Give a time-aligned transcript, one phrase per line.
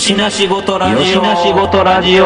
[0.00, 0.98] よしなしごとラジオ。
[0.98, 2.24] よしなしごとラジオ。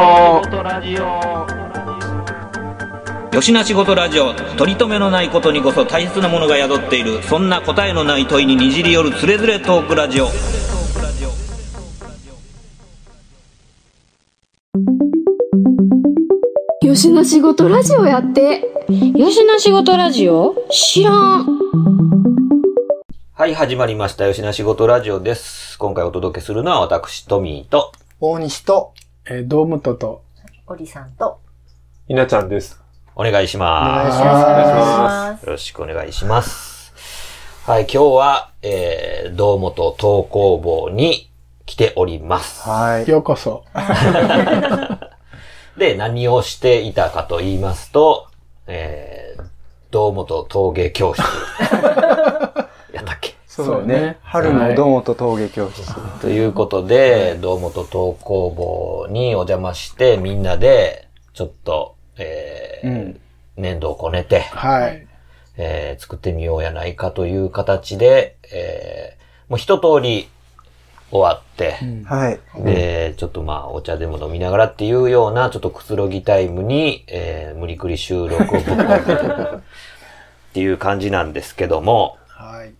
[3.34, 4.32] よしなしごとラジオ。
[4.56, 7.20] 取り留めのないことにこそ大切なものが宿っている。
[7.24, 10.28] そんな答えのない問いににじり寄るつれづれトークラジオ。
[16.86, 18.70] よしな仕事ラジオやって。
[19.16, 20.54] よしな仕事ラジオ？
[20.70, 21.93] 知らん。
[23.36, 24.26] はい、始まりました。
[24.26, 25.76] よしなしごとラジオです。
[25.78, 28.94] 今回お届けするのは私、トミーと、大西と、
[29.26, 30.22] えー、堂本と、
[30.68, 31.40] おりさんと。
[32.06, 32.80] 稲ちゃんです。
[33.16, 34.20] お願いします。
[34.20, 35.46] お願いします。
[35.46, 36.92] よろしくお願いします。
[37.66, 41.28] はい、今日は、えー、堂本東工房に
[41.66, 42.68] 来ております。
[42.68, 43.10] はい。
[43.10, 43.64] ようこそ。
[45.76, 48.28] で、何をしていたかと言いますと、
[48.68, 49.42] えー、
[49.90, 51.20] 堂本陶芸教室。
[53.62, 54.18] そうだね。
[54.22, 55.84] 春の堂本陶芸教室。
[56.20, 63.20] ということで、堂本陶工房にお邪魔して、みんなで、ちょっと、えーうん
[63.56, 65.06] 粘土をこねて、はい。
[65.56, 70.28] えー作ってみようやないかという形で、えーもう一通り
[71.10, 71.76] 終わって、
[72.06, 72.40] はい。
[72.64, 79.04] で、ちょっとまあ、お茶でも飲みながらっていうような、ちょっとくつろぎタイムに、えー無理くり収録をぶっ込ん
[79.46, 79.60] でっ
[80.54, 82.72] ていう感じなんですけども、はい。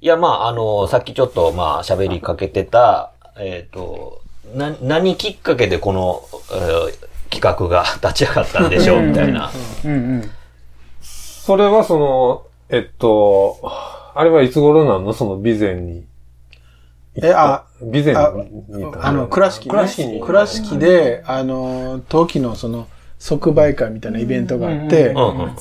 [0.00, 4.22] いや、まあ、あの、さっきちょっと、まあ、喋りかけてた、えっ、と、
[4.54, 6.22] な、何きっかけでこの、
[6.52, 9.50] えー企画が立ち上がったんでしょう、みたいな。
[9.84, 10.30] うんうん。
[11.02, 13.58] それはその、えっと、
[14.14, 15.12] あれはいつ頃なの？
[15.12, 16.06] その備前に。
[17.16, 18.32] え、あ、備前あ
[18.68, 19.70] に行ったあの、倉敷ね。
[19.72, 20.20] 倉敷に。
[20.20, 22.86] 倉敷で、あの、陶器のその、
[23.18, 25.14] 即売会みたいなイベントがあって。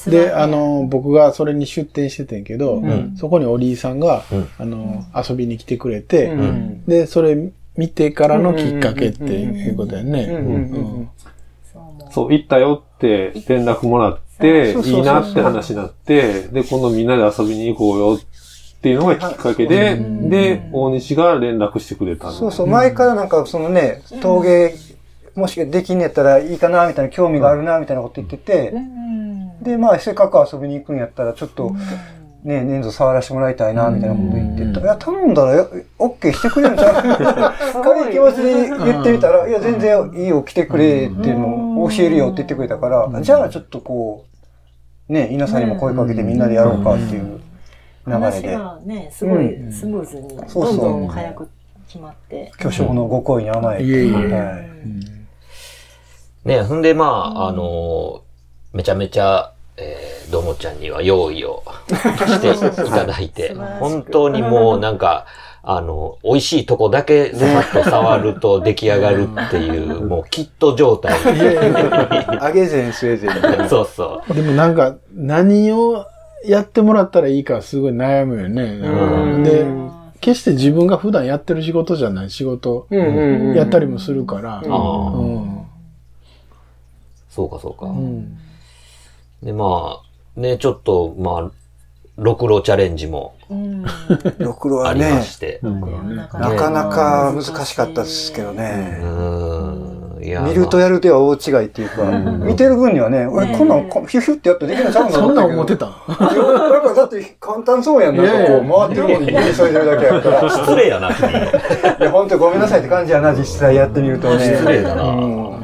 [0.08, 3.16] で、あの、僕がそれに出店しててんけど、ん。
[3.18, 4.50] そこにおりいさんが、うん。
[4.58, 6.84] あの、遊びに来てくれて、うん。
[6.86, 10.24] で、それ見てからのきっかけっていうことやね。
[10.24, 11.10] うんうんうん
[12.12, 24.76] そう、行ったよって連絡もらって、いいなって話になって、で、今度みんなで遊びに行こうよっていうのがきっかけで、で、大西が連絡してくれたのそうそう、前からなんかそのね、陶芸、
[25.36, 28.74] もしできんねやったらいいかな、みたいな興味があるな、みたいなこと言ってて、
[29.62, 31.76] で、まあ、せっかく遊びに行くんやったら、ちょっと、
[32.44, 34.82] ね、粘土触らせてもらいたいな、みたいなこと言ってた。
[34.82, 35.68] いや、頼んだら、や
[36.00, 37.82] オッケーしてくれるんちゃう？
[37.84, 44.26] 軽い気持ちで言ってみたら、いや、全然いいよ、来てくれっていうのを教えるよって言ってくれたから、じゃあちょっとこ
[45.10, 47.40] う、ね、稲さんにも声かけてみんなでやろうかっていう
[48.08, 50.76] 流れ話で、がね、すごいスムーズに、どんそうそう。
[50.78, 51.50] どん早く
[51.88, 52.52] 決まって。
[52.60, 53.84] 巨匠のご好意に甘えて。
[53.84, 54.14] いえいえ。
[54.14, 55.25] はい
[56.46, 58.22] ね、ほんで、まあ、あの
[58.72, 65.26] めちゃめちゃ、えー、どもちゃんには用意をしていただいて、 本当にもうなんか、
[65.64, 71.16] あの、美味しいとこだけさっと触ると出来上がるっていう、もうキット状態。
[72.40, 73.68] あげ膳、スウェーデン。
[73.68, 74.34] そうそう。
[74.34, 76.06] でもなんか、何を
[76.46, 78.62] やってもらったらいいかすごい悩むよね。
[78.62, 79.66] うんで、
[80.22, 84.58] 決して自分が普段やってる仕事じゃない仕事やったりもするから。
[84.58, 85.55] ああ、うん
[87.36, 87.88] そうかそうか。
[87.88, 88.38] うん
[89.44, 91.52] で、まあ、ね、ちょっと、まあ、
[92.18, 93.84] ろくろチャレンジもうん。
[94.40, 95.60] ろくろはありまね、して。
[95.62, 99.00] なかなかなか難しかったですけどうね。
[99.04, 100.24] ーん。
[100.24, 102.04] いや、見るとやる手は大違いっていうか、
[102.46, 105.86] 見てる分にはね、俺こんなんこヒュヒュってやってできるんちゃうんだそんなん思ってた？
[105.86, 108.16] やなんかだって簡単そうやん。
[108.18, 110.50] なんかこう回ってるもんに指添えてるだけやから。
[110.50, 111.30] 失礼やな、君。
[111.30, 111.34] い
[112.00, 114.40] や、ほんとごめんなさいって感じやな、実際やってみるとね。
[114.40, 115.55] 失礼だなうん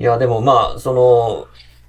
[0.00, 0.94] いや、でもまあ、そ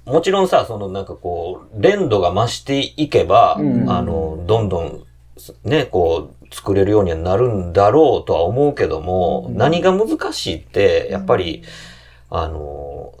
[0.06, 3.60] の、もちろんさ、そのなんかこう、連度が増していけば、あ
[4.02, 5.02] の、どんどん、
[5.64, 11.62] ね、こう、作れるようにはなるんだろうとは思うけども、何が難しいって、やっぱり、
[12.28, 13.14] あの、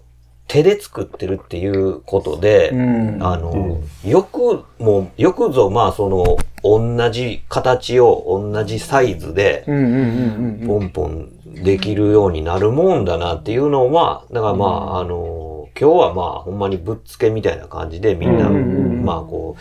[0.46, 3.22] 手で作ってるっていうことで、うん。
[3.22, 9.64] あの、よく、もう、よくぞ、まあ、その、同じ形を同じサイズで。
[9.66, 11.28] ポンポン
[11.62, 19.56] できるようになるもんだなっていうのは、だからまあ、あの、今日はまあ、ほんまにぶっつけみたいな感じでみんな、まあこ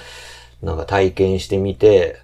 [0.62, 2.18] う、なんか体験してみて、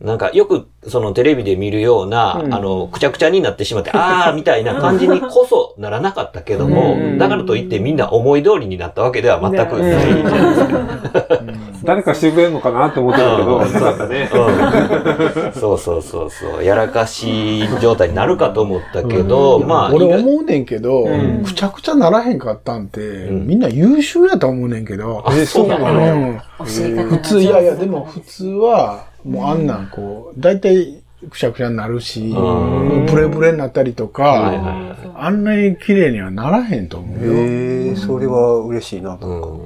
[0.00, 11.40] なんかよくそのテレビで見るような、あの、くちゃくちゃになってしまって、あー みたいな感じにこそならなかったけども、だからといってみんな思い通りになったわけでは全くないじゃないですか。
[11.84, 14.30] 誰かしてくれるのかなって思ってたけど、なかったね。
[14.32, 15.52] うん。
[15.52, 16.64] そうそうそうそう。
[16.64, 21.06] やらかし状態になるかと思ったけど、まあ、俺思うねんけど、
[21.44, 23.00] くちゃくちゃならへんかったんて、
[23.30, 25.24] みんな優秀やと思うねんけど。
[25.30, 25.88] えそうなの？
[25.90, 25.92] う
[26.32, 26.38] ん。
[26.38, 37.32] 教え方普通、いやいや、でも普通は、もうあんなんこう、大体くしゃくしゃになるし、うんブレブレになったりとか、あんなに綺麗にはならへんと思うよ。
[37.34, 39.18] へえ、それは嬉しいな。
[39.20, 39.60] うん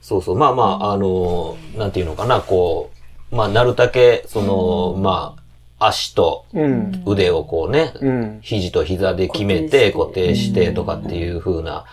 [0.00, 0.36] そうそう。
[0.36, 2.90] まあまあ、あの、なんていうのかな、こ
[3.30, 5.36] う、まあ、なるだけ、その、ま
[5.78, 7.02] あ、足とうん。
[7.06, 8.38] 腕をこうね、うん。
[8.42, 11.84] 肘と膝で決めて固定してとかっていう風な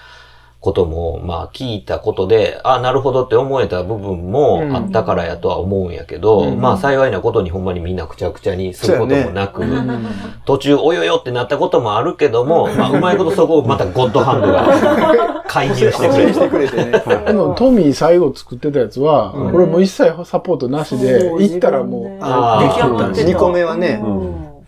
[0.68, 9.64] ことも、まあ聞いたことで、あなるほどって思えた部分もあったからやとは思うんやけど、まあ幸いなことにほんまにみんなくちゃくちゃにすることもなく、
[10.44, 17.04] 途中およよってなったこともあるけども、 まあうまいことそこをまたゴッドハンドが 介入してくれしてくれてね。
[17.28, 19.52] でもトミー最後作ってたやつは、うん。
[19.54, 24.02] これもう一切サポートなしで、行ったらもう、あー出来上がってた2個目はね。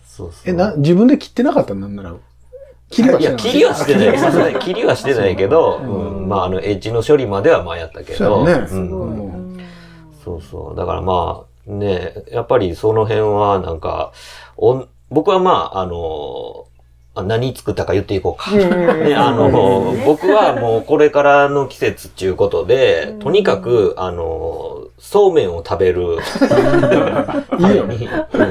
[0.06, 0.50] そうそう。
[0.50, 2.14] え、な、自分で切ってなかったなんなら。
[2.90, 3.38] 切りはいしてや、ない。
[3.38, 4.18] 切りはしてない。
[4.18, 8.68] さすがに切りはしてないけど、うんまあ、あの、エッジの処理まではまあやったけど、そうやね
[10.24, 10.76] そうそう。
[10.76, 14.12] だからまあ、ね、やっぱりその辺はなんか、
[14.56, 16.66] おん僕はまあ、あの、
[17.14, 18.50] あ何作ったか言っていこうか。
[18.52, 26.18] ね、あの、僕はもうこれからの季節っていうことで、とにかく、あの、そうめんを食べる。
[27.58, 27.96] いいよね。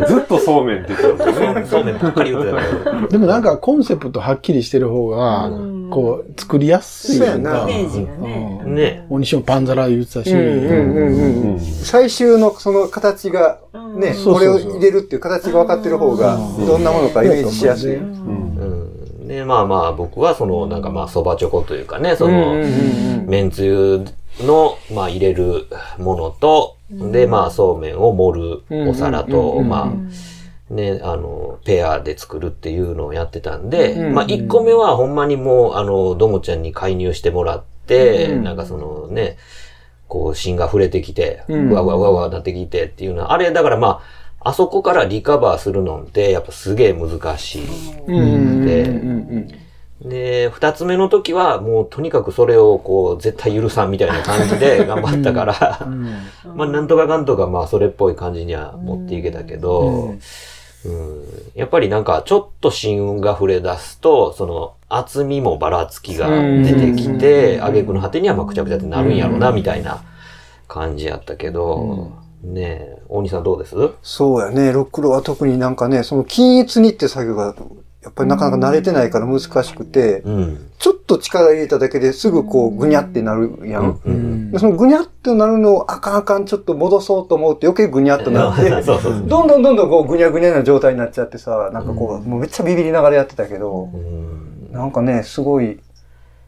[0.07, 1.65] ずっとそうめんって言ってたもんね。
[1.69, 3.07] そうめんばっかり言ってたけど。
[3.07, 8.61] でもなんかコンセプトはっきりしてる方が、うんこう、作りやすいそうやなイメージがね。
[8.65, 9.05] うんね。
[9.09, 10.35] 大西もパンザラ言ってたし。
[11.83, 13.59] 最終のその形が、
[13.95, 17.95] ね、これを入れるっていう形が分かってる方が、どんなものかイメージしやすい。
[17.95, 19.27] ううん。
[19.27, 24.03] で、まあまあ僕はその、なんかまあ蕎麦チョコというかね、その、うんうんうんめんつゆ
[24.41, 29.93] の、まあ入れるものと、で、まあそうめんを盛るお皿と、ま
[30.69, 39.37] あ、ね、あの、ペアで作るっていうのをやってたんで、うんまあ1個目はほんまにもう、あの、どもちゃんに介入してもらって、なんかそのね、
[40.07, 44.01] こう芯が触れてきて、うわうわうわうわなってきてっていうのは、あれだからま
[44.41, 47.67] あ、あそこからリカバーするのってやっぱすげえ難しい。
[48.07, 48.15] うん。
[48.15, 49.68] うんうんでうん
[50.01, 55.87] で、二つ目の時はもうとにかくそれをこう絶対許さんみたいな感じで 頑張ったから、
[56.55, 60.15] まあなんとかかんとかまあそれっぽい感じには持っていけたけど、
[60.85, 61.23] うん。
[61.55, 70.01] やっぱりなんかちょっと芯が触れ出すと、その厚みもばらつきが出てきて、挙句の果てにはまあくちゃくちゃってなるんやろうなみたいな
[70.69, 72.11] 感じやったけど、
[72.41, 73.75] ねえ、大西さんどうです？
[74.01, 74.71] そうやね。
[74.71, 77.53] ロックロは特になんかね、その均一にって作業が、
[78.03, 80.71] やっぱりなかなか慣れてないから難しくて、うん。
[80.79, 83.99] ちょっと力入れただけですぐこうぐにゃってなるやん。
[84.05, 84.51] うん。
[84.51, 89.27] でそのぐにゃってなるのをあかんあかんちょっと戻そうと思うと余計ぐにゃっとなって、 そうそうそう。
[89.27, 95.79] どんどんどんどんこうぐにゃぐにゃな状態になっちゃってさ、なんかこう、もうめっちゃビビりながらやってたけど、うんなんかね、すごい、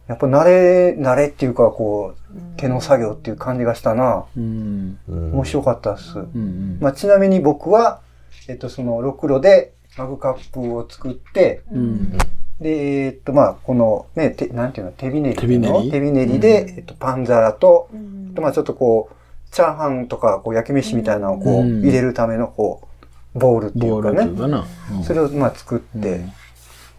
[0.08, 4.26] やっぱ慣れ、慣れっていうかこう、手の作業っていう感じがしたな。
[4.38, 6.20] 面白かったっす。
[6.20, 8.00] うんまあ、ちなみに僕は、
[8.48, 12.18] えっと、その、ろくろでマグカップを作って、うん
[12.60, 15.90] で、えっと、まあ、この、ね、てなんていうの、手びねり手びねり？
[15.90, 19.16] 手びねりで、えっと、パン皿と、あとまあ、ちょっとこう、
[19.52, 22.88] チャーハンとか、こう、焼き飯みたいなのをこう、うん入れるための、こ
[23.34, 24.18] う、ボールっていボーうかね。
[24.18, 24.66] ルっていうかな。
[24.92, 26.26] うんそれを、まあ、作って、うん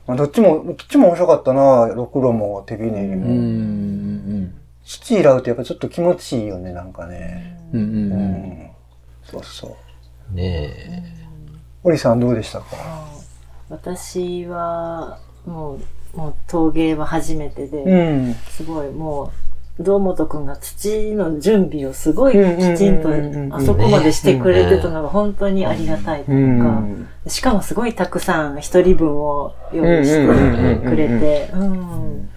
[0.08, 3.32] まあ、どっちも、どっちも面白かったな、ろくろも手びねりうんうも。
[3.34, 7.56] ん土洗うとやっぱちょっと気持ちいいよね、なんかね。
[7.72, 8.70] ううんうんうんん。
[9.22, 9.76] そうそ
[10.32, 10.34] う。
[10.34, 11.21] ねえ。
[11.82, 12.66] 堀さんどうでしたか？
[13.68, 15.78] 私は、も
[16.14, 18.34] う、もう陶芸は初めてで、うん。
[18.34, 19.32] すごいも
[19.78, 22.38] う、堂本くんが土の準備をすごいき
[22.76, 23.08] ちんと
[23.56, 27.08] あそこまでしてくれてたのが本当にありがたいとういうか、ん。
[27.26, 30.26] しかもすごいたくさん一人分を用意して
[30.78, 32.28] くれて、うん。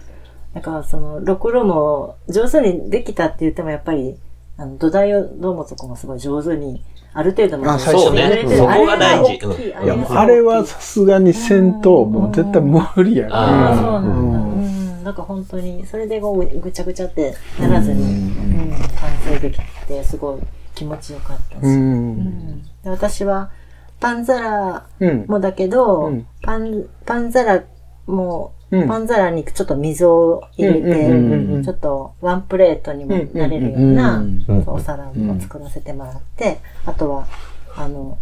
[0.54, 4.18] だからその、ろくろも上手にできたって言ってもやっぱり、
[4.58, 6.82] あの土台を堂本くんもすごい上手に、
[7.14, 8.44] ある程度まであ最初ね。
[8.58, 9.74] そこが大事。
[10.10, 13.82] あれはさすがにせんと、もう絶対無理やああな。
[13.82, 14.10] そうなんだ。
[14.10, 14.12] う
[15.02, 15.04] ん。
[15.04, 20.40] なんか本当に、それでこうぐちゃぐちゃってならずに、うん、完成できて、すごい
[20.74, 21.66] 気持ちよかったし。
[22.86, 23.52] 私は、
[24.00, 25.26] パン皿うん。
[25.28, 26.28] もだけど、うん。
[26.42, 27.64] パン、パン皿
[28.08, 34.24] も、うんパン皿にちょっと水を入れて、ちょっとワンプレートにもなれるような
[34.66, 37.28] お皿を作らせてもらって、あとは、
[37.76, 38.18] あの、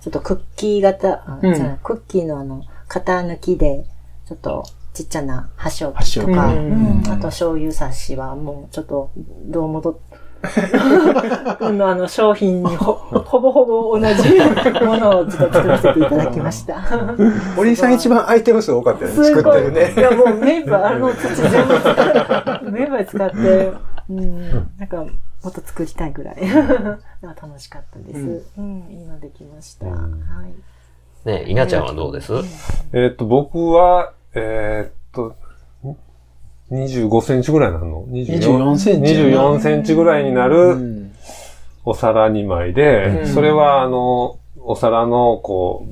[0.00, 1.54] ちょっとクッキー型、あうん。
[1.54, 3.84] じゃクッキーのあの、型抜きで、
[4.26, 4.64] ちょっと
[4.94, 10.00] ちっちゃな箸置きとか、あと醤油差しはもうちょっと、どうもど、う
[11.72, 14.38] んあの商品にほほぼほぼ同じ
[14.84, 16.80] ものをちょっと作らせていただきました。
[17.56, 19.24] 堀井さん一番アイテム数多かったよね。
[19.24, 20.00] 作ってるねい。
[20.00, 23.72] や、もうメンバー、あの土全部使って、メンバー使って、
[24.10, 25.06] うん、なんか、も
[25.48, 26.36] っと作りたいぐらい。
[27.22, 28.46] 楽しかったです。
[28.58, 29.86] うん、今できました。
[29.86, 31.28] はい。
[31.28, 32.32] ね、稲ちゃんはどうです？
[32.92, 35.34] えーっと、僕は、えーっと、
[36.70, 39.14] 25センチぐらいなの？24センチ。
[39.14, 41.12] やな24センチぐらいになうるん。
[41.84, 43.26] お皿2枚で、うん。
[43.26, 45.86] それはあの、お皿の、こ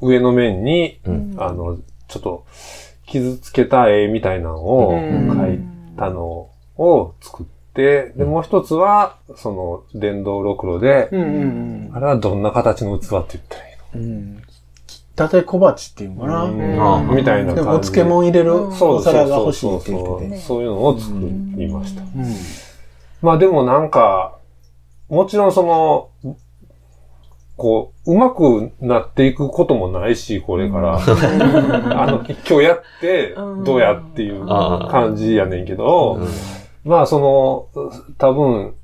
[0.00, 1.34] う、上の面に、うん。
[1.38, 1.78] あの、
[2.08, 2.44] ちょっと、
[3.06, 5.30] 傷つけた絵みたいなのをうん。
[5.30, 5.60] 描い
[5.96, 14.42] たのを作って、で、もう一つは、その、電動ろくろで、うんうんあれはどんな形の器って言ったらいいう
[15.22, 15.28] んうん。
[15.30, 16.44] たて小鉢っていうのかな。
[16.44, 17.16] うん。
[17.16, 17.62] みたいなで。
[17.62, 20.36] もお感じ漬物入れるそうお皿が欲しいって言ってて。
[20.36, 22.02] そうそういうのを作りました。
[22.02, 22.08] うん。
[23.22, 24.38] まあでもなんか、
[25.08, 26.36] もちろんその、
[27.56, 30.94] こう、うまくなっていくこともないし、これから。
[31.02, 33.34] あの、今日やって、
[33.64, 36.20] どうやっていう感じやねんけど、
[36.84, 37.18] まあそ
[37.74, 38.74] の、多分、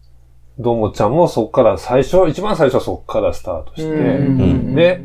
[0.58, 4.74] どうもちゃんもそっから最初、一番最初はそっからスタートして、うん。
[4.74, 5.00] で、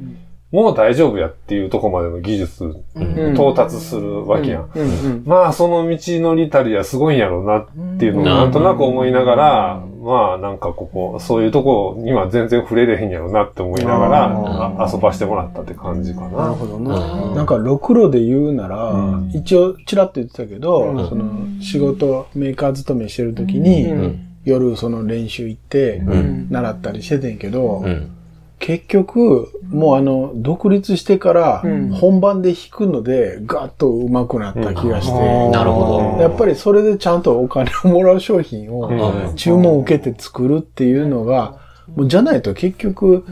[0.51, 2.63] もう大丈夫やっていうとこまでの技術、
[2.96, 3.34] うん。
[3.36, 4.72] 到達するわけやん。
[4.74, 4.82] うん。
[4.82, 5.24] うん。
[5.25, 7.68] まあ、その道のりたりはすごいんやろうなっ
[8.00, 14.32] ていうのをなんとなく思いながら、まあ、なんかここ、そういうとこには全然触れれへんやろうなって思いながら、
[14.79, 16.29] あ遊ばしてもらったって感じかな。
[16.29, 16.44] るな。
[16.56, 16.96] ほどな。
[17.25, 17.36] うん。
[17.36, 19.32] なんか、ろくろで言うなら、うん。
[19.36, 21.10] 一応、ちらっと言ってたけど、うん。
[21.10, 24.20] その、仕事、メーカー勤めしてる時に、うん。
[24.46, 26.48] 夜、その練習行って、ん。
[26.50, 28.12] 習ったりしててんけど、うん。
[28.59, 31.63] 結局、もうあの、独立してから、
[31.99, 35.51] 本番で弾くので、ガッと上手くなった気がして、うん。
[35.51, 39.35] なるほやっぱりそれでちゃんとお金をもらう商品をうん。
[39.35, 41.57] 注文を受けて作るっていうのが、
[41.95, 43.25] もうじゃないと結局、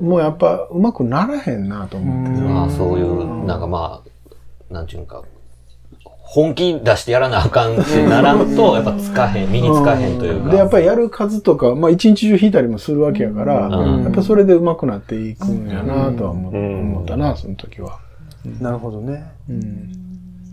[0.00, 2.36] もうやっぱ上手くならへんなと思って。
[2.36, 4.02] さまあそういう、なんかま
[4.70, 5.22] あ、なんちゅうんか、
[6.28, 10.50] 本気出してやらなあかんってならんと、やっぱつかへん、身につかへんというか。
[10.50, 18.00] で、やっぱりやる数とか、まあ一日中弾いたりもするわけやから、うんやっぱそれで上手くなっていくんやなとは思,、うん思ったな、その時は。
[18.60, 19.24] なるほどね。
[19.48, 19.92] うん。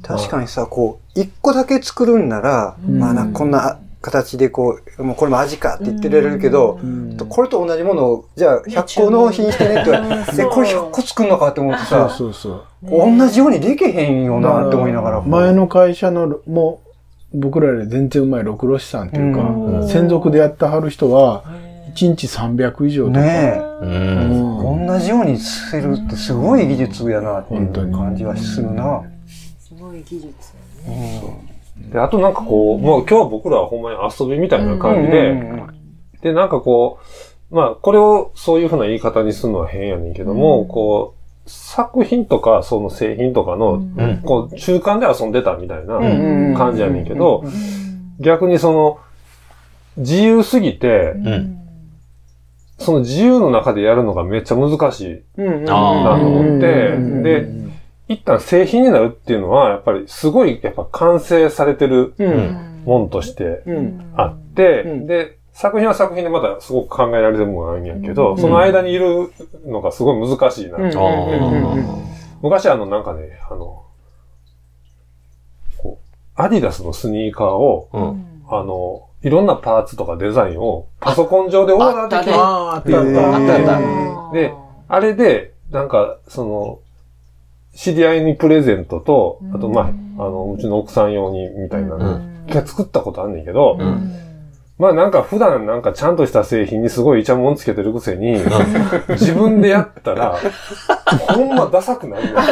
[0.04, 12.62] 確かにさ、こう、一個だけ作るんなら、うんまあなこんな形でこう、もうこれも味かって言ってられるけど、うんこれと同じものを、じゃあ100個納品してねって言われて、 え、これ100個作るのかって思ってそうさ、そうそう。
[12.84, 15.22] 同じようにできへんよなって思いながら。
[15.22, 16.82] 前の会社の、も
[17.34, 21.44] う、僕らより全然うまい六郎師さんっていうか、うん専属でやってはる人は、
[21.96, 23.20] 1日300以上とか。
[23.22, 23.86] ねう。
[23.86, 24.88] うんんえ。
[24.88, 29.02] 同じようにするってすごい技術やなっていう感じはするな。
[29.60, 30.34] すごい技術。
[31.78, 35.34] で、あとなんかこう、もう今日は僕らはほんまに遊びみたいな感じで、
[36.22, 37.00] で、なんかこ
[37.52, 44.22] う、まあ、これをそういうふうな言い方にするのは変やねんけども、こう、作品とか、その製品とかの、うん。
[44.24, 47.44] こう、中間で遊んでたみたいなうん感じやねんけど、
[48.20, 49.00] 逆にその、
[49.98, 51.60] 自由すぎて、うん。
[52.80, 57.24] その自由の中でやるのがめっちゃ難しいなと思って、うん。
[57.24, 57.63] で、
[58.08, 62.14] 一旦製品になるっていうのは、やっぱりすごい、やっぱ完成されてる
[62.86, 64.14] もんとしてうん。
[64.16, 69.32] あって、うんで、作品は作品でまたすごく考えられてるものがあるんやけど、んその間にいる
[69.66, 70.78] のがすごい難しいな。
[70.78, 72.04] うんあー
[72.42, 73.86] 昔あの、なんかね、あの、
[75.78, 78.26] こう、アディダスのスニーカーを、うん。
[78.50, 82.36] あの、いろんなパーツとかデザインをパソコン上でオーダーできる。
[82.36, 83.10] ああ、あったあった。
[83.10, 84.34] へーあったあった。
[84.34, 84.54] で、
[84.90, 86.80] あれで、なんか、その、
[87.76, 89.90] 知り合いにプレゼントと、あと、まあ、あ
[90.30, 92.46] の、うちの奥さん用に、みたいなうの、ん。
[92.48, 94.20] 一回作ったことあんねんけど、うん。
[94.80, 98.38] まあなんか普段なんかちゃんとした製品にすごいイチャモンつけてるくせに、
[99.10, 100.36] 自分でやったら、
[101.30, 102.34] ほんまダサくなるよ。
[102.36, 102.44] ダ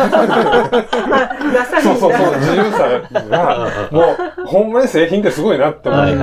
[1.65, 4.01] サいそうそうそう、自由さが、も
[4.43, 6.13] う、ほんまに製品ってすごいなって思って、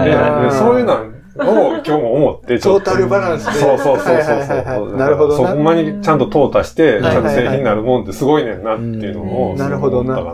[0.53, 2.85] そういうのを今日も思って、ちょっと。
[2.87, 3.53] トータルバランスで。
[3.53, 5.51] そうそうそうそうなるほどな。
[5.51, 9.69] そこまにちゃんと淘汰して、ちはいゃんと製品になるもんってすごいねんなっていうのを、な。
[9.69, 10.15] るほどな。
[10.15, 10.23] な。
[10.23, 10.27] う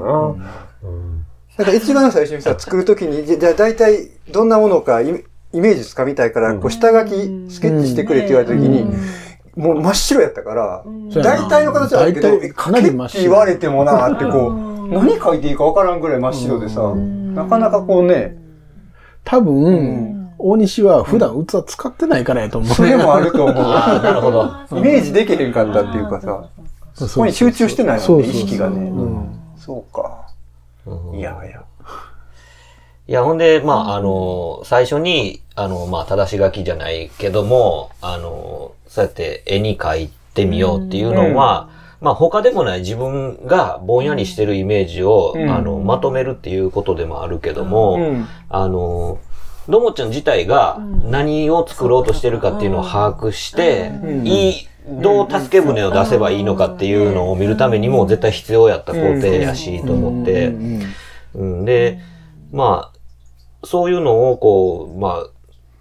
[0.86, 1.24] ん。
[1.56, 7.12] なんか一番最初にさ、作るときに、じゃあ大体どんなものかイメイメージつかみたいから、こう下書き、
[7.48, 8.84] スケッチしてくれって言われたときに、
[9.56, 10.84] もう真っ白やったから、
[11.22, 13.08] 大体の形はあるけど、かなり真っ白。
[13.08, 18.36] 書けって言われてもなってこう、何書いていいかわからんぐらい真っ白でさ、なかなかこうね、
[19.22, 22.74] 多分、大西は普段器使ってないからやと思うね。
[22.74, 23.54] それもあると思う。
[23.54, 24.78] なるほど。
[24.78, 26.48] イメージできへんかったっていうかさ、
[26.94, 28.88] そこに集中してないもんね、意識がね。
[28.90, 30.28] うんそうか。
[30.86, 31.64] うんいやいや。
[33.06, 41.68] いや、ほんで、まあ、あの、最初に、あの、まあ、正し書きじゃないけども、あの、そうやって絵に描いてみようっていうのは、
[42.00, 48.26] まあ、他でもない自分がぼんやりしてるイメージを、うんあの、まとめるっていうことでもあるけども、うん。
[48.48, 49.18] あの、
[49.68, 54.26] どもちゃん自体が何を作ろうとしてるかっていうのを把握して、うん。
[54.26, 60.48] いいどう助け舟を出せばいいのかっていうのを見るためにも絶対必要やった工程やし、と思って、
[61.34, 62.00] うん、で、
[62.52, 65.26] まあ、そういうのをこう、まあ、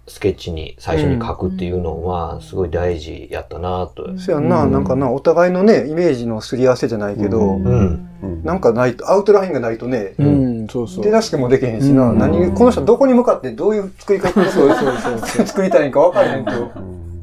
[0.06, 4.18] スケッチに最初に書くっていうのは、すごい大事やったなと。
[4.18, 8.08] そやんな、なんかな、お互いのね、イメージのすり合わせじゃないけど、うん。
[8.42, 11.04] なんかないと、アウトラインがないとね、うん、そうそう。
[11.04, 12.18] 手助けもできへんしな、うん。
[12.18, 16.50] 何、この人どこに向かってどういう作り方そうそうそう作りたいんか分からへんと、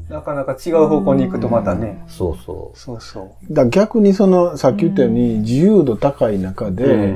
[0.08, 2.02] なかなか違う方向に行くとまたね。
[2.08, 2.78] そうそう。
[2.78, 3.54] そうそう。
[3.54, 7.14] だ逆にその、さっき言ったように、自由度高い中で、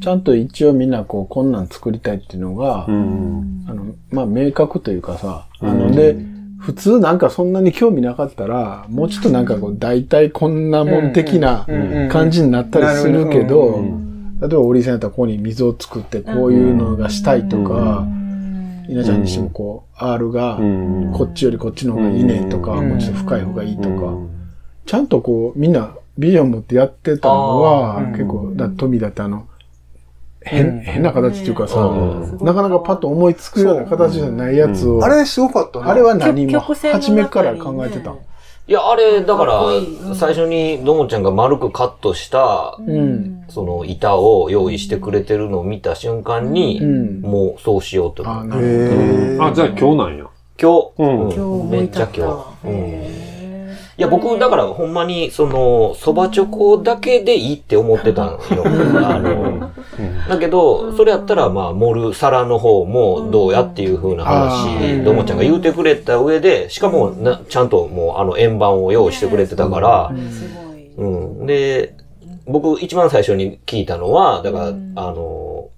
[0.00, 6.16] ちゃんと一応みんなこう、こんなん作りたいっていうのが、あの、まあ、明確というかさ、あの、で、
[6.58, 11.66] 普通なんかそんなに興味なかったら、もうちょっとなんかこう、大体こんなもん的な
[12.10, 13.84] 感じになったりするけど、
[14.40, 18.06] 例えばオリさんやったらここに水を作ってこういうのがしたいとか、
[18.88, 20.58] 稲ちゃんにしてもこう、R が
[21.12, 24.14] こっちよりこっちの方がいいねとか、もうちょっと深い方がいいとか、
[24.86, 29.46] ちゃんとこう、みんなビジョン持ってやってたのは、結構、だ富だってあの、
[30.42, 31.76] 変、変な形っていうかさ、
[32.40, 35.90] なかなかパッと思いつくような形じゃないやつを、あれすごかったね。
[35.90, 38.10] あれは何も、初めから考えてた。
[38.10, 38.20] の。
[38.66, 39.62] いや、あれ、だから、
[40.14, 43.44] 最初にどもちゃんが丸くカットした、うん。
[43.48, 47.20] その板を用意してくれてるのを見た瞬間に、うん。
[47.20, 50.26] もうそうしようとあじゃあ今日なんや。
[50.60, 51.70] 今日、うん。
[51.70, 53.29] めっちゃ今日。
[54.00, 58.38] いや、僕、だから、ほんまに、その、蕎麦チョコだけでいいって思ってたんよ。
[59.04, 59.70] あの、
[60.26, 70.94] だけど、それやったら、まあ、盛る皿の方もどうやっていう風なあ話、ーどもちゃんが言うてくれた上で、しかもな、ちゃんともう、あの、円盤を用意してくれてたから、ーすごい。
[70.96, 71.46] うん。
[71.46, 71.92] で、
[72.46, 74.70] 僕、一番最初に聞いたのは、だから、あ
[75.12, 75.68] の、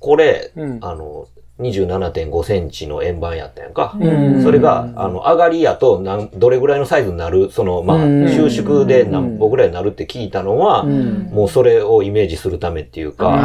[0.00, 0.78] これ、うん。
[0.80, 1.26] あの、
[1.60, 3.96] 27.5センチの円盤やったやんか。
[3.98, 4.42] うん。
[4.42, 8.28] それが、あの、上がりやと、なん、どれぐらいのサイズになる、その、まあ、うん。
[8.28, 11.30] 収縮で何歩ぐらいになるって聞いたのは、うん。
[11.32, 13.36] もうそれをイメージするためっていうか。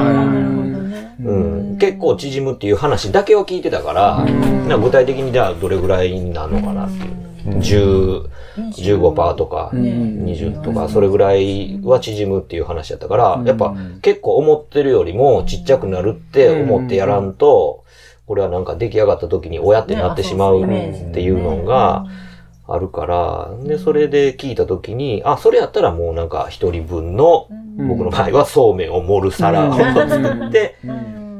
[1.24, 7.32] うん、結構縮むっていう話だけを聞いてたから、なんか具体的にじゃあどれぐらいになるのかなっていう。
[7.46, 17.84] 10、15%とか、20とか、それぐらいは縮むっていう話やったから、やっぱ結構思ってるよりもちっちゃくなるって思ってやらんと、
[18.26, 20.68] これはなんか出来上がった時に親ってなってしまうっ
[21.14, 22.06] ていうのが
[22.68, 27.48] あるから、で、それで聞いた時に、あ、それやったらもうなんか一人分の、
[27.88, 30.76] 僕の場合はそうめんを盛る皿を作って、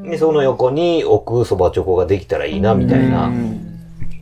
[0.04, 3.32] で、その横に置くそばチョコができたらいいな、みたいな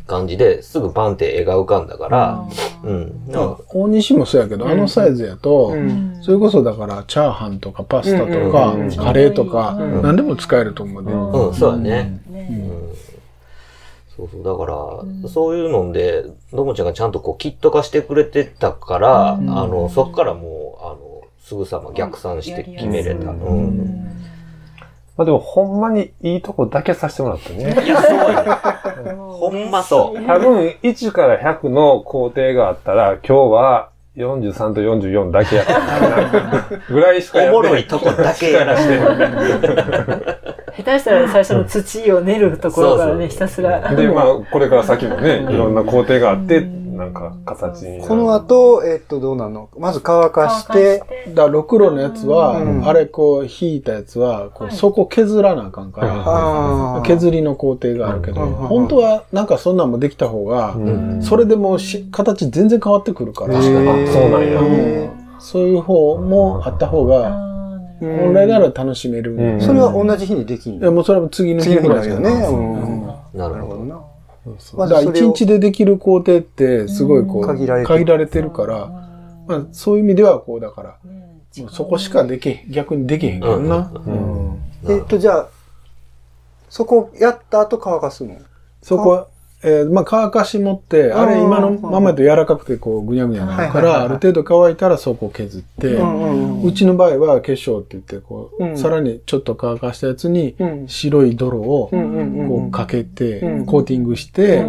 [0.09, 2.45] 感じですぐパンって絵が浮かんだから、
[2.83, 3.27] うん。
[3.27, 5.75] なんか大西もそうやけど、あのサイズやと、
[6.21, 11.13] それこそだから、チャーハンとかパスタとか、カレーとか、何でも使えると思うね。
[11.13, 12.21] うん、そうだね。
[12.29, 12.95] うん。
[14.17, 14.43] そうそう。
[14.43, 14.71] だか
[15.23, 23.31] ら、そういうので、どもちゃんがちゃんとこう、キット化してくれてたから、あの、そっからもう、あの、すぐさま逆算して決めれた。
[23.31, 24.28] うん。
[25.19, 27.85] まあでもほんまにいいとこだけさせてもらったね。
[27.85, 28.55] いや、そうや。
[29.19, 30.25] ほんまそう。
[30.25, 38.97] 多分1から100の工程があったら今日は43と44だけやったな ぐらいしかやっておもろいとこだけやらして。
[40.81, 43.93] 下手したら最初の土を練るところからね、ひたすら。
[43.93, 46.65] で、まあ、これから先もね、いろんな工程があって、
[46.99, 48.09] なんか、形になる。
[48.09, 49.69] この後、えっと、どうなの？
[49.79, 52.87] まず乾かして、だから、ろくろのやつは、うん。
[52.87, 58.53] あれこう、引いたやつは、こう、底削らなあかんから、削りの工程があるけど、うん。
[58.53, 61.23] 本当はなんかそんなんもできた方が、うん。
[61.23, 63.89] それでもうし形全然変わってくるから、確かに。
[63.89, 64.59] あそうなんや。
[64.59, 65.09] うん。
[65.39, 67.47] そういう方もあった方が、
[68.01, 69.35] 本来なら楽しめる。
[69.35, 69.61] うん。
[69.61, 73.19] それは同じ日にできんいやもうそれは次の日ぐらいじゃないになるよね。
[73.33, 73.39] うん。
[73.39, 73.85] なるほど。
[73.85, 73.99] な
[74.53, 75.01] るほどな。
[75.01, 78.27] だ一日でできる工程ってすごいこう、限られてる。
[78.27, 78.87] てるから、
[79.47, 80.97] まあそういう意味ではこうだから、
[81.69, 83.91] そこしかできへん、逆にできへんからな。
[84.05, 84.59] うん。
[84.87, 85.47] えっと、じゃあ、
[86.69, 88.35] そこやった後乾かすの？
[88.81, 89.27] そこは、
[89.61, 98.77] えーまあ乾かし持って、あれうん今のままだと柔らかくてこうぐにゃぐにゃなるから、ある程度乾いたらそこを削って、んうちの場合は化粧って言って、こう、うん。
[98.77, 100.87] さらにちょっと乾かしたやつにうん。
[100.87, 104.65] 白い泥をこうかけて、うんコーティングして、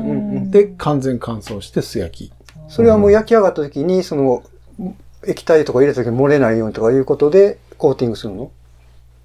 [0.50, 2.32] で、完全乾燥して素焼き。
[2.68, 4.42] それはもう焼き上がった時に、その、
[5.26, 8.50] 液体とか入れた時に漏れないようにとかいうことで、コーティングするの？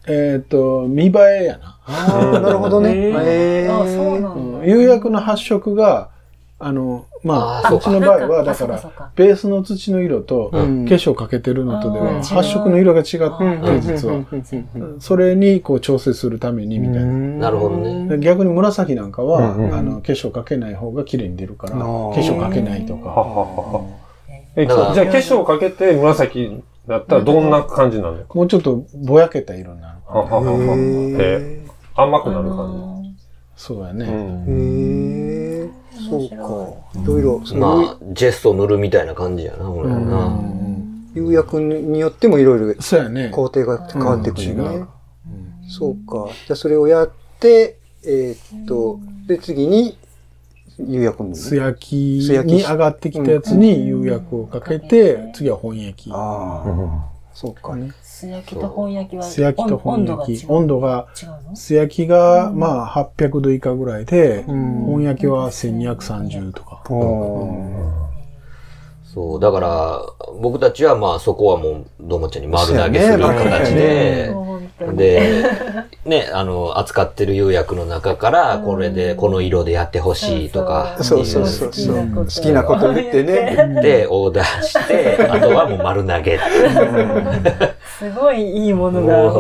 [0.08, 1.80] えっ、と、見栄えやな。
[1.88, 2.92] ああ、なるほどね。
[2.96, 4.66] へあ、そうーなうんんだ。
[4.66, 6.10] 釉薬の発色が、
[6.58, 14.24] あの、まあ、あーうちの場合は、だからか、ベースの土の色と、化ん粧かけてるのとでは、うん発色の色が違うんって、実は。
[15.00, 17.06] それに、こう、調整するために、みたいな。
[17.06, 18.08] なるほどね。
[18.18, 21.80] で逆に紫なんかは、うんうんあの、化粧かけない方が綺麗に出るから、化
[22.12, 23.10] 粧かけないとはか。
[23.10, 23.24] はは
[23.80, 23.86] は
[24.56, 30.00] え、じゃあ化粧かけて紫だったらどんな感じなんですかもうちょっとぼやけた色になる。
[30.08, 33.16] ははははえ甘くなる感
[33.56, 34.06] そうやね。
[34.06, 34.46] ん。
[34.48, 35.70] へえ、
[36.10, 37.00] そうか。
[37.02, 40.40] いろいろ、まあ、ジェスト塗るみたいな感じやな、俺はな。
[41.16, 43.30] 釉薬によってもいろいろそうやね。
[43.30, 44.86] 工程が変わってくるね。
[45.70, 46.30] そうか。
[46.46, 49.98] じゃあそれをやって、えーっと、で、次に
[50.80, 56.12] 釉薬塗る素焼きに上がってきたやつに釉薬をかけて、次は本焼き。
[56.12, 57.76] ああ、そうか。
[58.02, 60.46] 素焼きと本焼きは素焼きと本焼き。
[60.48, 61.56] 温温度度が、が違うの？
[61.56, 66.84] 素焼きが、まあ、800度以下ぐらいで、本焼きは1230とか。
[69.04, 70.02] そう、だから、
[70.42, 74.34] 僕たちはまあそこはもう、どもちゃんに丸投げする形で、
[74.80, 75.46] で、
[76.06, 83.80] ね、あの、扱ってる釉薬の中から、これで、この色でやってほしいとか、そうそうそう好きなこと言ってね。
[83.82, 87.76] で、オーダーして、あとはもう丸投げって。
[88.00, 89.32] すごいいいものが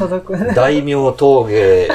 [0.00, 0.54] 届く。
[0.54, 1.88] 大名峠、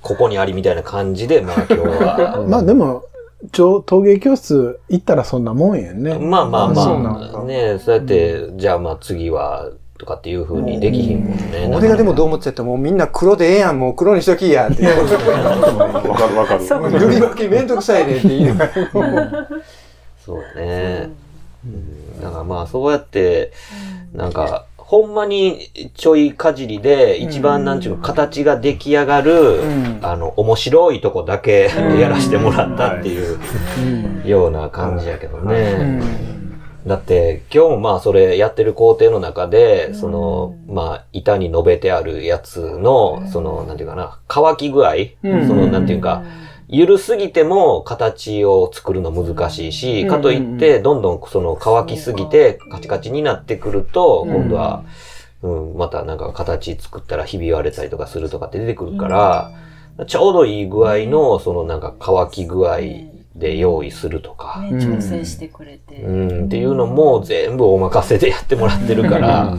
[0.00, 2.44] ここにありみたいな感じで、まあ今日は。
[2.48, 3.04] まあでも、
[3.50, 6.16] 陶陶芸教室行ったらそんなもんやんね。
[6.18, 9.68] まあまあそうなんまだあ、ねそうやって、じゃあまあ次は、
[10.02, 11.70] とかっていう風にできひんもんね。
[11.72, 14.84] 俺がでもどう思っちゃったもうみんな黒でええやん、もう黒にしときやって。
[14.84, 16.90] わかるわかる。
[16.90, 18.72] 塗り分けめんどくさいねって言いながら。
[20.26, 21.10] そうだね。
[21.64, 23.52] うんだからまあそうやって、
[24.12, 29.60] なんか、ほんまにちょいかじりで一番なんちゅうの形が出来上がる、
[30.02, 33.38] あの、面白いとこだけやらせてもらったっていう
[34.28, 36.02] ような感じやけどね。
[36.86, 46.24] だって今日もまあそれやってる工程の中で、その、まあ板に述べてあるやつの、その、なんていうかな、乾き具合、その、なんていうか、
[46.68, 54.82] ゆるすぎても形を作るの難しいし、かといって、どんどんその乾きすぎてカチカチになってくると、今度は、
[55.42, 59.52] うん、またなんか形作ったらひび割れたりとかするとかって出てくるから、
[60.06, 62.78] ちょうどいい具合の、そのなんか乾き具合
[63.34, 65.96] で用意するとか、ね、調整してくれて。
[66.02, 66.10] う
[66.42, 69.56] ん、っていうのも全部お任せでやってもらってるから、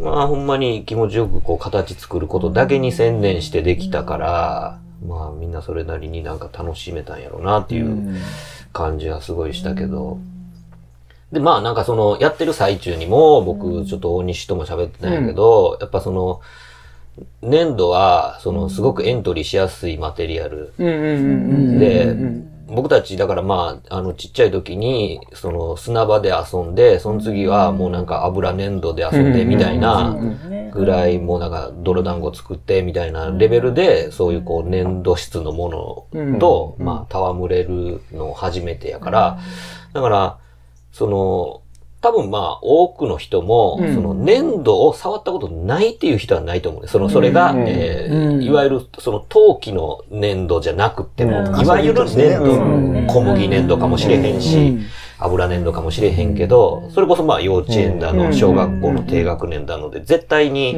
[0.00, 8.16] まあほんまに気持ちよくこう形作ることだけに専念してできたから、まあみんなそれなりになんか楽しめたんやろうなっていう
[8.72, 10.18] 感じはすごいしたけど。
[11.32, 16.40] で、まあなんかそのやってる最中にも僕ちょっと大西とも喋ってたんやけど、やっぱその
[17.42, 22.16] 粘土はそのすごくエントリーしやすいマテリアルで、
[22.74, 30.16] 僕たちだからまあ、あのちっちゃい時に、その砂場で遊んで、その次はもうなんか油粘土で遊んでみたいな
[30.72, 39.38] ぐらい、もうなんか泥団子作ってみたいなレベルで、そういうこう粘土質のものと、まあ戯れるの初めてやから、
[39.92, 40.38] だから、
[40.92, 41.62] その、
[42.02, 46.88] 多分まあ多くの人も、その粘土を触ったことないっていう人はないと思うね。
[46.88, 51.32] その、それが、えーいわゆるその陶器の粘土じゃなくても、
[51.62, 52.40] いわゆる粘
[53.06, 54.78] 土、小麦粘土かもしれへんし、
[55.18, 60.76] 油粘土かもしれへんけど、それこそまあ幼稚園だの、小学校の低学年だので、絶対に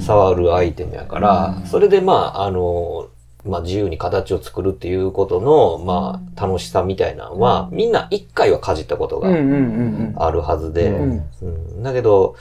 [0.00, 3.08] 触るアイテムやから、それでまあ、あの、
[3.48, 12.36] まあ自由に形を作るっていうことの、まあ楽しさみたいなのは、みんな一回はかじったことがあるはずで、うんだけど、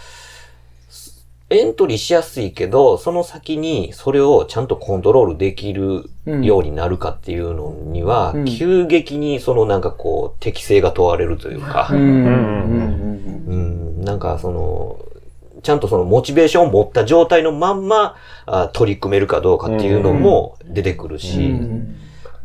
[1.49, 14.99] エントリーしやすいけど、その先にそれをちゃんとコントロールできるようになるかっていうのには、急激にそのなんかこう適性が問われるというか、うん、なんかその、
[15.67, 21.59] ちゃんとそのモチベーションを持った状態のまんまあ取り組めるかどうかっていうのも出てくるし、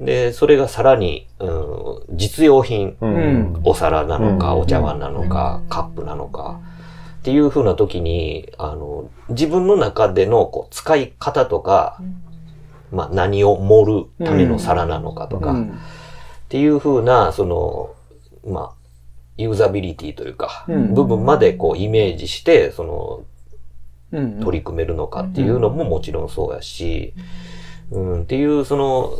[0.00, 1.48] で、それがさらに、う
[2.12, 2.96] ん、実用品、
[3.62, 6.60] お皿なのか、お茶碗なのか、カップなのか、
[7.20, 12.00] っていう風な時に、あの、自分の中でのこう使い方とか、
[12.90, 15.64] まあ何を盛るための皿なのかとか、っ
[16.48, 17.94] ていう風な、その、
[18.52, 18.81] まあ、
[19.36, 23.24] ユーザビリティというか、部分までこうイメージして、その、
[24.42, 27.14] 取り組めるのかっていうのももちろんそうやし、
[27.90, 29.14] うん、っていう、その、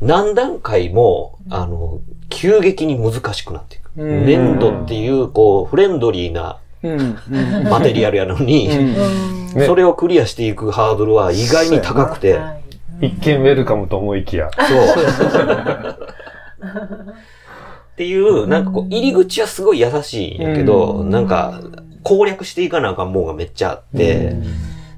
[0.00, 3.90] 何段階も、あの、急激に難しくなっていく。
[3.96, 6.58] 粘土っていう、こう、フレンドリーな
[7.68, 8.70] マテリアルやのに、
[9.66, 12.40] それをクリアしていくハードルは意外に高くて、
[13.02, 14.50] 一見ウェルカムと思いきや。
[14.56, 16.06] そう。
[18.00, 21.60] っていう、なんかこう、入り口はすごい優しいんやけど、なんか、
[22.02, 24.36] 攻略していかなあかんもんがめっちゃあって、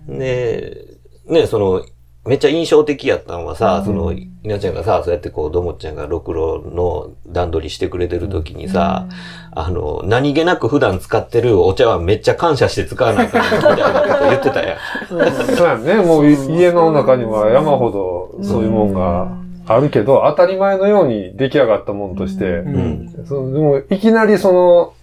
[0.06, 0.84] で、
[1.26, 1.84] ね、その、
[2.24, 9.08] めっちゃ印象的やったのはさ、その、稲ちゃんがさ、そうやってこう、どもっちゃんがろくろの段取りしてくれてる時にさ、
[9.50, 14.78] あの、何気なく普段使ってるお茶碗めっちゃ感謝して使わないかんみたいなこと言ってたやん。
[15.56, 15.96] そうやね。
[15.96, 17.90] もうい家の中には山ほ
[18.38, 19.42] どそういうもんが
[19.74, 23.24] あるけど、当たり前のように出来上がったもんとして、うん。
[23.26, 24.94] そのでもいきなりその、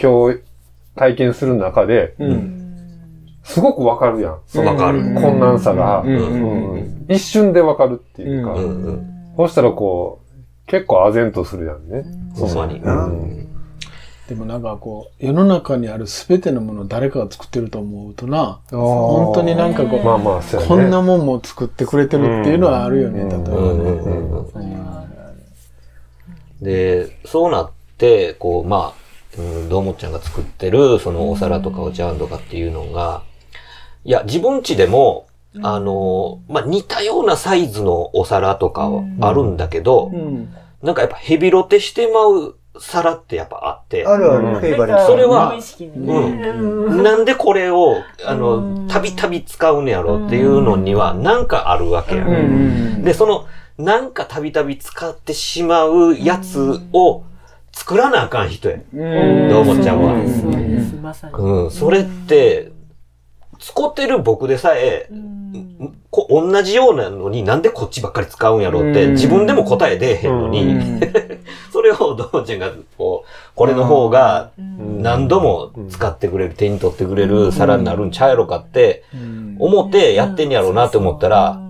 [0.00, 0.40] 今日
[0.96, 2.60] 体験する中で、うん。
[3.42, 4.38] すごくわかるやん。
[4.46, 5.00] そのわかる。
[5.14, 9.34] 困難さが、うんうん一瞬でわかるっていうか、うんうんうん。
[9.36, 12.04] そうしたらこう、結構唖然とするやんね。
[12.34, 12.80] ほんまに。
[14.28, 20.68] うんでもなんかこう、世の中にある全てのものを誰かが作ってると思うとな、本本当になんかこう、まあまあ、そうやね。
[20.68, 23.24] こんなもんも作ってくれてるっていうのはあるよね、う。
[23.26, 25.04] ん例えば
[26.62, 33.22] で、そうなって、こう、まあ、うん、どうもっちゃんが作ってる、そのお皿とかお茶碗とかっていうのが、
[34.04, 35.26] いや、自分家でも、
[35.62, 40.54] あの、まあ、似たようなサイズのお皿とかはあるんだけど、うん。
[40.82, 44.54] なんかやっぱヘビロテしてまう皿ってやっぱあって、あるある、うん。
[44.60, 45.06] フェイバリット。
[45.06, 47.02] それはうね。
[47.02, 48.88] なんでこれを、あうの、ん。
[48.88, 52.26] たびたび使うねやろっていうのには、なんかあるわけや。
[52.98, 53.46] で、その、
[53.78, 57.22] なんかたびたび使ってしまうやつを
[57.72, 58.78] 作らなあかん人や。
[58.92, 58.96] う
[59.46, 59.48] ん。
[59.48, 60.14] どうもちゃんは
[61.30, 62.72] そうん、それって、
[63.60, 65.08] 使ってる僕でさえ、
[66.10, 69.12] こ同じようなのになんでこっちばっかり使うんやろうって、うん。
[69.12, 71.00] 自分でも答え出えへんのに、うん
[71.74, 75.02] それをどうもちゃんが、こう、これの方がうん。
[75.02, 79.56] 何度も使ってくれる、手に取ってくれる皿になるんちゃうやろかって、うん。
[79.58, 81.60] 思ってやってんやろうなって思ったら、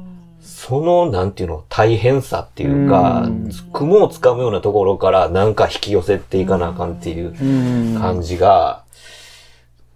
[0.43, 7.99] その、なんていうの、大変さっていうかうん、雲をつかむようなところからなんか引き寄せていかなあかんっていううん。
[7.99, 8.85] 感じが、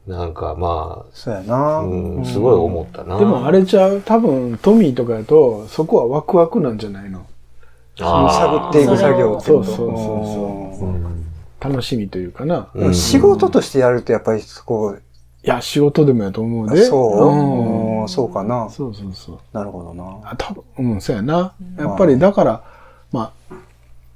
[0.06, 1.54] なんかまそうやな。
[1.54, 3.18] あ、うん、すごい思ったな。
[3.18, 4.00] でもあれちゃう？
[4.00, 7.26] 多分トミーとかやと、そこはワクワクなんじゃないの？
[7.98, 9.84] 探っていく作業ってことそうそうそ
[10.74, 11.08] うそう
[11.61, 12.70] 楽しみというかな。
[12.74, 14.96] うん仕事としてやるとやっぱりそこ、
[15.44, 16.84] いや、仕事でもやと思うで。
[16.84, 18.68] そう、そうかな。
[18.70, 19.38] そうそうそう。
[19.52, 20.20] なるほどな。
[20.24, 21.54] あ、多分、うん、そうやな。
[21.76, 22.62] やっぱりだから、
[23.12, 23.54] まあ、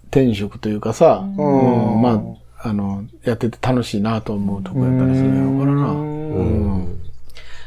[0.09, 2.23] 転職というかさ、うん、ま
[2.59, 5.89] あ、あの、やってて楽しいなと思うとこやったりするやろうからな。
[5.91, 7.01] うん。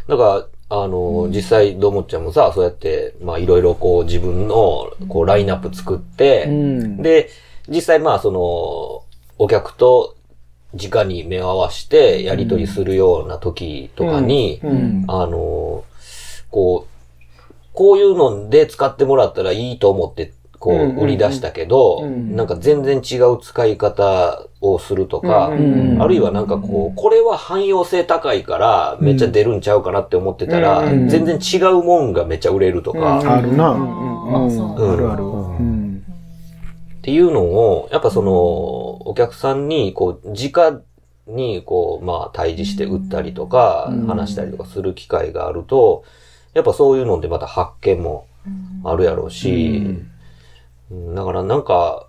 [0.08, 7.02] だから、あの、実際、どうもっちゃんもさ、そうやって、まあ、いろいろこう、自分の、こう、ラインナップ作って、うん。
[7.04, 7.30] で、
[7.68, 9.04] 実際まあその、
[9.38, 10.16] お客と
[10.74, 15.06] 直に目を合わせてやり取りするような時とかに、うん。
[15.08, 15.84] あの、
[16.50, 16.96] こう、
[17.74, 20.34] こういうので使ってもらったらいいと思って、
[20.66, 33.74] こう売り出したけど、うんなんか全然違う使い方をするとか、うんあるいはなんかこう、これは汎用性高いからめっちゃ出るんちゃうかなって思ってたら、うん全然違うもんがめっちゃ売れるとか、あるな。
[33.74, 33.76] あ
[34.98, 35.24] るある。
[35.24, 35.28] う
[35.62, 36.04] ん。
[36.98, 40.82] っていうのを、やっぱその、お客さんに、こう、直
[41.28, 46.04] に、こう、まあ、対峙して売ったりとか、うん話したりとかする機会があると、
[46.56, 48.26] やっぱそういうのでまた発見も
[48.84, 50.12] あるやろうし、うん
[50.92, 52.08] だからなんか、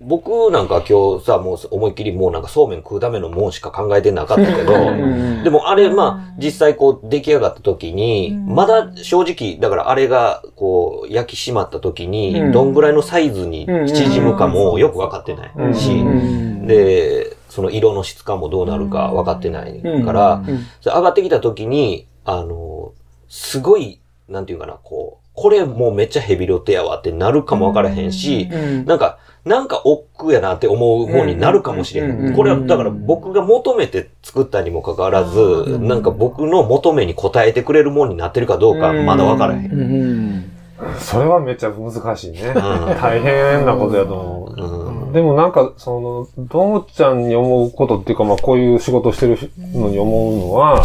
[0.00, 12.10] 僕なんか今日さ、もう思いっきりもうなんかそうめん食うためのもんしか考えてなかったけど、うんでもあれ、まあ、実際こう出来上がった時に、まだ正直、だからあれがこう焼き締まった時うん。
[12.10, 20.44] に、どんぐらいのサイズに縮むかもよくわかってないし、うんで、その色の質感もどうなるか分かってないから、
[20.84, 22.92] 上がってきた時に、あの、
[23.28, 32.34] すごい、なんていうかな、こう、これもうめっちゃヘビロテやわってなるかも分からへんし、うんなんか、なんか億劫やなって思う方になるかもしれんん。
[32.34, 35.38] これは、だから僕が求めて作ったにもかかわらず、
[35.78, 39.72] んなんか僕の求めに応えてくれるもんになってるかどうかまだ分からへん。
[39.72, 40.50] うん。
[40.98, 42.50] それはめっちゃ難しいね。
[42.50, 44.62] ん大変なことやと思う。
[44.62, 49.38] うんでもなんか、その、どうもちゃんに思うことっていうか、まあこういう仕事してる
[49.72, 50.84] のに思うのは、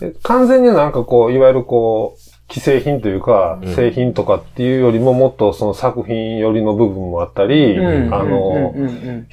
[0.00, 3.74] え完全になんかこう、いわゆるこう、既製品というか、うん。
[3.74, 8.14] 製品とかっていうよりももっとその作品寄りの部分もあったり、うん。
[8.14, 8.74] あの、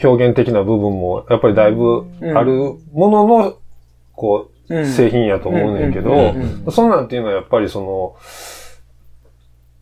[0.04, 3.58] 表現的な部分もやっぱりだいぶあるものの、
[4.14, 4.86] こう、うん。
[4.86, 6.34] 製品やと思うねんけど、
[6.72, 8.18] そんなんっていうのはやっぱりそ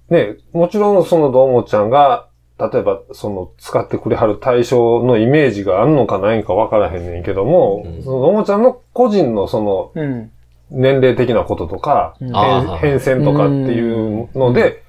[0.10, 2.28] の、ね、もちろんそのどうもちゃんが、
[2.60, 8.04] 例えばその使ってくれはる対象のイメージがあるのかないんかわからへんねんけども、うん。
[8.04, 10.32] そのどうもちゃんの個人のそのうん
[10.73, 14.83] 年齢的なこととか、うん変変遷とかっていうので、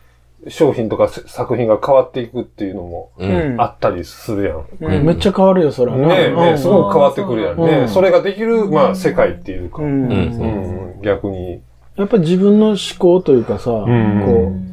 [0.48, 4.64] 商品とか作品が変わっていくっていうのもうんあったりするやん。
[4.80, 6.08] うんめっちゃ変わるよ、それはな。
[6.08, 7.64] ねえ、ねすごく変わってくるやんね。
[7.80, 11.00] うんそれができる、まあ、世界っていうか、ううんん。
[11.02, 11.60] 逆に。
[11.96, 13.86] やっぱり自分の思考というかさ、こう、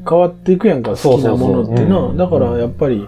[0.10, 2.13] 変わっていくやんか、好きなものってな。
[2.13, 3.08] だからやっぱり、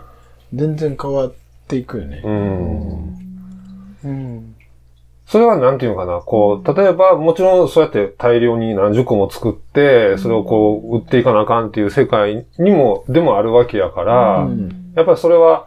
[0.54, 1.34] 全然変わっ
[1.68, 2.22] ていくよね。
[2.24, 4.53] うん。
[5.34, 14.48] それはなんていうのかな、こう、例えば、もちろんそうやって大量に何十個も作って、それをこう、売っていかなあかんっていう世界にも、でもあるわけやから、
[14.96, 15.66] やっぱりそれは、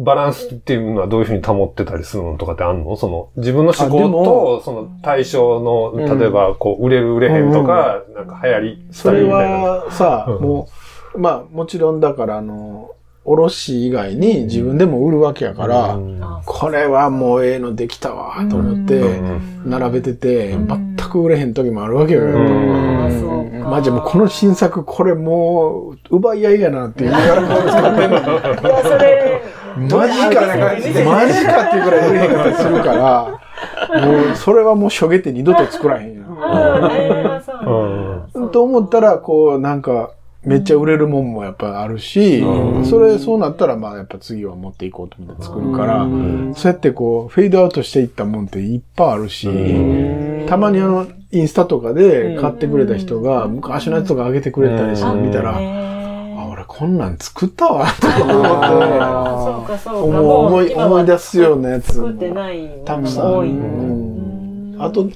[0.00, 2.96] バランスっていうのはどういうふうに保ってたりするのとかってあんの？
[2.96, 9.22] その、自分の思考と、その対象の、例えば、こう、売れる売れへんとか、なんか流行り、それ。
[9.22, 10.42] はさ、うん。
[10.42, 10.68] も
[11.14, 12.90] う、まあもちろんだからあの、
[13.24, 15.98] 卸以外に自分でも売るわけやから、
[16.44, 19.20] これはもうええのできたわと思って、
[19.64, 22.22] 並べてて、全く売れへん時もあるわけよ。
[22.24, 23.68] ああ、そうか。
[23.70, 28.56] まあじゃあもうこの新作これもう奪い合いやなって言いながら。
[28.60, 29.42] こうそれ、
[29.76, 30.46] マジか
[31.04, 36.22] マジかっていうくらい売れへんかったりするから、もうそれはもうしょげて二度と作らへんよ。
[36.40, 37.52] ああ、えーそ
[38.34, 38.50] うなん。
[38.50, 40.10] と思ったら、こう、なんか、
[40.44, 42.42] めっちゃ売れるもんもやっぱあるし、
[42.84, 46.06] それ、そうなったら、まあやっぱ次は持っていこうと思って作るから、
[46.54, 49.48] そうやってこう、フェードアウトしていったもんっていっぱいあるし、
[50.48, 60.20] たまにあの、インスタとかで買ってくれた人が、昔のやつとか上げてくれたりするの見たら、あ、俺こんなん作ったわ、と思って、そうか、そうか。
[60.22, 63.32] 思い、思い出すようなやつ作ってないたくさん。
[63.32, 63.52] 多い。
[64.80, 65.08] あと、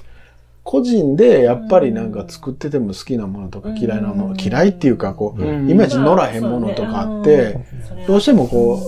[0.67, 7.61] 個人でやっぱりなんか作ってても好きなものとか嫌いなもの、嫌いっていうかこう、イメージ乗らへんものとかあって、
[8.09, 8.83] どうしてもこ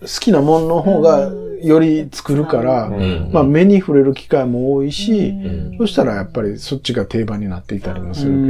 [0.00, 2.90] う、好きなものの方がより作るから、
[3.32, 5.32] まあ目に触れる機会も多いし、
[5.78, 8.46] そしたらやっぱりそっちが定番になっていたりもするけど。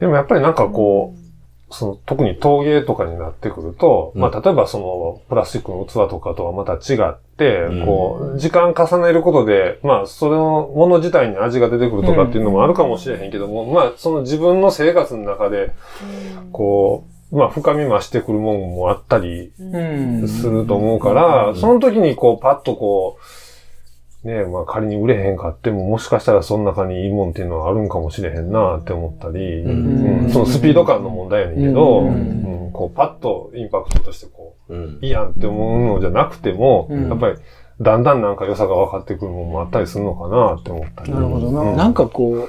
[0.00, 1.17] でもやっぱりなんかこう、
[1.70, 7.86] その特に陶芸とかになってくると、まあ例えばそのプラスチックの器とかとはまた違って、うん。
[7.86, 15.72] こう、時間重ねることで、まあそれのもの自体に味が出てくるとかっていうのもあるかもしれへんけども、まあその自分の生活の中で、
[16.52, 19.52] こう、まあ深み増してくるもんもあったり
[20.26, 23.47] すると思うから、その時にこうパッとこう、
[24.28, 30.30] ねまあ仮に売れへんかっても、もしかしたらその中にいいもんっていうのはあるんかもしれへんなって思ったり、うん。
[30.30, 32.70] そのスピード感の問題やねんけど、うん。
[32.72, 34.98] こうパッとインパクトとしてこう、うん。
[35.00, 37.08] いいやんって思うのじゃなくても、うん。
[37.08, 37.36] やっぱり
[37.80, 41.12] だんだんなんか良さが分かってくるものもあったりするのかなって思ったり。
[41.12, 41.60] なるほどな。
[41.60, 41.76] うん。
[41.76, 42.48] なんかこ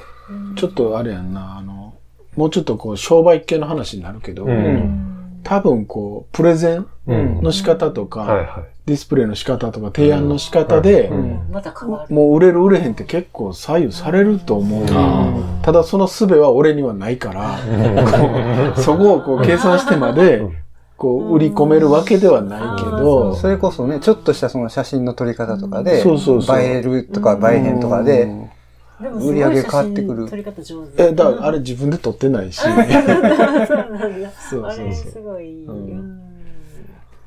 [0.56, 1.94] ちょっとあれやんな、あの、
[2.36, 5.40] もうちょっとこう商売系の話になるけど、うん。
[5.42, 7.42] 多分こう、プレゼンうん。
[7.42, 8.79] の仕方とか、はいはい。
[8.90, 12.14] ディスプレイの仕方とか、提案の仕方で、うんまた変わる。
[12.14, 14.86] もう売れる売れへんって結構左右されると思う。
[15.62, 20.42] ただその術は俺にはないから、そこをこう計算してまで、
[20.96, 28.26] こう売り込めるわけではないけど、それこそね、ちょっとしたその写真の撮り方とかで、そうそうそう映えるとか映えへんとかで、
[29.00, 31.02] でも売り上げ変わってくる撮り方上手。
[31.04, 32.58] え、だからあれ自分で撮ってないし。
[32.60, 34.30] そうなんだ。
[34.50, 35.64] そうあれそうすごい。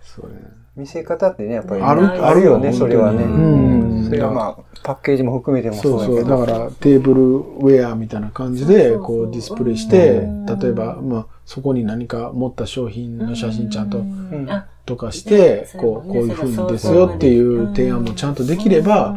[0.01, 3.23] そうね見せ方ってね、やっぱりあるあるよね、それはね。
[3.23, 4.05] うん。
[4.05, 6.05] それはまあ、パッケージも含めてもそうそう。
[6.05, 6.15] そう。
[6.15, 6.39] だけど。
[6.39, 10.27] だからテーブルウェアみたいな感じで、こうディスプレイして、
[10.61, 14.47] 例えば、まあ、そこに何か持った商品の写真ちゃんとうん。
[14.49, 19.15] あとかして、こう、こういう風にですよっていう提案もちゃんとできれば、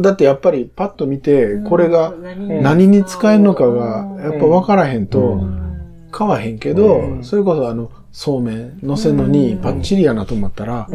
[0.00, 2.12] だってやっぱりパッと見て、これが
[2.60, 5.40] 何に使えるのかが、やっぱ分からへんと、
[6.10, 10.86] 買わへんけど、それこそあの、そうめん乗せんのにパッチリやなと思ったら、やっ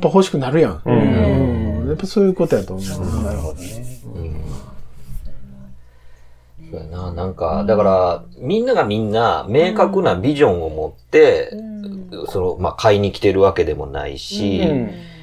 [0.00, 0.82] ぱ欲しくなるやん。
[0.84, 1.88] うん。
[1.88, 3.24] やっぱそういうことやと思う。
[3.24, 4.00] なるほどね。
[6.70, 7.12] そうやな。
[7.12, 11.50] なんか、だから、みんながみんな明確なビジョンを持って、
[12.28, 14.62] その、まあ、買いに来てるわけでもないし、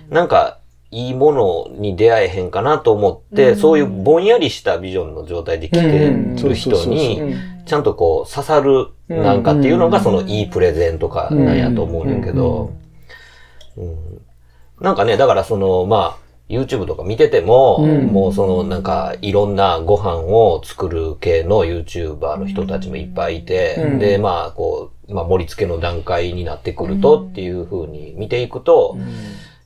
[0.10, 0.60] なんか、
[0.92, 6.10] いいものに出会えへんかなと思って、そういうぼんやりしたビジョンの状態で来て
[6.44, 7.22] る人に、
[7.68, 12.74] ちゃんとこう、刺さるなんかっていうのが、そのいいプレゼンとかなんやと思うねんけど、
[13.78, 14.22] うん。
[14.82, 28.98] なんかね、だからその、まあ、YouTube とか見てても、もうそのなんかいろんなご飯を作る系の YouTuber の人たちもいっぱいいて、で、まあこう、まあ盛り付けの段階になってくるとっていう風に見ていくと、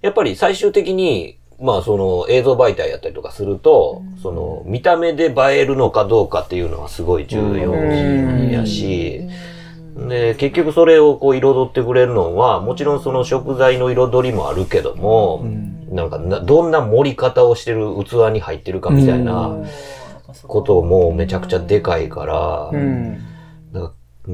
[0.01, 7.73] やっぱり最終的に、まあその映像媒体やったりとかすると、その見た目で映えるのかどうかっていうのはすごい重要
[8.51, 9.21] やし、
[9.95, 15.45] で、結局それをこう彩ってくれるのは、もちろんその食材の彩りもあるけども、
[15.91, 19.55] なんかな、どんな盛り方をしてる器に入ってるかみたいな
[20.47, 23.15] こともめちゃくちゃでかいから、なん。
[23.15, 23.30] か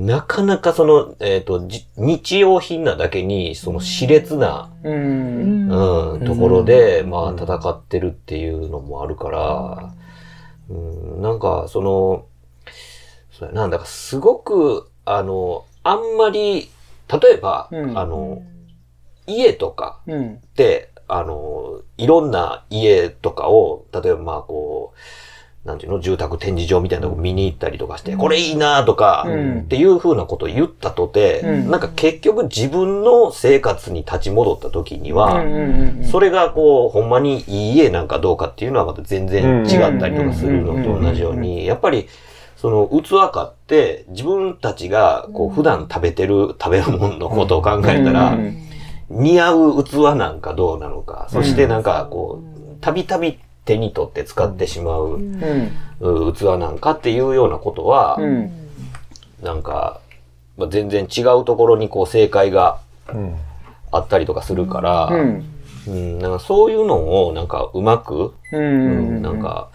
[0.06, 9.94] なかなかその、えっ、と、じ日用品なだけに、その熾烈な、うん、ところで、まあ戦ってるっていうのもあるから、
[10.70, 12.26] うん、なんか、その、
[13.32, 16.70] そうやなんだかすごく、あの、あんまり、
[17.10, 17.98] 例えば、うん。
[17.98, 18.44] あの、
[19.26, 20.36] 家とかうん。
[20.36, 24.98] って、あの、いろんな家とかを、例えばまあこう、
[25.68, 29.60] なんていうの、住宅展示場みたいなとこ見に行ったりとかして、これいいなとか、うん。
[29.60, 31.70] っていう風なことを言ったとて、うん。
[31.70, 35.44] なんか結局自分の生活に立ち戻った時には、
[36.10, 42.08] それがこう、ほんまにいい家なんかどうかっていうのはまた全然違ったりとかするのと同じように、やっぱり、
[42.56, 48.64] その器買って自分たちがこう普段食べてる、食べるもののことを考えたら、うん
[49.10, 55.72] 似合う器なんかどうなのか、そしてなんかこう、たびたび手に取って使ってしまううん。
[56.00, 58.52] う器なんかっていうようなことは、うん。
[59.44, 60.00] なんか、
[60.58, 62.80] まあ、全然違うところにこう正解が
[63.14, 63.36] うん。
[63.92, 65.46] あったりとかするから、うん。
[65.88, 69.70] うん、なんかそういうのをなんかうまく、ううんんなんか、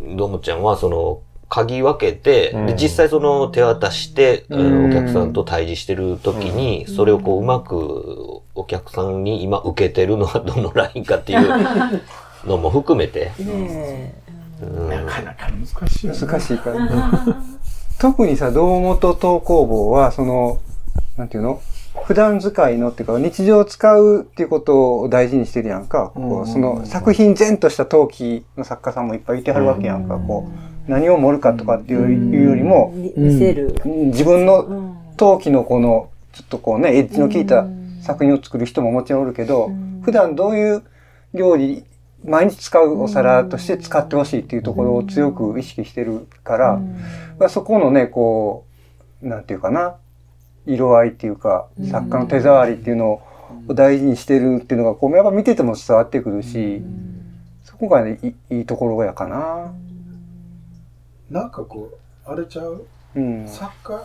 [0.00, 2.66] どもちゃんはその、鍵分けて、うん。
[2.66, 11.48] で実際その手渡して、あのうんお客さんと対峙してる時に、それをこううまくお客さんに今受けてるのはどのラインかっていう
[12.44, 14.14] のも含めて、ね
[14.62, 16.08] うんなかなか難しい。
[16.08, 17.36] 難しいから。
[17.98, 20.58] 特にさ、堂本東工房は、その、
[21.16, 21.60] なんていうの？
[22.04, 26.12] 普段使いのっていうか、日常使うっていうことを大事にしてるやんか。
[26.14, 30.18] こうその作品前とした陶器の作家さんもいっぱいいてはるわけやんか。
[30.18, 30.46] こ
[30.88, 33.74] う、何を盛るかとかっていうよりも、み見せる。
[33.84, 37.66] 自分のうん陶器のこの、ちょっとこうね、エッジの効いた
[38.02, 39.70] 作品を作る人ももちろんおるけど、
[40.02, 40.82] 普段どういう
[41.32, 41.84] 料理、
[42.26, 46.80] 毎日使うお皿として使ってほしいっていうところを強く意識してるから、
[47.38, 48.66] まあそこのね、こ
[49.22, 49.96] う、なんていうかな、
[50.66, 53.22] 色合いっていうか、作家の手触りっていうの
[53.68, 56.82] を大事にしてるっていうのが、こう、やっぱ見てても伝わってくるし、
[57.64, 59.72] そこがね、いいいところやかな。
[61.30, 61.96] なんかこう、
[62.30, 62.86] あれちゃう？
[63.14, 63.46] うん。
[63.46, 64.04] 作家、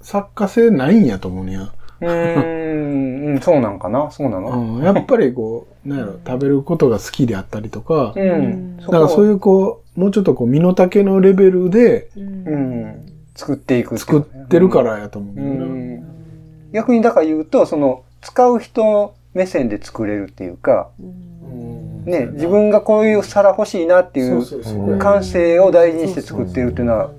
[0.00, 1.72] 作家性ないんやと思うねや。
[2.00, 4.10] うーん、うんそうなんかな？
[4.10, 4.50] そうなの？
[4.50, 8.76] うん、やっぱりこう、なんやろ、食べることが好きであったりとか、うん。
[8.76, 13.08] だからそういううこう、もうちょっとこう、身の丈のレベルでうん。
[13.34, 15.64] 作っていく作ってるからやと思ううねんな。
[15.66, 16.72] ん。
[16.72, 27.10] 逆にだから言うと、その、使う人目線で作れるっていうか、うんね、自分がこういう皿欲しいなっていうそうそうそう感性を大事にして作ってるっていうのは、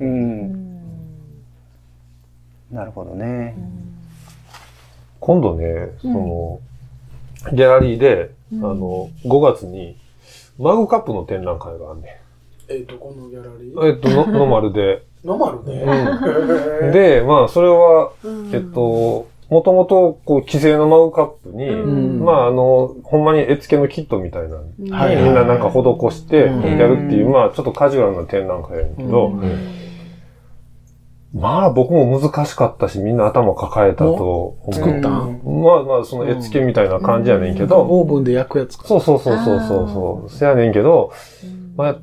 [0.00, 0.72] うん。
[2.70, 3.56] なるほどね。
[5.20, 6.60] 今度ね、その、
[7.50, 9.96] ギャラリーで、あの、5月に、
[10.58, 12.20] マグカップの展覧会があんね
[12.68, 13.74] えっと、このギャラリん。
[13.74, 13.86] ー？
[13.86, 15.02] えっと、のノマルで。
[15.24, 15.82] ノマルね。
[15.82, 16.92] うん。
[16.92, 18.12] で、まあ、それは、
[18.52, 22.24] えっと、もともと、こう、既製のマグカップに、ん。
[22.24, 29.32] まあ、あの、ほんまに絵付けのキットみたいなのにはいみんななんか施してうんやるっていう、まあ、ちょっとカジュアルな展覧会やけど、
[31.34, 34.74] まあ、僕も難しかったし、みんな頭抱えたと思う。
[34.74, 35.08] 作った？
[35.08, 35.40] ん。
[35.44, 38.84] まあまあ、その絵付けみたいな感じやねんけど、オーブンで焼くやつか。
[38.86, 39.60] そうそうそうそう。
[39.60, 40.30] そうそう。
[40.30, 41.12] せやねんけど、
[41.76, 41.96] まあ、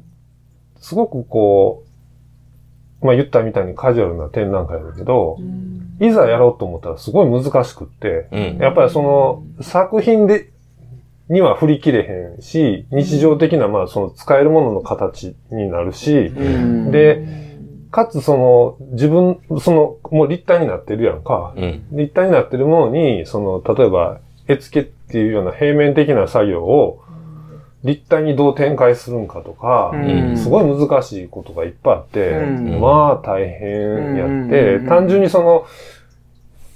[0.80, 1.84] すごくこ
[3.02, 5.38] う、まあ言ったみたいにカジュアルな展覧会だけど、
[6.00, 8.58] いざやろうと思ったらすごい難しくって、うん。
[8.58, 10.50] やっぱりその作品で、
[11.30, 16.92] には振り切れへんし、日常的なまあその使えるものの形になるし、うん。
[16.92, 17.49] で、
[17.92, 21.54] かつその自分、そのもう立体になってるやんか。
[21.58, 21.84] うん。
[21.92, 27.04] 立体になってるものに、その、例えば、絵付けっていうような平面的な作業を、
[27.84, 29.98] 立体にどう展開するんかとか、う
[30.34, 35.66] んすごい難しいことがいっぱいあって、うんまあ大変やって、うん単純にその、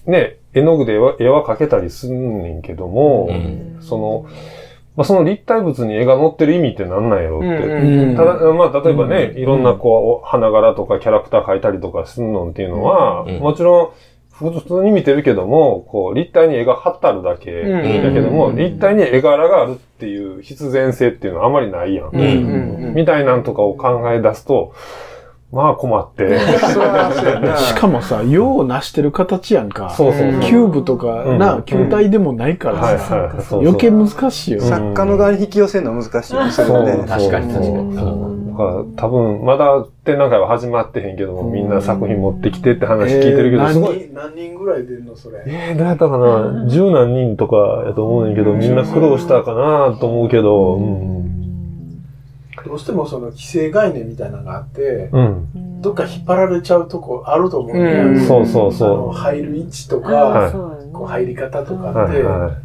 [0.05, 4.25] ね、絵の具で絵は絵は描けたりすんねんけども、うんその、
[4.95, 7.47] まあ、その立体物に絵が載ってる意味ってなんなんやろって。
[7.47, 13.89] うんただ、まあ、例えばね、いろんなこう、花柄とかキャラクター描いたりとかするのっていうのは、うんもちろん、
[14.33, 22.09] 普通に見てるけども、こう、立体に絵が貼ってあるだけうんだけども、立体に絵柄があるっていう必然性っていうのはあまりないやん。
[22.11, 24.73] うんうんみたいなんとかを考え出すと、
[25.53, 26.39] まあ困って。
[27.57, 29.91] しかもさ、用をなしてる形やんか。
[29.91, 30.31] そうそう。
[30.41, 34.59] キューブとか、うんな、球体でもないからはいさ、余計難しいよ。
[34.61, 36.51] うん作家の側に引き寄せるのは難しいよね。
[37.07, 37.95] 確かに確かに
[38.53, 43.97] だから多分、まだ展覧会は始まってへんけども、みんな作品持ってきてって話聞いてるけど、すごい。
[43.97, 44.09] い。
[44.13, 45.43] 何人ぐらい出んのそれ？
[45.47, 51.22] えー、どうやったかな十何人とかやと思うねんけど、みんな苦労したかなと思うけど、うん。
[52.73, 55.81] どうしてもその規制概念みたいなのがあって、うん。
[55.81, 61.77] どっか引っ張られちゃうとこあると思うんそうそうそ入る位置とあか、あそうやねこう入り方とう。
[61.77, 62.57] かって、はいは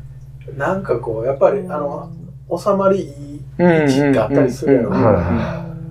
[0.56, 2.10] なんかこう、やっぱり、あの、
[2.56, 4.92] 収まりいい位置ってあったりするやろ。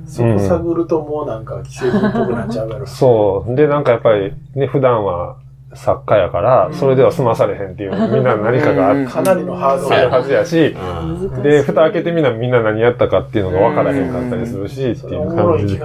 [0.08, 2.88] そこ探るともうなんか既製品っぽくなっちゃうやろ。
[2.88, 3.56] そう。
[3.56, 5.36] で、なんかやっぱりね、普段は
[5.78, 15.76] 作家やから、それでは済まされへんっていう、 みんな何かがあかなりのハードルはずやし、うんで、蓋開けてみんなみんな何やったかっていうのが分からへんかったりするし、っていう感じ。
[15.76, 15.80] い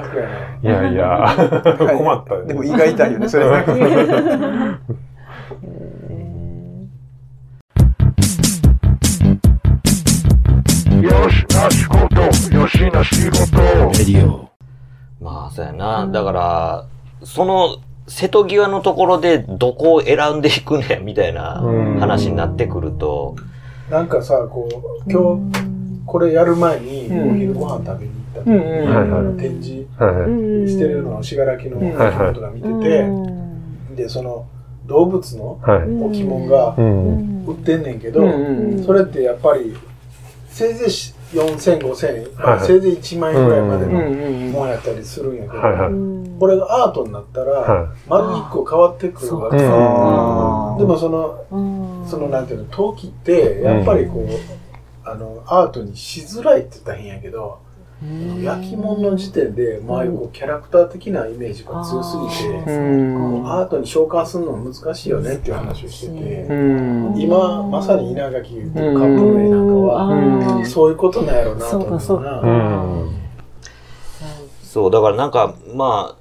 [0.63, 1.29] やいや、
[1.97, 2.49] 困ったよね。
[2.49, 3.63] でも胃が痛いよね、それは。
[15.21, 16.07] まあ、そうやな。
[16.07, 16.87] だから、
[17.25, 17.77] その、
[18.09, 21.99] 瀬戸際のところでどこを選んでいくねみたいなうん。
[21.99, 23.37] 話になってくると、
[23.91, 24.69] なんかさ、こ
[25.07, 29.87] う、今日、これやる前に、お昼ご飯食べに行った時に、展示
[30.73, 31.79] してるのを信楽の
[32.33, 34.47] 人が見てて、で、その、
[34.87, 35.89] 動物のはい。
[35.89, 37.45] 置物がうん。
[37.47, 38.23] 売ってんねんけど、
[38.85, 39.77] それってやっぱり、
[40.49, 40.91] せいぜい
[41.33, 42.67] 4000、5000、はいはい。
[42.67, 46.39] せいぜい1万円ぐらいまでのうんもんやったりするんやけど、はいはい。
[46.39, 49.69] これがアートになったら、は丸一個変わってくるわけうんさ。
[49.73, 57.59] あでもその、そのなんていうの、陶器って、やっぱりこう、あの、アートにしづらいって言ったら変やけど、
[58.43, 66.47] 焼き物の時点で、まあ、こうキャラクター的なイメージが強すぎて、アートに召喚するの難しいよねっていう話をしてて、
[67.17, 72.41] 今、まさに稲垣言ってるカップの絵なんかは、そういうことなんやろうなと思うな。
[72.41, 73.11] うん。
[74.65, 76.17] そう、だからなんか、ま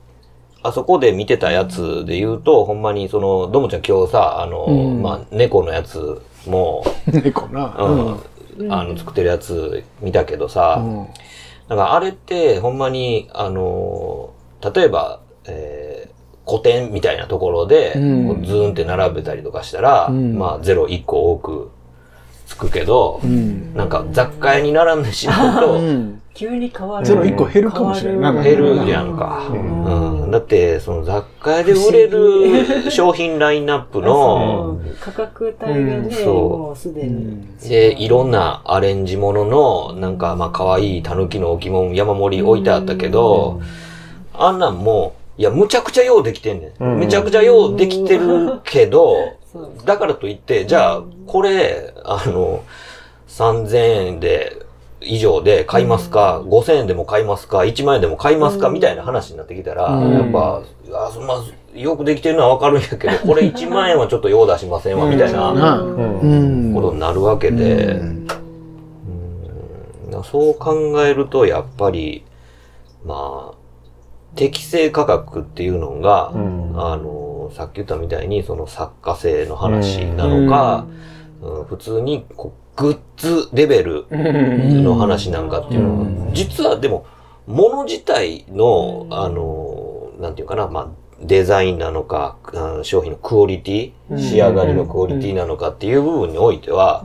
[0.63, 5.01] あ、あそこで見てたやつで言うと、ほんまにその、どもちゃん今日さ、あの、うん。
[5.01, 7.75] まあ、猫のやつも、 猫な。
[8.57, 10.83] うん、あの、作ってるやつ見たけどさ、
[11.71, 14.31] だからあれって、ほんまに、あの、
[14.75, 16.11] 例えば、えー
[16.43, 20.37] 古典みたいなところで、ズーンって並べたりとかしたら、うん。
[20.37, 21.71] まあ、ゼロ1個多く
[22.47, 23.73] つくけど、うん。
[23.75, 25.79] なんか雑貨屋に並んでしまうと、
[26.33, 27.05] 急に変わる。
[27.05, 29.47] ゼロ一個減るかもしれない減るじゃんか。
[29.49, 30.31] うん。
[30.31, 37.45] だって、その雑貨屋で売れる商品ラインナップの、価格帯がね、もうすでに。
[37.67, 43.61] で、いろんなアレンジものの、なんか、まあ、可愛い狸の置物山盛り置いてあったけど、
[44.33, 46.99] あんなんも、いや、むちゃくちゃようできてんねうんん。
[46.99, 49.15] むちゃくちゃようできてるけど、
[49.85, 52.63] だからといって、じゃあ、これ、あの、
[53.27, 53.77] 3000
[54.07, 54.60] 円で、
[55.03, 60.13] 以上で買いますか、5000円でも買いますか、1万円でも買いますか、みたいな話になってきたら、うん。
[60.13, 60.61] やっぱ、
[60.93, 66.19] あそまあ、よくできてるのはわかるんやけど、 これ1万円はちょっと用出しませんわ、みたいなうん。
[66.19, 66.73] うん。
[66.73, 68.27] ことになるわけで、うん。
[70.13, 70.23] うん。
[70.23, 72.23] そう考えると、やっぱり、
[73.05, 73.55] まあ、
[74.35, 76.73] 適正価格っていうのが、うん。
[76.75, 80.85] あの、さっき言ったみたいに、その作家性の話なのか、
[81.41, 81.63] うん。
[81.65, 82.25] 普通に
[82.75, 87.05] グッズレベルの話なんかっていうのは、実はでも、
[87.47, 90.87] 物自体の、あの、なんていうかな、まあ、
[91.23, 92.37] デザインなのか、
[92.83, 97.03] 商品のクオリティ、仕上がりのクオリティなのかっていう部分においては、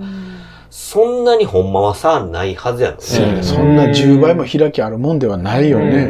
[0.71, 3.43] そんなにほんまは差ないはずやのね。
[3.43, 3.77] そん。
[3.77, 6.09] な10倍も開きあるもんではないよね。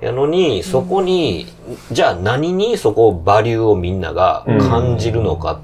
[0.00, 1.46] やのに、そこに、
[1.90, 5.60] じゃあ何にそこをバリューをみんなが感じるのか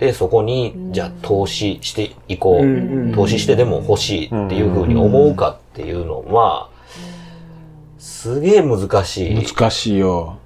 [0.00, 3.14] で、そこに、じゃあ投資していこう。
[3.14, 6.70] 投資してでも欲しいっていうふうに思うかっていうのは、
[7.98, 9.46] すげえ難しい。
[9.46, 10.38] 難しいよ。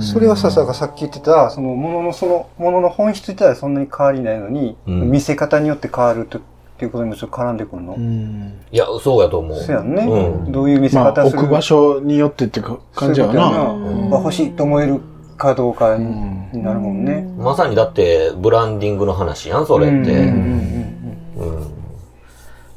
[0.00, 6.42] それはさ、ささっき言ってた、その、ものの、その、ものの本質自体はそんなに変わりないのに、うん見せ方によって変わるとっ
[6.78, 7.94] ていうことにもちょっと絡んでくるの？
[7.94, 9.58] うんいや、そうやと思う。
[9.58, 10.04] そうやんね。
[10.04, 11.38] うんどういう見せまあ、方する？
[11.40, 13.50] 置く場所によってってか感じやわな。
[13.50, 13.80] そう
[14.10, 15.00] な欲しいと思える
[15.36, 17.22] かどうかに,、んなるもんね。
[17.36, 20.32] まさにだって、ブランディングの話やん、それって。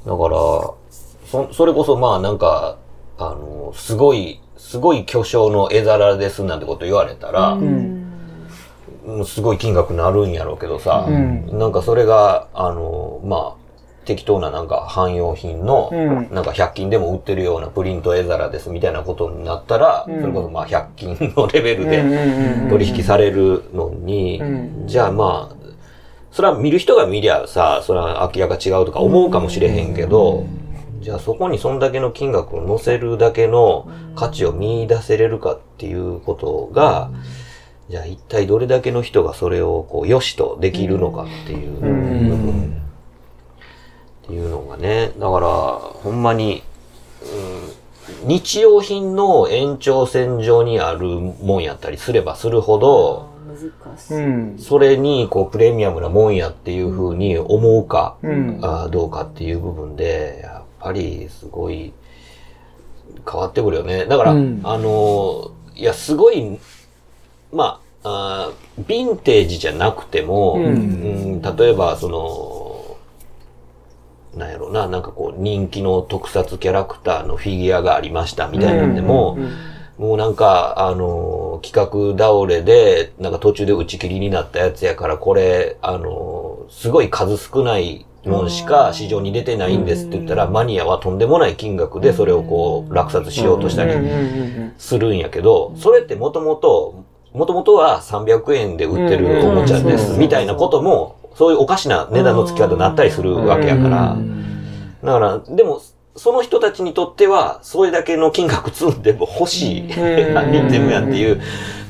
[0.06, 0.38] だから、
[1.26, 2.78] そ、それこそまあなんか、
[3.18, 8.06] あの、すごい、すごい巨匠の絵皿ですなんてこと言われたら、うん。
[9.26, 11.58] すごい金額になるんやろうけどさ、うん。
[11.58, 13.67] なんかそれが、あの、まあ、
[14.08, 16.34] 適当ななんか汎用品の、うん。
[16.34, 20.22] なんか100均でも売ってるようなプリント絵皿ですみたいなことになったら、うん。
[20.22, 22.04] それこそまあ100均のレベルで
[22.70, 24.46] 取引されるのに、う
[24.86, 24.88] ん。
[24.88, 25.56] じゃあまあ、
[26.32, 30.46] それは見る人が見りゃさ、それは明らか違うとか思うかもしれへんけど、
[31.02, 37.12] じゃあそこにそんだけの金額を乗せるだけの価値を見出せれるかっていうことが、
[37.90, 42.87] じゃあ一体どれだけの人がそれをこう良しとできるのかっていう部分
[44.28, 46.62] っていうのがね、だからほんまに、
[48.22, 54.16] うん、日用品の延長線上にあるもんやったりすればするほど、難しい。
[54.16, 54.58] うん。
[54.60, 58.60] それに、こう、プレミアムなもんやっていうふうに思うか、うん。
[58.62, 61.94] あーどうかっていう部分で、やっぱりすごい
[63.30, 64.06] 変わってくるよね。
[64.06, 66.60] だから、うんあのーいや、すごい、
[67.54, 72.67] まあ、あーヴィンテージじゃなくても、うんうん例えば、その、
[74.38, 79.38] なんやろうな、なんかこう、人気の特撮キャラクターのフィギュアがありましたみたいなんでも、
[79.98, 93.94] もうなんか、あの、企画倒れで、なんか途中で打ち切りになったやつやから、これ、あの、すごい数少ないもんしか市場に出てないんですって言ったら、マニアはとんでもない金額でそれをこう、落札しようとしたり
[94.78, 104.18] するんやけど、それってもともと、もともとは300円で売ってるおもちゃです、みたいなことも、そういうおかしな値段の付き方になったりするわけやから、
[105.04, 105.82] だから、でも、
[106.16, 111.40] その人たちにとっては、それだけの金額積んでも欲しいアイテムやっていう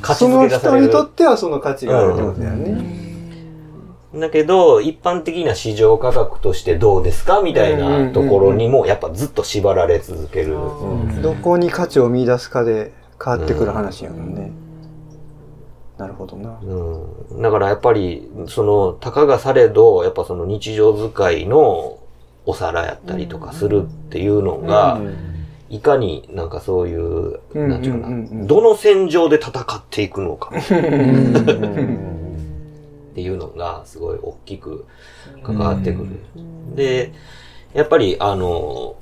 [0.01, 0.87] 価値その付けがされる。
[0.89, 3.07] 人にとってはその価値があるってことだよね。
[4.15, 10.57] だけど、一般的な市場価格としてどうですかみたいなところにも、やっぱずっと縛られ続ける。
[11.21, 12.91] どこに価値を見出すかで
[13.23, 14.51] 変わってくる話やもんね。
[15.97, 16.59] なるほどな。
[16.61, 17.41] うん。
[17.41, 21.97] だからやっぱり、その、たかがされど、やっぱその日常使いの
[22.45, 25.01] お皿やったりとかするっていうのが、
[25.69, 30.67] いかになんかそういう、うんなんていうかな、どの戦場で戦っていくのかっ
[33.15, 34.85] ていうのがすごい大きく
[35.43, 36.21] 関わってくる。
[36.75, 37.11] で、
[37.73, 38.95] やっぱりあの、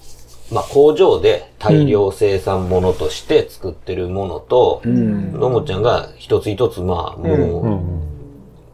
[0.52, 7.82] まあ、工場で大量生産物として作ってるものと、どもちゃんが一つ一つまあ、も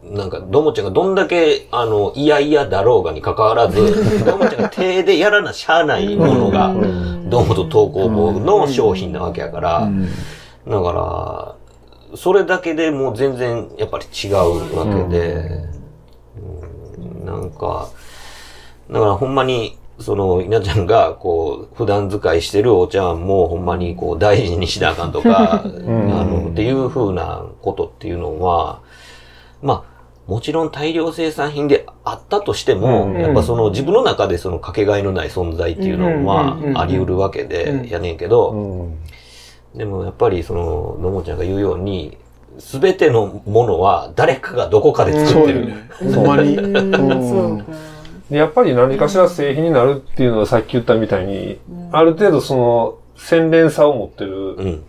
[0.04, 3.80] う、なんか、どもちゃんがどんだけ、あの、いやいやだろうがに関わらず、
[4.26, 6.74] どもちゃんが手でやらなしゃあないものが、
[7.30, 9.90] どうもと投稿簿の商品なわけやから、
[10.68, 15.64] だから、それだけでもう全然やっぱり違うわけで、
[17.00, 17.26] うん。
[17.26, 17.88] なんか、
[18.90, 28.82] だからほんまに、その、稲ちゃんが、こう、普段使いしてるお茶碗も、ほんまに、こう、大事にしなあかんとか、あの、っていう風なことっていうのは、
[29.62, 29.92] まあ、
[30.28, 38.92] もちろん大量生産品であったとしても、やっぱその自分の中でそのかけがえのない存在っていうのはあり得るわけで、やねんけど、
[39.76, 42.18] でもやっぱりその、のもちゃんが言うように、
[42.60, 45.74] すべてのものは誰かがどこかで作ってる。
[46.00, 46.10] そう。
[46.10, 46.16] よね。
[46.16, 46.56] ほんまに。
[48.32, 51.60] でやっぱり何かしら製品になるっていうのはさっき言ったみたいに、
[51.92, 54.84] ある程度その洗練さを持ってるうん。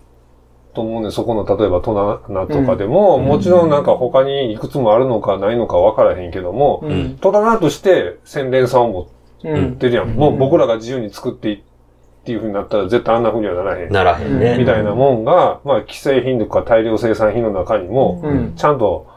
[0.74, 9.08] と思うんで、そこの例えばトナナとかでも、もちろんなんか他にいくつもあるのかないのか分からへんけども、んトナナとして洗練さを持
[9.44, 10.10] うんってるやん。
[10.10, 13.92] もう僕らが自由に作っていっていう風になったら絶対あんな風にはならへん。
[13.92, 14.56] ならへんね。
[14.56, 19.08] みたいなもんが、まあ既製品とか大量生産品の中にも、うんちゃんと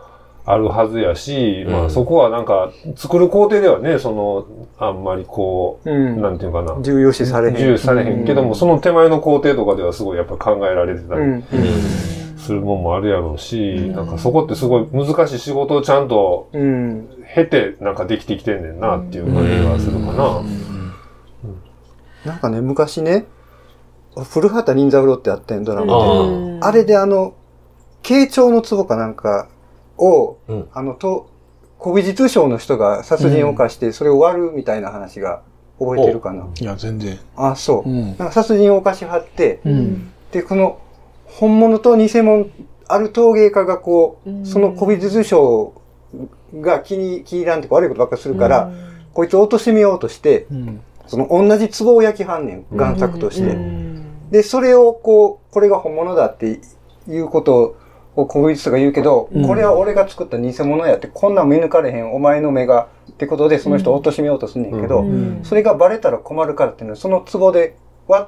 [0.47, 4.45] あるはずやし、うんまあそこはなんか、作る工程ではね、その、
[4.77, 7.55] あんまりこう、うんなんていうかな、重要視されへん。
[7.55, 11.43] 重視されへんけども、その手前の工程とかではすごいやっぱ考えられてたりうん。
[12.37, 17.09] するもんもあるやろうし、なんかそこってすごい難しい仕事をちゃんとうん。
[17.33, 20.41] 経てなんかできてきてんねんなっていう感じがするかな。
[22.23, 23.25] なんかね、昔ね、
[24.31, 26.59] 古畑任三郎ってあったんドラマで。
[26.61, 27.33] ああれであの、
[28.03, 29.47] 慶長の壺かなんか
[29.97, 31.29] を、うんあの、と、
[31.81, 35.41] 古美術商の人が殺人を犯して、それを割るみたいな話が
[35.79, 36.47] 覚えてるかな。
[36.59, 37.19] いや、全然。
[37.35, 37.89] あ、そう。
[37.89, 40.11] うんなんか殺人を犯しはって、うん。
[40.31, 40.79] で、この、
[41.25, 42.47] 本物と偽物、
[42.87, 45.73] ある陶芸家がこう、その古美術商
[46.61, 48.71] が気に、気に入らんっていうか悪いことばっかりするから、
[49.13, 50.81] こいつを貶めようとして、うん。
[51.07, 53.57] その同じ壺を焼きはんねん、贋作として。
[54.31, 56.59] で、それをこう、これが本物だって
[57.07, 57.75] いうことを
[58.24, 59.47] 古美術が言うけど、うん。
[59.47, 65.43] これは俺が作った偽物やって、こんなん見抜かれへん、お前の目が、ってことでその人を貶めようとすんねんけど、ん。
[65.43, 67.76] それがバレたら困るからっていうのは、その壺で
[68.07, 68.26] 割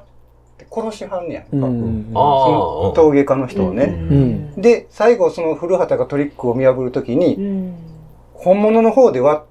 [0.58, 1.66] て殺しはんねやんか。
[1.66, 2.10] うん。
[2.10, 3.84] あその陶芸家の人をね。
[3.84, 4.60] うん。
[4.60, 7.72] で、最後その古畑がトリックを見破るときに、
[8.34, 9.46] 本物の方で割っ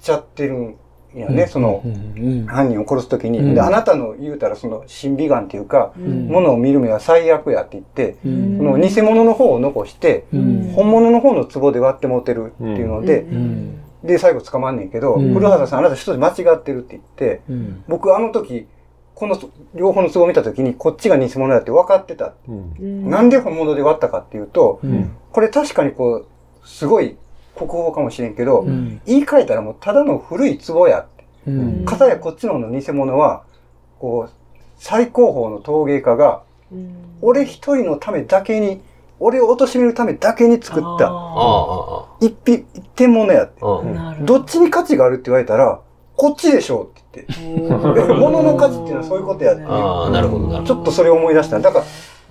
[0.00, 0.76] ちゃってるん
[1.14, 2.46] やね、そのうん。
[2.46, 3.38] 犯人を殺すときに。
[3.38, 13.78] うんで、あなたの言うたらその審美眼っていうか、ん物を見る目は最悪やって言って、うんその偽物の方を残して、うん本物の方の壺で割って持てるっていうので、うん。
[14.04, 17.84] で、最後捕まんねんけど、うん古畑さんあなた一つ間違ってるって言って、うん。
[17.88, 18.66] 僕あの時、
[19.14, 19.36] この
[19.74, 22.34] 両方の壺を見た時にこっちが偽物だって分かってた。
[22.48, 25.10] うんなんで本物で割ったかっていうと、うん。
[25.32, 26.26] これ確かにこう、
[26.68, 27.16] すごい
[27.58, 29.00] 国宝かもしれんけど、うん。
[29.06, 31.24] 言い換えたらもうただの古い壺やって。
[31.46, 31.84] うん。
[31.84, 33.44] かたやこっちの方の偽物は、
[33.98, 36.42] こう、最高峰の陶芸家が、
[37.20, 38.80] 俺一人のためだけに
[39.20, 43.60] 俺を貶めるためだけに作ったあ一品、一点物やって。
[44.22, 45.80] どっちに価値があるって言われたら、
[46.16, 48.08] こっちでしょうって言って。
[48.08, 48.14] ど。
[48.14, 51.58] 物の価値っていうのはそういうことやってああ、なるほど、ちょっとそれを思い出した。
[51.58, 51.84] だから、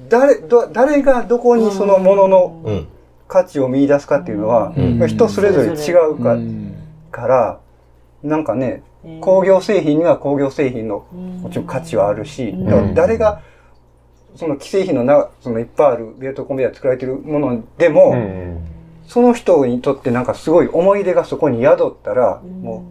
[0.09, 2.71] 誰、ど誰がどこにその物のど。
[2.71, 2.87] うん。
[3.27, 5.07] 価値を見出すかっていうのは、うん。
[5.07, 6.37] 人それぞれ違うか,、
[7.11, 7.59] から、
[8.23, 8.83] なんかね、
[9.21, 11.05] 工業製品には工業製品の
[11.41, 12.55] もちろん価値はあるし、
[12.93, 13.41] 誰が、
[14.35, 18.57] その既製品のな、そのいっぱいあるベルトコンベヤーで作られてるものでも、うん。
[19.07, 22.83] その人にとってなんかすごい思い出がそこに宿ったら、も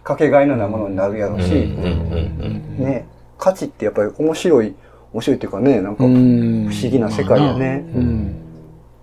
[0.00, 3.06] うかけがえのないものになるやろうし、ね、
[3.38, 4.74] 価値ってやっぱり面白い、
[5.12, 7.84] 面白いっていうかね、なんか不不思議な世界やね。
[7.94, 8.43] うん。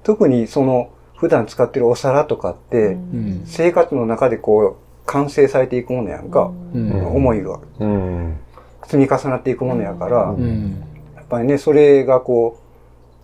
[0.04, 3.41] 特にその普段使ってるお皿とかって、うん。
[3.45, 7.06] 生活の中でこう完成されていくものやんか、うん。
[7.08, 8.38] 思いがうん
[8.88, 10.84] 積み重なっていくものやから、うん。
[11.16, 12.60] やっぱりね、それがこ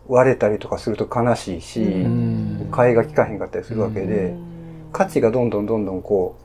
[0.08, 2.70] う割れたりとかすると悲しいし、うん。
[2.72, 4.36] 替えが利かへんかったりするわけで、
[4.94, 6.36] 価値がどんどんどんどんこ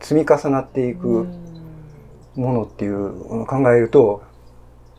[0.00, 1.26] う積み重なっていく
[2.34, 4.22] ものっていうのを考えると、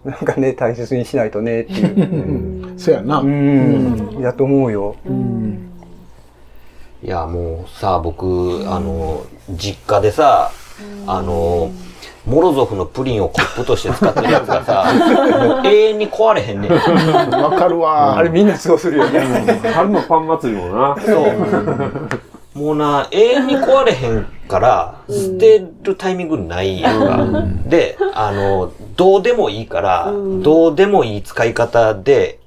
[0.08, 2.74] なんかね、大切にしないとねっていう。
[2.80, 3.20] そうやな。
[3.20, 3.26] う。
[3.26, 4.96] ん、やと思うよ。
[5.06, 5.70] うん。
[7.04, 10.52] いや、もうさ、僕、あの、実家でさ、
[11.06, 11.72] あの、
[12.26, 14.86] モロゾフのプリンをコップとして使ってるやつがさ、
[15.44, 16.72] もう永遠に壊れへんねん。
[16.72, 18.18] わかるわ。
[18.18, 19.20] あれみんなそうするよね。
[19.74, 20.98] 春のパン祭りもな。
[21.06, 21.26] そう。
[22.58, 27.46] もうな、永遠に壊れへんから、捨てるタイミングないやんか。
[27.68, 32.40] で、あの、どうでもいいから、どうでもいい使い方で、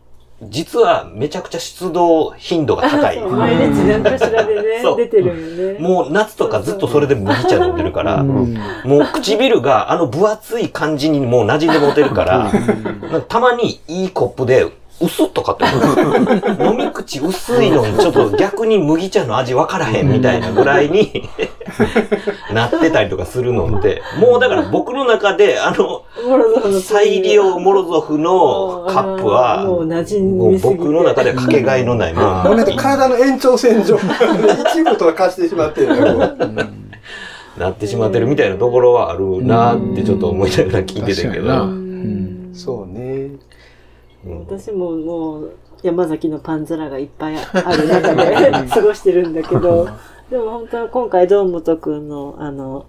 [0.42, 3.20] 実はめちゃくちゃ出動頻度が高い。
[3.20, 5.34] 毎日なんかしらでね出てるよ
[5.74, 5.78] ね。
[5.78, 8.54] もう夏とかずっとそれで麦茶飲んでるから、うん
[8.84, 14.66] もう唇があの分厚い感じにもう馴染んで持てるから、かたまにいいコップで、
[15.00, 21.28] 薄っとかって思う飲み口薄いのにちょっと逆に麦茶の味分からへんみたいなぐらいに
[22.52, 30.58] なってたりとかするのって、もうだから僕の中であの、モロゾフの再利用モロゾフのカップは、もう。
[30.58, 36.32] 僕の中ではかけがえのないももうのなんか体の延長線上、一部とか化してしまってるよ。
[37.58, 41.64] なってしまってるみたいなところはあるなってちょっと思いながら聞いてたけ確かになど。
[41.64, 43.30] うんそうね。
[44.24, 45.52] 私ももう
[45.82, 49.88] 山崎のパン皿がいっぱいある中で 過ごしてるんだけど、
[50.30, 52.84] でも本当は今回堂本くんのあの、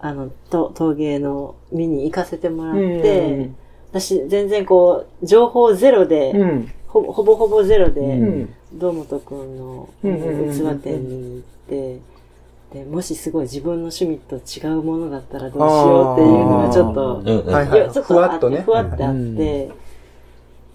[0.00, 3.50] あの、と陶芸の見に行かせてもらって、
[3.90, 6.72] 私全然こう、情報ゼロで、ん。
[6.86, 8.54] ほぼほぼほぼゼロで、ん。
[8.74, 10.06] 堂本くんの器
[10.82, 11.98] 店に行って、
[12.72, 18.60] で、もしすごい自分の趣味と違うものだったらどうしようっていうのがちょっと、ちょっふとあって、わっとね。
[18.60, 19.70] ふわってあって、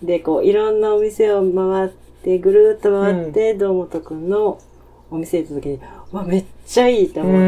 [0.03, 1.89] で、こう、いろんなお店を回っ
[2.23, 4.59] て、ぐるーっと回って、堂本くんの
[5.09, 5.79] お店行った時に、
[6.11, 7.41] うわ、めっちゃいいと思って、う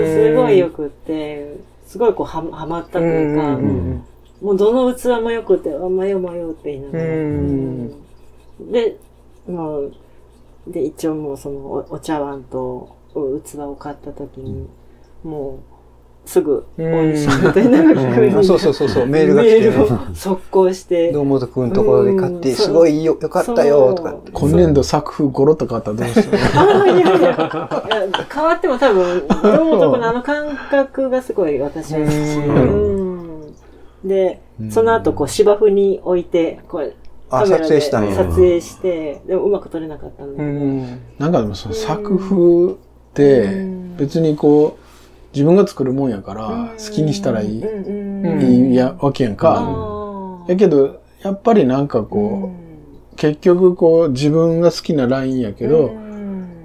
[0.00, 4.04] んうん、すごいよくって、すごいこう、ははまったというか、うん
[4.40, 7.04] もうどの器もよくて、あ、迷う迷うって言いながら。
[8.70, 8.98] で、
[9.48, 9.92] もう、
[10.66, 14.68] で、一応もうそのおお茶碗とお器を買った時に、
[15.24, 15.75] もう、
[16.26, 16.90] すぐ、みた
[17.60, 24.16] いな風にあそうそうそうそう、メールが来て、メールを速攻して、堂本くんのところで買って、うんすごいよ、よかったよ、とか。
[24.32, 26.24] 今年度作風ゴロッと変わったらどうしよ
[26.56, 32.10] ああ、 いやいや、いや変わっても多分、堂本君のあの感覚がすごい私は好き。
[32.10, 32.86] う
[34.04, 34.08] ん。
[34.08, 36.92] で、その後、こう、芝生に置いて、こう、
[37.30, 38.16] あ、撮カメラで影したんや。
[38.16, 40.48] 撮影して、でもうまく撮れなかったんだけど。
[40.48, 40.82] うん。
[40.82, 40.98] う。
[41.18, 42.74] なんかでもその作風っ
[43.14, 43.64] て
[43.96, 44.85] 別にこう
[45.36, 50.46] 自分が作るもんやから好きにしたらいい、いいやわけやんか。
[50.48, 52.54] やけどやっぱりなんかこ
[53.12, 55.92] う結局こう自分が好きなラインやけど、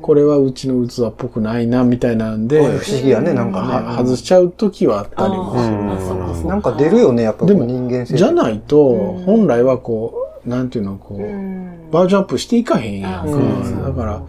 [0.01, 3.59] これはうちの器っぽくないなみたいなんで、不思議やね、なんか。
[3.59, 3.97] はね。
[3.97, 5.53] 外しちゃう時はあったりも
[6.33, 6.47] する。
[6.47, 8.15] なんか出るよね、やっぱでも人間性。
[8.15, 13.31] じゃないと、本来はこう、なんていうの、こう、バージョンアップしていかへんやんか。
[13.31, 14.21] うんだから、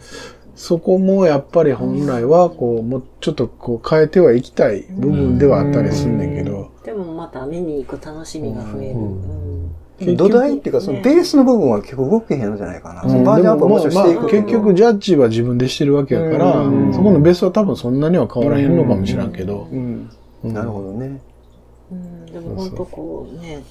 [0.63, 8.95] そこもやっぱり本来は、こう、もうちょっとこう変えてはいきたい部分ではあったりすんねんけど、でもまた見に行く楽しみが増える。
[8.95, 10.17] うん。
[10.17, 13.03] 土台っていうか、そのベースの部分は結構動けへんのじゃないかな。
[13.03, 14.43] そのバージョンアップはもしていくけど。
[14.45, 16.95] 結局ジャッジは自分でしてるわけやから、うん。
[16.95, 20.09] そこのベースは多分そんなには変わらへんのかもしらんけど、うん。
[20.45, 21.21] なるほどね。
[21.91, 22.27] うん。
[22.27, 23.65] でも本当こうね、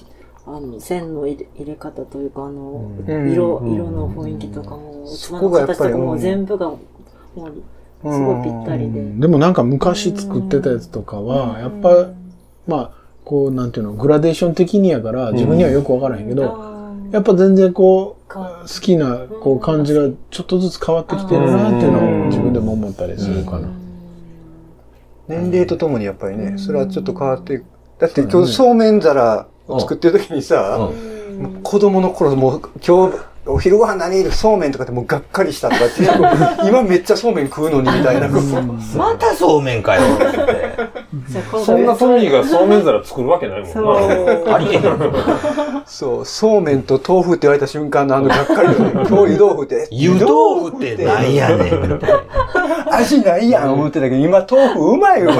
[0.46, 3.32] あの、線の入れ入れ方というか、あの、うん。
[3.32, 6.78] 色、色の雰囲気とかも、器そのこがやっぱり形とかも全部が、も
[7.36, 9.02] う、すごいぴったりで。
[9.02, 12.08] でもなんか昔作ってたやつとかは、やっぱ、
[12.66, 12.90] まあ、
[13.24, 16.72] こう、なんていうの、グラデーション的にやから、自分にはよくわからへんけど、
[17.12, 23.68] やっぱ全然こう、好きなこう感じがちょっとずつ変わってきてるなっていうのを自分でも思ったりするかな。
[25.28, 27.64] 年齢とともにやっぱりね、それはちょっと変わっていく。
[27.98, 30.90] だって今日そうめん皿を作ってる時にさ、
[31.62, 34.30] 子供の頃もう今日お昼ご飯何？
[34.30, 36.04] そうめんとかってもうがっかりしたとかって
[36.68, 38.28] 今めっちゃそうめん食うのにみたいな。
[38.28, 41.58] またそうめんかよ って。
[41.64, 44.54] そんなトミーがそうめん皿作るわけないもんな。
[44.54, 44.82] ありえへん。
[45.86, 48.68] そう、そうめんと豆腐って言われた瞬間のあのがっかり。
[48.76, 49.88] 今日湯豆腐って。
[49.90, 52.61] 湯豆腐ってなんやねん、みたいな。
[52.90, 55.36] 味ないやん思ってたけど、今豆腐うまいうまい。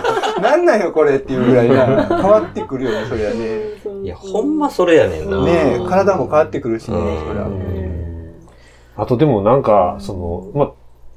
[0.42, 2.06] なんなんよこれっていうぐらいな。
[2.06, 4.04] 変わってくるよね、それはね。
[4.04, 5.44] いや、ほんまそれやねんな。
[5.44, 7.48] ねえ、体も変わってくるしね、それは。
[8.96, 10.70] あとでもなんか、その、まあ、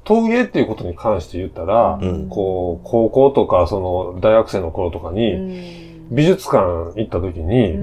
[0.04, 3.80] 陶芸っていうことに関して言ったら、うんこう、高校とか、そ
[4.14, 7.78] の、大学生の頃とかに、美術館行った時に、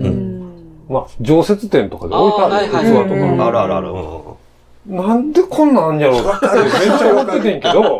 [0.89, 3.89] まあ、常設展とかで置いてある器とか、あるあるある。
[3.89, 4.30] うん
[4.85, 7.99] なんでこんなんあんやろうってめっちゃ思っててんけど、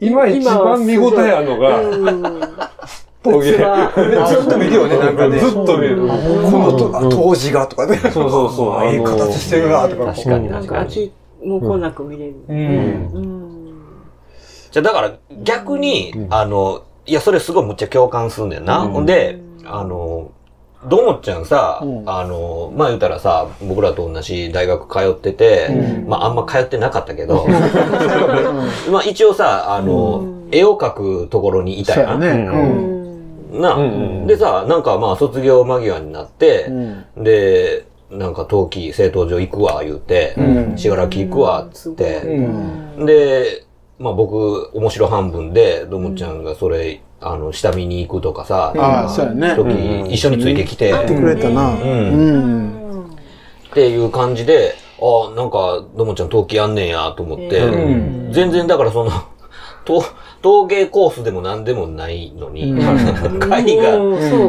[0.00, 2.70] 今一番見応えあるのが、
[3.22, 3.52] 陶芸。
[3.52, 5.38] ずっと見るよね、なんかね。
[5.38, 5.96] ずっと見る。
[5.96, 7.96] この当時がとかね。
[7.96, 8.72] そうそうそう。
[8.72, 10.06] ああいう形してるなとか。
[10.06, 11.04] 確かになんか確かに。
[11.06, 11.12] 秋
[11.44, 12.34] もこなく見れる。
[12.48, 12.56] うん。
[12.56, 13.72] うん。
[14.70, 15.12] じゃあだから
[15.42, 18.80] 逆に、あの、いや、それすごいむっちゃ共感すんねんな。
[18.80, 20.30] ほんで、あの、
[20.84, 22.02] どもっちゃんさ、うん。
[22.06, 27.46] あの、まあ言うたらさ、僕らと同じ大学通ってて、まああんま通ってなかったけど、
[28.90, 30.90] まあ一応さ、あの、絵を描
[31.24, 32.20] くところにいたやん。
[32.20, 32.46] そうやね。
[33.52, 33.60] うん。
[33.60, 33.86] な、うんう
[34.24, 34.26] ん。
[34.26, 36.72] でさ、なんかまあ卒業間際になって、う
[37.20, 37.24] ん。
[37.24, 40.78] で、なんか冬季製陶所行くわ、言うて、うん。
[40.78, 43.06] しがらき行くわ、つって、うん。
[43.06, 43.64] で、
[43.98, 49.54] まあ僕、面白半分で、どむちゃんがそれ、あの、下見に行くとかさ、ああ、そうやね。
[49.54, 51.74] 時、一緒についてきて、やってくれたな。
[51.74, 53.04] んうん。
[53.70, 58.32] っていう感じで、ああ、なんか、どもちゃん陶器やんねんやと思って、うん。
[58.32, 59.10] 全然だからその、
[59.84, 60.04] 陶
[60.42, 62.78] 陶芸コースでも何でもないのに、うん。
[63.40, 63.84] 会が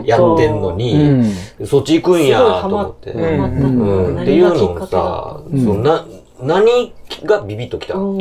[0.05, 1.33] やってんのうに、ん。
[1.65, 3.11] そっち行くんやと思って。
[3.11, 3.19] った。
[3.19, 5.63] うのん、っていうのをさ、うん。
[5.63, 6.05] そのな、
[6.41, 6.93] 何
[7.25, 7.95] がビビッときた？
[7.95, 8.17] の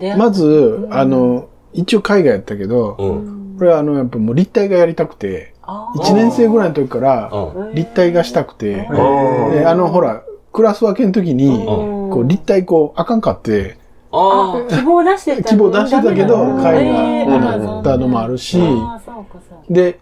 [0.00, 3.37] えまず、あの、一応海外やったけど、うん。
[3.58, 7.74] これはあの、やっぱもう立体がやりたくて、1年生ぐらいの時からうん。
[7.74, 8.86] 立体がしたくて、
[9.66, 13.76] あの、ほら、クラス分けの時に、こう、立体こう、あかんかって、
[14.10, 16.90] あ希望出してた希望出してたけど、ダメ
[17.24, 18.58] 海なのがなったのもあるし、
[19.68, 19.98] で、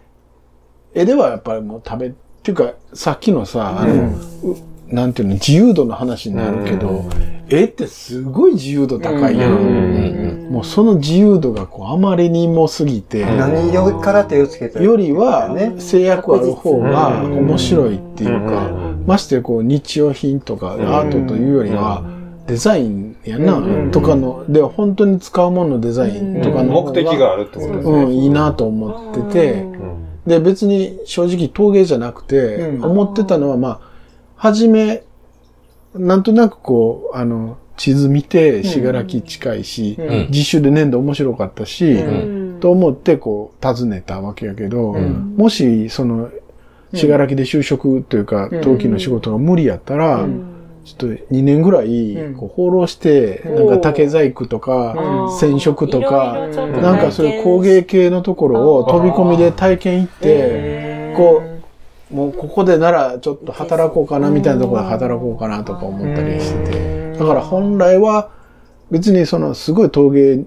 [0.93, 2.11] 絵ではやっぱりもう食べ、っ
[2.43, 4.15] ていうか、さっきのさ、あの、う
[4.87, 7.05] なんていうの、自由度の話になるけど、
[7.49, 10.49] 絵ってすごい自由度高いやん。
[10.51, 22.03] もうその自由度がこう、あまりにも過ぎて、何色から手をつけたよりはね、制約ある方が面白いっていうかうん、ましてこう日用品とかアートというよりは、
[22.47, 28.03] デザインやな、とかの、で、本当に使うもののデザインとかの方目的があるってことですね。
[28.03, 29.65] うん、いいなと思ってて、
[30.25, 32.85] で、別に正直陶芸じゃなくて、うん。
[32.85, 33.79] 思ってたのは、まあ、
[34.35, 35.03] はじめ、
[35.99, 40.27] なんとなくこう、あの、地図見て、しがらき近いし、ん。
[40.29, 42.59] 実習で粘土面白かったし、うん。
[42.59, 45.35] と思ってこう、訪ねたわけやけど、ん。
[45.37, 46.29] もし、その、
[46.93, 50.25] しがらきで就職というか、陶器の仕事が無理やったら、
[50.85, 56.47] ちょっと2年ぐらい、こう放浪して、なんか竹細工とか、染色とか、
[56.81, 61.56] なんかそういう工芸系のところを飛び込みで体験行って、こう、
[62.11, 67.13] もうここでならちょっと働こうかなみたいなところで働こうかなとか思ったりしてて。
[67.17, 68.29] だから本来は
[68.91, 70.43] 別にそのすごい陶芸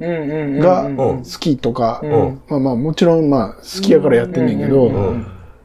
[0.61, 2.01] が好きとか、
[2.49, 4.91] まあまあもちろんまあ好きやからやってんねんけど、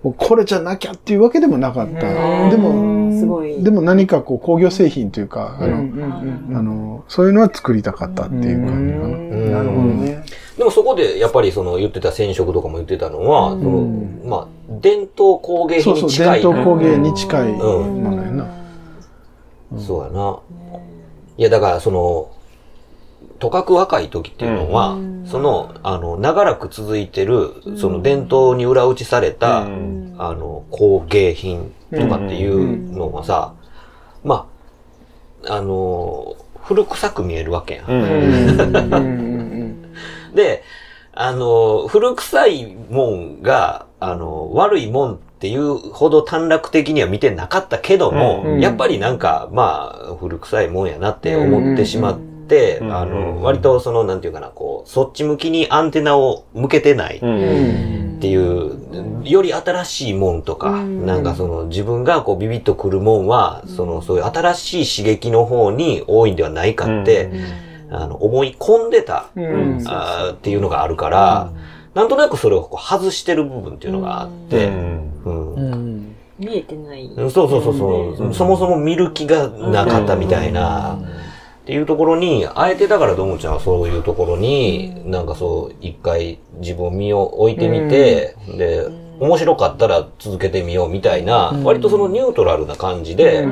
[0.04, 2.50] これじゃなきゃっていうわけでもなかった。
[2.50, 9.64] でも、でも何かこう工業製品というか、あの、あの、そういうのは作りたかったっていう感じかな。
[9.64, 10.24] なるほどね。
[10.58, 13.82] でもそこでやっぱりその言ってた染色とかも言ってたのは、その
[14.26, 16.42] まあ、伝統工芸そうそう、品に近い。
[16.42, 18.48] 伝統工芸に近いんものやな。
[19.78, 20.40] そうやな。
[21.38, 22.32] いや、だからその、
[23.40, 30.16] とかく若い時っていうのは、その、あの、長らく続いてる、その伝統に裏打ちされた、うん。
[30.18, 33.54] あの、工芸品とかっていうのがさ、
[34.24, 34.48] ま
[35.46, 37.86] あ、あの、古臭く見えるわけやん。
[40.34, 40.64] で、
[41.14, 48.60] あの、古臭いもんが、あの、悪いもんっていうほど短絡的には見てなかったけども、うん。
[48.60, 52.96] やっぱりなんか、まあ、古臭いもんやなって思ってしまって、うん。
[52.96, 57.18] あの、割とその、なんていうかな、こう、そっち向きにアンテナを向けてない。
[57.18, 57.40] っうん。
[57.40, 67.32] てっていう、より新しいもんとか、なんかその自分がこうビビッとくるもんは、そのそういう新しい刺激の方に多いんではないかって、
[67.92, 69.84] あの思い込んでた、うん。
[69.86, 71.52] あーっていうのがあるから、
[71.96, 75.54] なんとなくそれをこう外してる部分っていうのがあって、うん。
[75.56, 76.16] うん。
[76.38, 77.10] 見えてない。
[77.16, 77.78] そうそうそう
[78.18, 81.00] そう、そもそも見る気がなかったみたいな、
[81.64, 88.86] っていうところに、あえてだからどもちゃんはそういうところに、なんかそう、一回自分を身を置いてみて、で、
[89.22, 93.48] 面白かったら続けてみようみたいな、割とそのニュートラルな感じで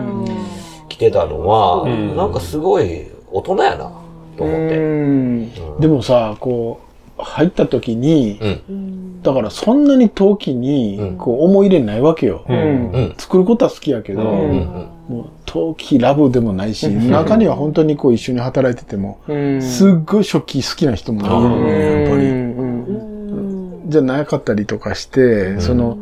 [0.89, 2.17] 来てたのは、ん。
[2.17, 3.91] なんかすごい大人やな、
[4.37, 4.77] と思って。
[4.77, 5.79] うん。
[5.79, 6.92] でもさ、こう、
[7.23, 9.21] 入った時に、うん。
[9.23, 12.45] だからそんなに陶器に、こう、思い入れないわけよ。
[12.47, 13.15] うんうん。
[13.17, 14.23] 作ることは好きやけど。
[14.23, 22.23] もう陶器ラブでもないし、中には本当にこう一緒に働いてても、うんすっごい食器好きな人もいるのね、やっぱり。
[22.27, 22.53] うん
[23.85, 25.97] じゃなかったりとかして、その、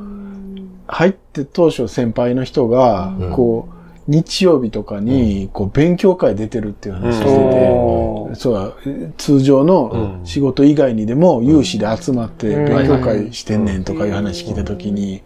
[0.88, 8.36] 入って当初先輩の人が、こう、日曜日とかに、こう、勉強会出てるっていう話してて、おー。
[8.36, 8.74] そうだ、
[9.18, 15.22] 通常の仕事以外にでも有志で集まって勉強会してんねんとかいう話聞いたときに、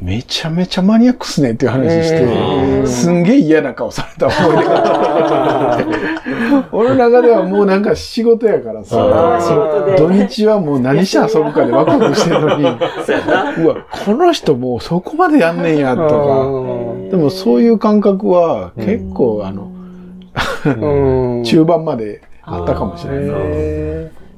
[0.00, 5.78] めちゃめちゃマニアックっすねっていう話して、すんげえ嫌な顔された思い出が。
[6.72, 8.96] 俺の中ではもうなんか仕事やからさ。
[9.96, 12.64] 土日はもう何して遊ぶかでワクワクしてるのに、
[13.06, 13.18] そう
[13.68, 16.14] わ、この人もうそこまでやんねんや、とか。
[17.10, 19.70] でもそういう感覚は結構あの、
[20.76, 21.44] うん。
[21.48, 23.24] 中盤まであったかもしれない。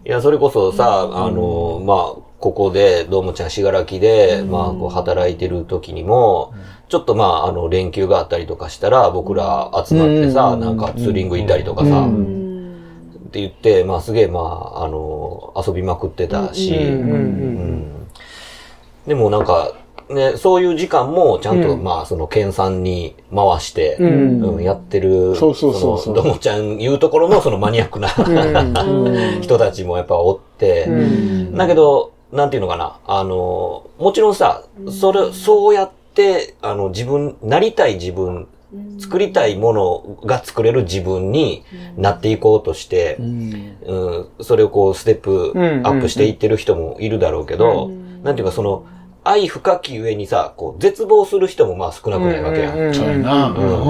[0.04, 2.12] いや、それこそさ、あの、まあ、
[2.46, 6.54] ここで、どうもちゃんしがらきで、まあ、こう、働いてる時にも、
[6.88, 14.40] ちょっとまあ、あの、連休があったりとかしたら、僕ら集まってさ、なんかツーリング行ったりとかさ、って言って、まあ、すげえ、ま
[14.76, 18.06] あ、あの、遊びまくってたし、うん。
[19.08, 19.72] でもなんか、
[20.08, 24.62] ね、そういう時間も、ちゃんと、まあ、その、研鑽に回して、うん。
[24.62, 26.14] やってる、そうそうそうそう。
[26.14, 28.06] のどもちゃん言うところの、そのマニアックな、
[29.42, 30.88] 人たちもやっぱおって、
[31.56, 38.48] だけど、なんていうのかな、あの、もちろんさ、それ、そうやって、あの、自分、なりたい自分、
[38.98, 41.64] 作りたいものが作れる自分に
[41.96, 47.90] なっていこうとして、うん、それをこう、ステップアップしていってる人もいるだろうけど、
[48.22, 48.86] なんていうかその、
[49.22, 52.92] 愛深き上にさ、こう、絶望する人もまあ少なくないわけやん。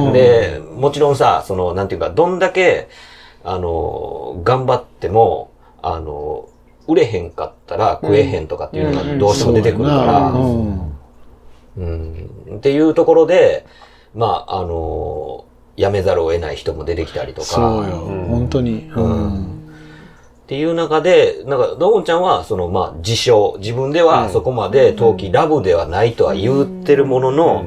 [0.07, 0.13] うん。
[0.13, 2.89] で、もちろんさ、その、なんていうか、どんだけ、
[3.45, 5.51] あの、頑張っても、
[5.83, 6.49] あの、
[6.89, 10.97] 売れへんかったら食えへんとかっていうのがどうしても出てくるから、うん
[11.77, 12.57] うん。
[12.57, 13.67] っていうところで、
[14.15, 15.45] まあ、あの、
[15.77, 17.97] 辞めざるを得ない人も出てきたりとか、そうよ。
[18.29, 18.91] 本当に。
[18.95, 19.45] うん。
[19.45, 19.49] っ
[20.47, 27.67] ていう中で、なんか、ドーンちゃんは、その、まあ、自称、自分ではそこまで陶器ラブではないとは言ってるものの、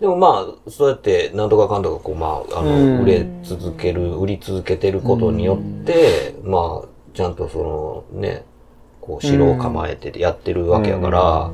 [0.00, 6.88] でもまあ、そうやって、なんとかかんとか、こう、まあ、あの、売れ続ける、売り続けてることによって、まあ、
[7.18, 8.44] ちゃんとその、ね、
[9.00, 11.52] こう、城を構えててやってるわけやから、っ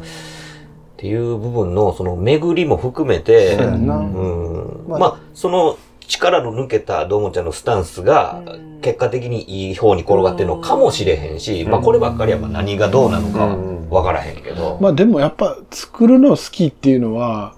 [0.99, 4.89] ていう部分の、その、巡りも含めて、そうん。
[4.89, 8.43] まあまあ、その力の抜けたどーもちゃんのスタンスが、
[8.83, 13.57] 結果的にいい方に転がってるのかもしれへんし、まあこればっかりはまあ何がどうなのか
[13.89, 14.77] わからへんけど。
[14.83, 17.55] まあでもやっぱ作るの好きっていうのは、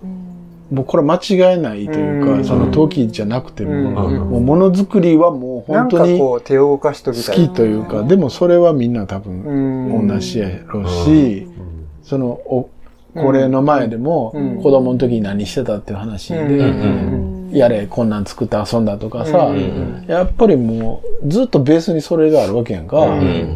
[0.71, 11.47] もうこれ間違いないというか、その陶器じゃなくても、もうものづくりはもう本当に好こう手を動かしときというか、でもそれはみんな多分同じやろうし、
[12.03, 12.69] その、お、
[13.14, 16.75] これの前でも、子供の時に何してたっていう話で、
[17.53, 19.53] やれ、こんなん作って遊んだとかさ、
[20.09, 22.99] やっぱりもう、ずっとベースにそれがあるわけやんか。
[22.99, 23.55] うん。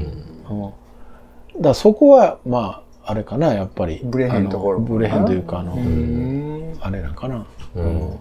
[1.56, 4.00] だからそこは、まあ、あれかな、やっぱり。
[4.04, 5.72] ブレへんところブレへんというか、あの、
[6.80, 7.44] あれなんかな。
[7.74, 8.18] うん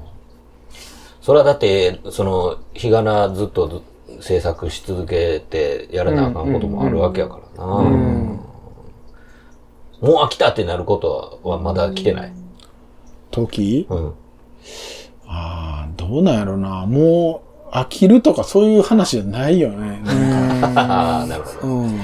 [1.21, 3.83] それはだって、その、日がなずっと
[4.17, 7.65] ず制作し続けてやらなあかんこともあるわけやからな。
[7.65, 8.39] も
[10.01, 12.33] う飽きたってなることはまだ来てない。
[13.29, 13.85] 時？
[13.89, 14.13] うん。
[15.27, 16.87] ああ、どうなんやろな。
[16.87, 20.01] もう、飽きるとかそういう話じゃないよね。
[20.03, 21.67] なんかああ、 なるほど。
[21.67, 21.99] うん。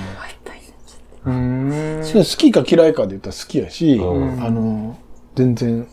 [1.25, 4.03] それ好きか嫌いかで言ったら好きやし、あ
[4.49, 4.95] の、
[5.35, 5.87] 全然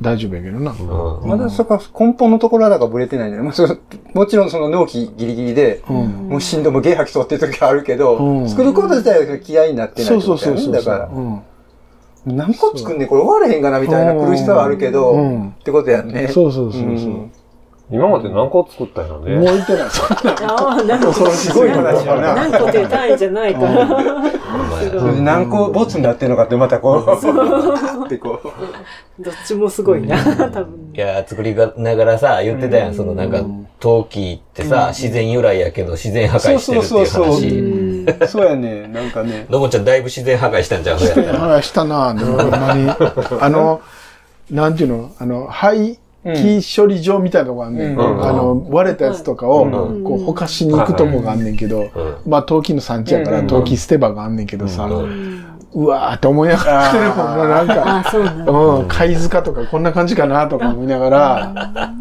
[0.00, 0.72] 大丈夫やけどな。
[0.72, 3.44] うんまだそこは根本のところはだからブレてないんだよ。
[3.44, 3.66] まあそ
[4.14, 10.80] もちろんその納期ギリギリで、もうしんどもゲー吐きそうっていう時はあるけど、うん作ること自体は気合になってないそうそうってことだよね。
[10.80, 10.98] そうそう。
[10.98, 11.42] だから、うん
[12.24, 13.08] 何個作んねん？
[13.08, 16.28] これ終われへんかなみたいな苦しさはあるけど、うんってことやんね。
[16.28, 16.82] そうそうそう
[17.90, 19.40] 今まで何個作ったんやろもうね。
[19.42, 19.90] 言ってない。
[19.90, 22.34] そんなああ、なんか すごい話やな。
[22.48, 23.86] 何個って単位じゃないから。
[24.90, 29.22] ほんまはいそれで何個ボツになってるのかってまたこう、ってこう。
[29.22, 30.16] どっちもすごいな、
[30.50, 30.98] 多分い。
[30.98, 32.94] や、作りながらさ、言ってたやん。
[32.94, 33.44] そのなんか、
[33.78, 38.28] 陶器ってさ、自然由来やけど自然破壊してるっていうそうそうそう話。
[38.28, 39.46] そうやね、なんかね。
[39.50, 41.56] のもちゃんだいぶ自然破壊したんじゃん、それやったら。
[41.56, 42.90] あしたなんまに。
[43.40, 43.80] あの、
[44.50, 45.12] なんていうの？
[45.18, 47.98] あの、廃棄処理場みたいなとこあんねん。
[47.98, 48.24] うん。
[48.24, 50.04] あの、割れたやつとかを、うん。
[50.04, 51.90] こう、ほかしに行くとこがあんねんけど、
[52.26, 54.88] まあ、陶器の産地やから、陶器捨て場があんねんけどさ、
[55.74, 57.16] うわーって思いながら来てるもん。
[57.16, 58.18] な、なんか。
[58.18, 61.92] うなん貝塚とかこんな感じかなとか思いながら、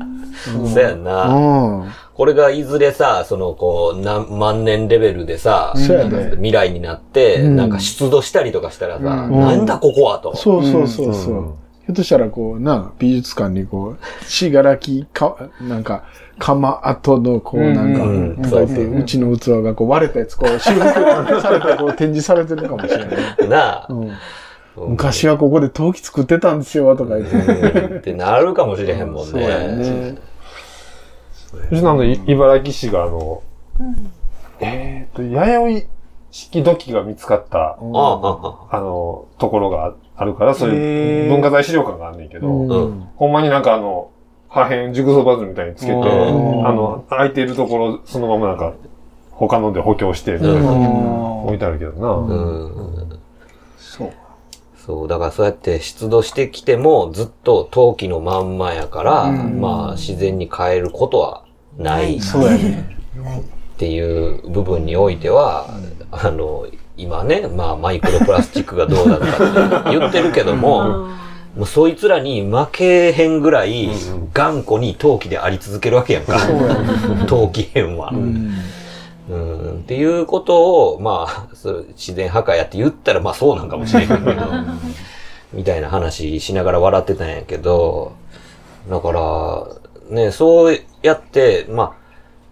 [0.46, 1.34] そうやんうな。
[1.34, 1.92] ん。
[2.14, 7.56] これがいずれさ、その、こう、何万年レベルでさ、未来になって、うん。
[7.56, 9.32] なんか出土したりとかしたらさ、ん。
[9.32, 10.36] なんだここはと。
[10.36, 11.54] そうそうそうそう。
[11.92, 16.06] うんひょっとしたらこうな、美術館にこう、しがらきか、なんか、
[16.39, 23.14] 釜跡のこうなんか、うんうんこうやってうちの器がこう割れたやつこう修復されてこう展示されてるかもしれな
[23.46, 23.48] い。
[23.48, 23.88] なあ。
[23.89, 24.12] うん
[24.76, 27.36] 昔はここで陶器作ってたんですよとか言って。
[27.36, 29.76] うんってなるかもしれへんもんそうやね。
[29.76, 30.18] ね。
[31.70, 33.44] うちのあの、い茨城市があの、
[34.62, 35.88] えっと、弥生
[36.32, 44.12] 式土器が見つかった、あの、ところがあるから、そういう文化財資料館があんねんけど、うんほんまになんかあの、
[44.50, 48.74] 破片、ジグソーパズルみたいにつけて、あうんの、空いてるところ、そのままなんか、
[49.32, 52.10] 他ので補強して、うん置いてあるけどな。
[52.10, 53.20] うん。
[53.80, 54.12] そう。
[54.78, 61.44] そう、だからそうやって出土してきても、ずっと陶器のまんまやから、うんまあ自然に変えることは
[61.78, 62.96] ないっそうやね。
[63.78, 64.00] てい
[64.38, 65.68] う部分においては、
[66.12, 66.66] あの、
[67.02, 71.10] 今ね、まあマイクロプラスチックがどうだとかって言ってるけども、
[71.56, 73.89] もうそいつらに負けへんぐらい
[74.34, 76.38] 頑固に陶器であり続けるわけやんか。
[77.28, 78.12] 陶器編は。
[78.12, 81.47] うんっていうことを、まあ、
[81.89, 84.22] 自然破壊やって言ったら、まあそうなんかもしれんけど、
[85.54, 88.14] みたいな話しながら笑ってたんやけど、
[88.89, 89.68] だから、
[90.10, 91.93] ね、そうやって、まあ、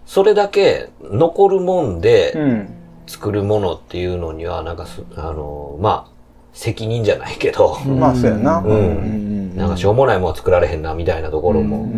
[0.06, 2.76] それだけ残るもんでうん。
[3.10, 6.12] 作るものっていうのには、なんかす、あの、まあ、
[6.54, 8.60] 責任じゃないけど、 まあ、そうやな。
[8.60, 9.56] うん。
[9.58, 11.90] なんかしょうもないもの作られへんな、みたいなところも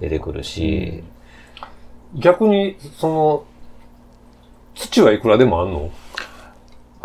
[0.00, 1.04] 出てくるし、
[2.16, 3.44] 逆に、その、
[4.74, 5.90] 土はいくらでもあんの？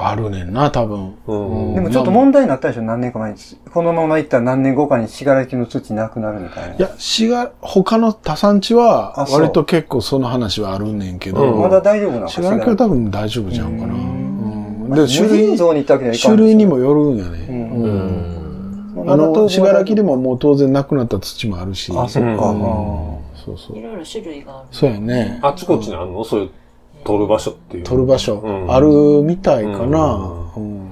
[0.07, 1.13] あるねんな、多分。
[1.27, 1.35] う
[1.71, 3.37] んでもちょっと問題になったでしょ、何年か前に。
[3.73, 6.75] このままいったら何年後かに死柄木の土なくなるみたいな。
[6.75, 13.93] いや、市が、他の他産地は割と結構その話はあるねんけど、うんまだ大丈夫なのか市街は多分大丈夫じゃんかな。
[13.93, 18.41] うんで、無種尽類、蔵に行ったわけにはいかん種類にもよるんやね。
[19.07, 21.91] あの、信楽でももう当然なくなった土もあるし。
[21.95, 22.53] あ、そっか。
[23.43, 23.81] そうそうい。
[23.81, 24.67] ろいろ種類がある。
[24.71, 25.39] そうやね。
[25.41, 26.23] あっちこっちにあんの？
[26.23, 26.49] そういう、
[27.03, 27.83] 取る場所っていう。
[27.83, 28.87] 取る場所、うんある
[29.23, 30.15] みたいかな。
[30.55, 30.91] うん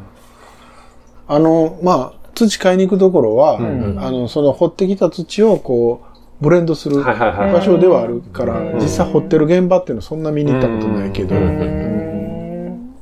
[1.28, 12.94] あの、まあ、土買いに行くところは、んあの、その掘ってきた土をこう、ブレンドするはいはいはい場所ではあるから、うん実際掘ってる現場っていうのはそんな見に行ったことないけど、うん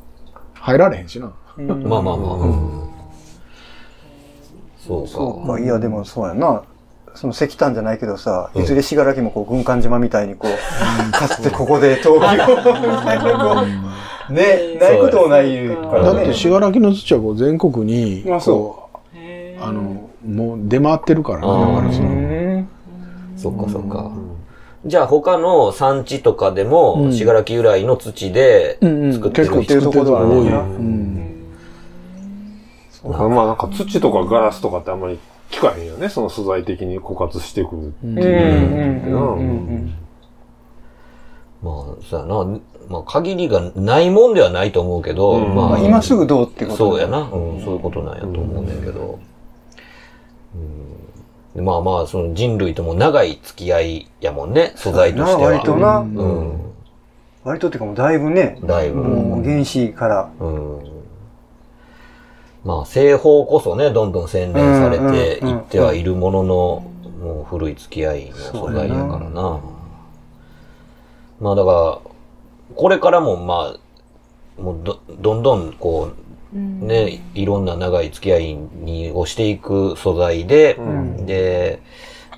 [0.56, 1.32] 入られへんしな。
[1.56, 2.16] まあまあまあ。
[2.36, 2.90] うん
[4.86, 5.08] そうか。
[5.10, 5.60] そうか。
[5.60, 6.64] いや、でもそうやな。
[7.18, 12.28] その石炭じゃないけどさ、いずれ信楽もこう軍艦島みたいにこう、かつてここで陶器を、
[14.32, 16.18] ね、ないこともないからね。
[16.18, 21.48] だって、信楽の土はこう全国に、こう、あの、もう出回ってるからね。
[21.48, 21.92] だから
[23.36, 24.12] そそっかそっか。
[24.86, 27.14] じゃあ他の産地とかでうも、ん。
[27.14, 29.14] 信楽由来の土でうんうん。
[29.14, 30.52] 作ってる結構ってるとこ多い。
[30.52, 30.62] よ。
[30.62, 30.64] う
[33.06, 33.34] うん。
[33.34, 35.18] まあなんか土とかガラスとかってあんまり
[35.52, 36.10] 聞かへんよね。
[36.10, 37.94] その素材的に枯渇してくる。
[38.04, 38.08] う。
[38.08, 38.20] ん。
[38.20, 39.94] うううん。
[41.62, 42.60] まあ、そうやな。
[42.90, 44.34] まあ、限りがないもん。
[44.34, 45.56] ではないと思うけど、うん。
[45.56, 47.20] まあ、今すぐどうってことそうやな。
[47.20, 48.16] うん、そういうことなん。
[48.16, 48.68] やと思うん。
[48.68, 49.20] だけど。
[51.56, 54.54] うん、まあまあ、その人類とも長い付き合いやもん。
[54.54, 55.50] ね、素材としては。
[55.52, 56.62] 割とな、うん。
[57.44, 59.04] 割とってかもうだいぶね、だいぶ。
[59.04, 60.97] もう原始から、うん。
[62.68, 66.92] まあ、製法こそね、どんどん洗練されていってはいるものの、
[67.22, 69.62] もう古い付き合いの素材やからな。
[71.40, 72.00] まあだから、
[72.76, 76.12] これからもまあ、もうど、どんどんこ
[76.54, 80.78] う、ね、いろんな長い付き合いに、をしていく素材で、
[81.20, 81.82] で、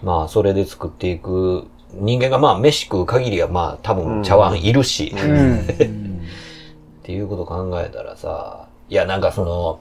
[0.04, 5.60] まあ、それで作っていく人間がまあ、飯食う限りはまあ、多分茶碗いるし、うん。
[5.66, 5.66] っ
[7.02, 9.80] ていうこと考えたらさ、いや、なんかその、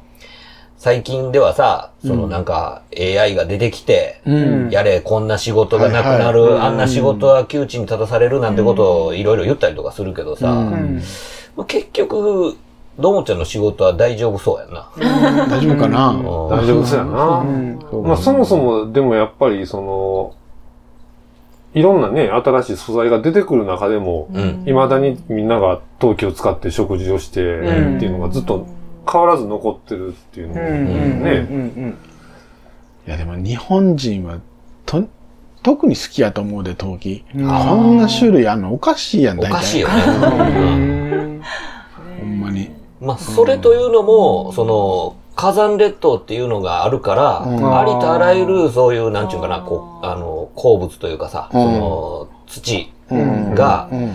[0.78, 4.70] 最近ではさ、そのなんか AI が出てきて、うん。
[4.70, 11.02] やれ、こんな仕事がなくなる、はいはいあんな仕事は窮地に立たされるなんてことをいろいろ言ったりとかするけどさ、うん。
[11.56, 12.56] まあ結局、
[12.96, 15.46] どもちゃんの仕事は大丈夫そうやな。
[15.46, 16.12] 大丈夫かな？
[16.12, 17.44] 大丈夫そうやな。
[18.04, 20.34] まあそもそも、でもやっぱりその、
[21.74, 24.62] いろんなね、新しい素材が出てくる中でも、うん。
[24.64, 28.66] 未だにみんなが陶器を使って食事をしてっていうのがずっと
[29.10, 31.94] 変わらず残ってるっていうのもね。
[33.06, 34.38] いやでも日本人は
[34.84, 35.04] と
[35.62, 37.20] 特に好きやと思うで、陶器。
[37.20, 39.56] こあーんな種類あんのおかしいやん、お大体。
[39.56, 39.94] かしいよね。
[39.94, 41.42] うん
[42.20, 42.70] ほんまに。
[43.00, 54.14] まあ、それというのも、その、火山列島っていうのがあるから、うんありとあらゆるそういう、なんちゅうかな、こう、あの、鉱物というかさ、うんその、土うんが、うん。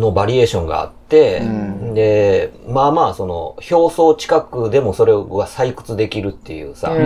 [0.00, 0.93] のバリエーションがあって、
[1.42, 1.94] うん。
[1.94, 7.04] で、まあまあ、その、表層近くでもそれが採掘できるっていうさ、で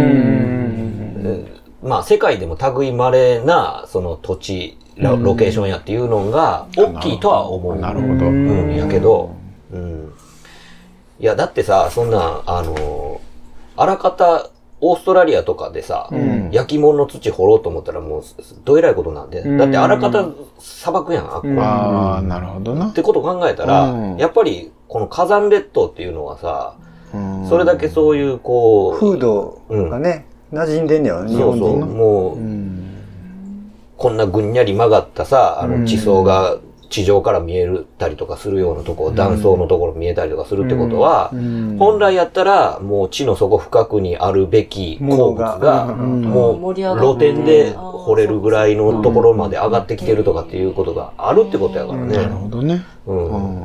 [1.82, 7.76] まあ、世界でも類稀な、その土地、ロロケーションやっていうのが、大きいとは思う。
[7.76, 8.26] なるほど。
[8.26, 9.30] うん、やけど、
[9.72, 10.12] うん。
[11.20, 13.20] いや、だってさ、そんな、あの、
[13.76, 14.50] あらかた、
[14.80, 16.50] オーストラリアとかでさ、ん。
[16.52, 18.22] 焼き物の土掘ろうと思ったらもう、
[18.64, 19.42] どえらいことなんで。
[19.56, 20.26] だってあらかた
[20.58, 21.48] 砂漠やん、あっこ。
[21.48, 22.88] はああ、なるほどな。
[22.88, 22.92] っ。
[22.92, 24.16] てことを考えたら、うん。
[24.16, 26.76] やっぱり、この火山列島っていうのはさ、
[27.12, 27.48] うん。
[27.48, 31.78] それだけそういう、こう、風土がね、馴染んでんねやろね、日そうそう。
[31.78, 32.78] もう、うん。
[33.96, 36.56] こんなぐんにゃり曲がったさ、あの地層が
[36.90, 52.34] 地上から見えたりとかするようなとこ、断層のところ見えたりとかするってことは、うん本来やったら、もう地の底深くにあるべき鉱物が、うんもう露天で掘れるぐらいのところまで上がってきてるとかっていうことがあるってことやからなるね。
[52.34, 52.84] ほどね。
[53.06, 53.62] うん。
[53.62, 53.64] う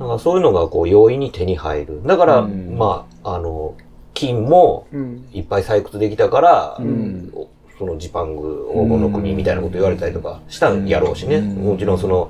[0.00, 2.00] だからそういうのがこう容易に手に入る。
[2.06, 3.74] だから、うんまあ、あの、
[4.14, 7.30] 金もうんいっぱい採掘できたから、ん
[7.80, 11.36] そのジパング黄金の国みたいなこと言われたりとかしたんやろうしね。
[11.36, 12.28] うんもちろんその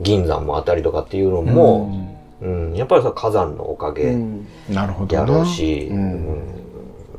[0.00, 1.90] 銀山もあたりとかっていうのも、
[2.40, 4.14] うんやっぱりさ火山のおかげ
[4.70, 5.22] なるほどな。
[5.22, 5.90] やろうし、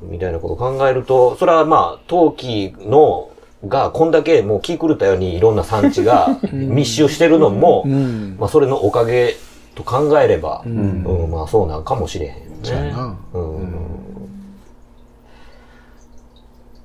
[0.04, 3.30] みたいなことを考えると、それはまあ、陶器の
[3.68, 8.38] がこんだけもう気狂ったようにいろんな産地が 密集してるのも、うん。
[8.40, 9.36] まあそれのおかげ
[9.76, 11.32] と考えれば、ううんん。
[11.32, 12.46] まあそうなんかもしれへんね。
[12.64, 13.18] そうやな。
[13.34, 14.09] うん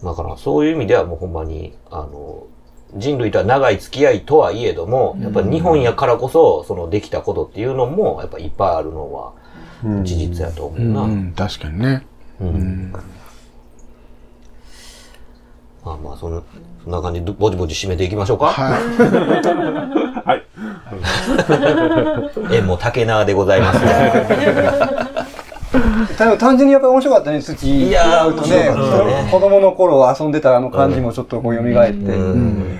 [0.04, 2.46] だからそういう意味ではもうほんまに、あの、
[2.96, 9.32] 人類とは長い付き合いとはいえども、やっぱり日本やからこそ、そのできたことっていうのも、やっぱいっぱいあるのは
[10.02, 11.02] 事実やと思うな。
[11.02, 12.06] うん、確かにね。
[12.40, 12.92] うん
[15.84, 16.42] まあまあ、そん
[16.82, 18.46] そんな感じでぼちぼち締めていきましょうか。
[18.46, 18.80] はい。
[20.24, 20.36] は
[22.50, 22.56] い。
[22.56, 23.86] え、もう竹縄でございます、た
[25.04, 25.43] だ
[26.38, 29.28] 単純にやっぱり面白かったね、土いやー会うとね。
[29.30, 32.78] 子供の頃遊んでたあの感じもちょっとこう蘇って、うん。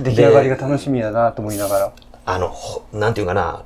[0.00, 1.92] 出来上がりが楽しみやなと思いながら。
[2.26, 3.62] あの、ほなんていうかな、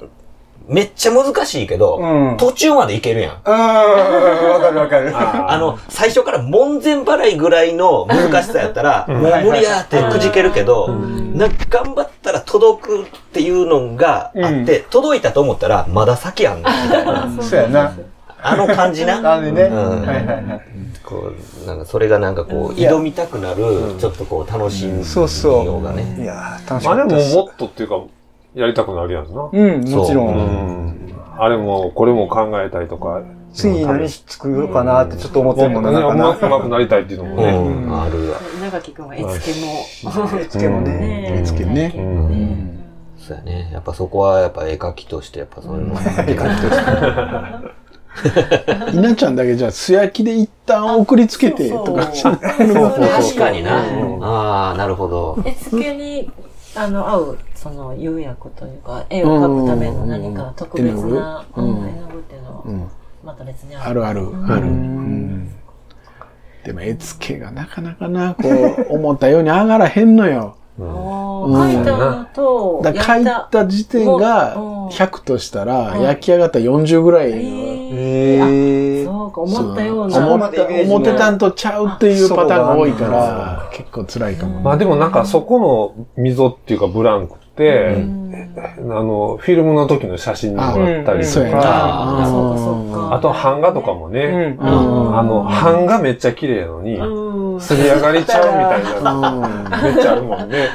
[0.67, 2.37] めっちゃ難しいけど、うん。
[2.37, 3.33] 途中までいけるやん。
[3.33, 5.13] うーん、わかるわかる。
[5.17, 17.29] あの、最初から門前払いぐらいの難しさやったら、も う無理やってくじけるけど、な頑張ったら届くっていうのがあって、届いたと思ったら、まだ先やんみたいな。
[17.41, 17.93] そうやな。
[18.41, 19.21] あの感じな。
[19.21, 19.63] なんでね。
[19.63, 20.63] うんはいはいはい。
[21.05, 21.33] こ
[21.65, 23.65] う、なんかそれがなんかこう、挑みたくなる、
[23.99, 26.23] ちょっとこう、楽しみそうそうようがね。
[26.23, 27.45] いやー楽しまあでも。
[27.45, 28.01] もっとっていうか、
[28.55, 29.49] やりたくなるやんな。
[29.53, 30.23] うん、もちろ。
[30.23, 31.15] うんん。
[31.39, 33.23] あれも、これも考えたりとか。
[33.55, 36.03] 次何作ろうかなってちょっと思ってるもんな、なん
[36.39, 37.87] かうまくなりたいっていうのもうね。
[37.87, 38.39] ん、あるわ。
[38.61, 40.41] 長木くんは絵付けも。
[40.41, 40.99] 絵付けもね。
[40.99, 42.79] ね絵付けねうん
[43.19, 43.71] そうやね。
[43.73, 47.88] やっぱそこはやっぱ絵描きとして、やっぱそういうのは絵描きとして。
[48.93, 52.13] 稲ちゃんだけじゃあ素焼きで一旦送りつけてとか。
[52.13, 53.81] しそうそう確かにな。
[53.81, 55.39] うんああ、なるほど。
[55.45, 56.31] 絵付けに、
[56.75, 61.73] あの、合う、その、釉薬というか、絵を描くための何か特別な、絵の
[62.13, 62.19] 具？
[62.19, 62.89] っていうのは、うん
[63.25, 64.07] また別にある。
[64.07, 64.63] ある、ある。
[64.63, 65.51] うん。
[66.65, 70.58] でも絵付けがなかなかな、こう、思ったように上がらへんのよ。
[70.81, 71.73] おー。
[71.73, 74.89] 描いたのと、だから書いた時点がうん。
[74.89, 76.03] 100としたら、うん。
[76.03, 77.33] 焼き上がったら40ぐらい
[79.05, 79.13] の。
[79.13, 80.35] そうか、思ったような。
[80.35, 84.61] 思った、思ってたんとちゃうっていうパターンが多いから、結構辛いかも。
[84.61, 90.75] まあでもなんかそこの溝っていうかブランクって、あの、フィルムの時の写真にもあっ
[91.05, 91.41] たりと。
[91.51, 96.99] か、あと版画とかもね、あの、版画めっちゃ綺麗やのに、
[97.59, 97.61] うん。
[97.61, 100.69] すり上がりちゃうみたいな、めっちゃあるもんね。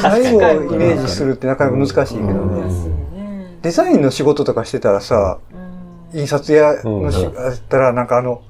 [0.00, 3.00] 最後をイメージするってなかなか難しいけどね。
[3.62, 5.38] デザインの仕事とかしてたらさ、
[6.12, 8.42] 印刷屋のし、うんやったらなんかあの、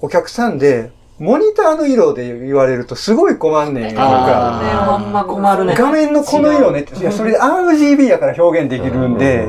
[0.00, 3.94] お客さんで、モニターの色で言われるとすごい困んねん。
[3.94, 5.74] なんかほんま困るね。
[5.78, 9.48] 画面のこの色ねって、いや、それ RGB やから表現できるんで、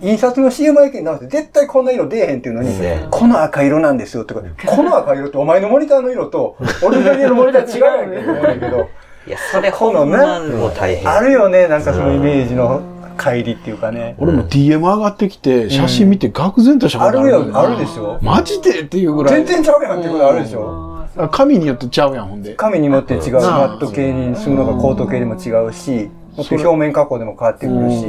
[0.00, 8.88] 印刷の CM やけに直して絶対こんな色出えへんっていうのに、ねこの赤色なんですよとか、この赤色ってお前のモニターの色と、俺の家のモニター違うやんけって思うんだけど、
[9.28, 11.10] いや、それほんまもう大変。
[11.10, 12.80] あるよね、なんかそのイメージの
[13.18, 14.16] 乖離っていうかね。
[14.18, 17.18] 俺も DM 上がってきて、写真見て愕然としたことある。
[17.20, 18.18] あるよ、あるでしょ。
[18.22, 19.34] マジでっていうぐらい。
[19.44, 20.93] 全然ちゃうやんってことあるでしょ。
[21.16, 22.54] あ紙によってちゃうやん、ほんで。
[22.54, 23.32] 紙によって違う。
[23.34, 28.06] マット系にするのがコート系でも違うし、もっと表面加工でも変わってくるし。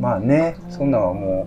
[0.00, 1.46] まあね、そんなんはも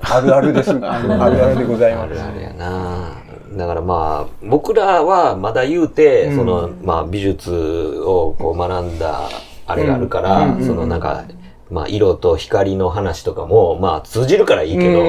[0.00, 0.70] う、あるあるです。
[0.82, 2.12] あるあるでございます。
[2.12, 3.26] あるあるやな
[3.56, 9.28] だからまあ、僕らはまだ言うて、その、まあ美術をこう学んだ
[9.66, 11.24] あれがあるから、そのなんか、
[11.70, 15.00] まあ色と光の話とかも、まあ通じるからいいけど、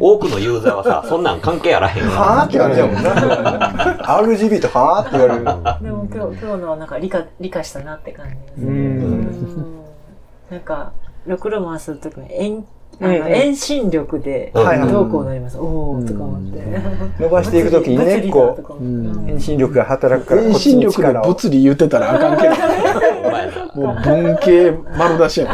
[0.00, 2.42] 多くのユーザーはさ、 そんなん関係あらへんはわ。
[2.42, 3.10] ぁって感じやもんな。
[4.20, 5.44] RGB とはぁって言われる。
[5.82, 8.66] でも今日、今日のはなんか理科、理科したなって感じですね。
[8.66, 9.76] うん
[10.50, 10.92] なんか、
[11.26, 12.64] ろくろ回すときに
[13.00, 14.62] 遠、心力で、ど
[15.02, 15.58] うこうなります。
[15.58, 16.62] おーとか思って。
[17.20, 21.08] 伸ばしていくときにね、 こうう、遠心力が働くから、遠心力で。
[21.12, 22.54] 物理言ってたらあかんけど。
[23.24, 25.48] お前なもう文系丸出しやん。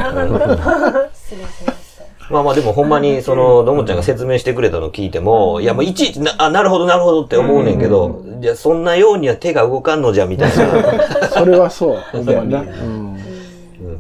[1.13, 1.83] 失礼し
[2.31, 11.29] まあまあでもほんまに、その、どもちゃんが説明してくれたの聞いても、いやもういちいちな、あ、なるほどなるほどって思うねんけど、いや、そんなようには手が動かんのじゃ、みたいな。
[11.29, 11.97] それはそう。
[12.13, 12.57] ほんまに。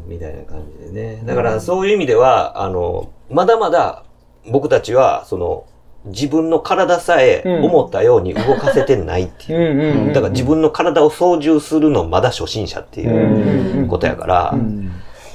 [0.06, 1.22] みたいな感じでね。
[1.26, 4.04] だからそういう意味では、あの、まだまだ
[4.50, 5.64] 僕たちは、その、
[6.06, 10.12] 自分の体さえ思ったように動かせてないっていう。
[10.12, 14.54] だから自分の体を操縦するのまだ初心者っていうことやから、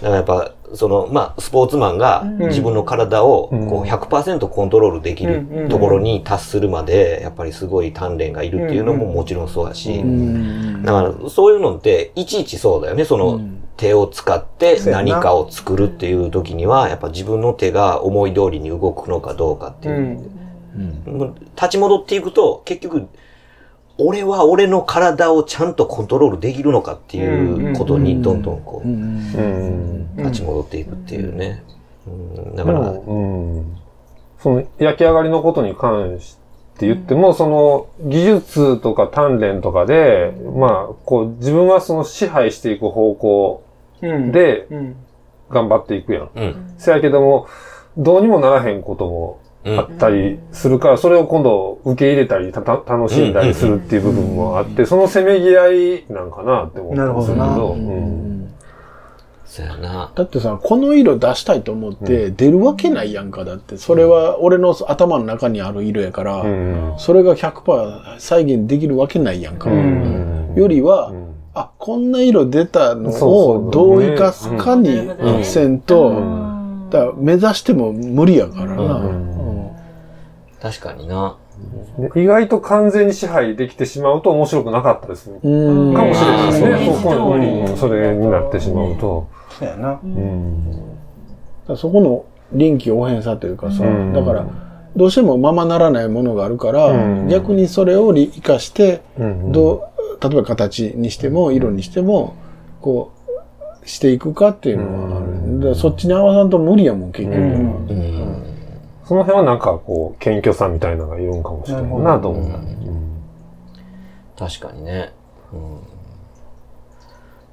[0.01, 10.03] だからやっぱ、その、まあ、スポーツマンが自分の体をこう100%コントロールできるところに達するまで、やっぱりすごい鍛錬がいるっていうのももちろんそうだし、
[10.83, 13.05] だからそういうのっていちいちそうだよね。
[13.05, 13.39] その
[13.77, 20.29] 手を使って何かを作るっていう時には、やっぱ自分の手が思い通りに動くのかどうかっていう。
[21.05, 23.07] もう立ち戻っていくと、結局、
[23.97, 30.15] 俺は俺の体をちゃんとコントロールできるのかっていうことにどんどんこう、うん。
[30.17, 31.63] 立ち戻っていくっていうね。
[32.05, 33.77] うん、だでから、も、うん。
[34.39, 36.37] その焼き上がりのことに関し
[36.77, 43.63] て言っても、その技術とか鍛錬とかで、まあ、こう自分はその支配していく方向
[44.01, 44.67] で
[45.49, 46.29] 頑張っていくやん。
[46.35, 46.73] うん。
[46.77, 47.47] せやけども、
[47.97, 58.53] どうにもならへんこともあったりするから、それを今度受け入れたり、たた楽しんだりするっていう部分もあって、そのせめぎ合いなんかなって思ったりするけなるほど、うん。
[59.45, 60.11] そうやな。
[60.13, 63.45] だってさ、この色出したいと思って出るわけないやんか。
[63.45, 66.93] だって、それは俺の頭の中にある色やから、うん。
[66.97, 69.69] それが100%再現できるわけないやんか。
[69.69, 70.53] ん。
[70.55, 71.11] よりは、
[71.59, 76.21] あ、こんな色出たのをどう生かすかにうんせんと、
[76.91, 78.81] だ目指しても無理やからな。
[78.95, 79.27] うん
[80.61, 81.37] 確かにな。
[82.13, 85.39] で意外と完全に支配できてしまうと面白くなかったですね。
[85.43, 86.99] うんかもしれないですうんね。
[87.01, 89.27] そこに、それになってしまうと。
[89.57, 89.99] そうやな。
[90.03, 90.83] うんだか
[91.69, 94.45] らそこの臨機応変さというかさ、うんだから、
[94.97, 102.35] どうしてもままならないものがあるから、うん逆にそれを生かして、うんどう、例えば形にしても、色にしても、
[102.81, 103.11] こ
[103.83, 105.59] う、していくかっていうのはある。
[105.59, 107.37] だからそっちに合わさんと無理やもん、結局。
[107.37, 108.43] うんうん。
[109.05, 112.51] その辺はなんかこう、謙虚さみたいなのがいるんかもしれないなと思っ
[114.35, 114.47] た。
[114.47, 115.13] 確かにね。
[115.53, 115.79] うん、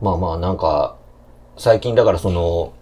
[0.00, 0.96] まあまあなんか、
[1.56, 2.72] 最近だからその、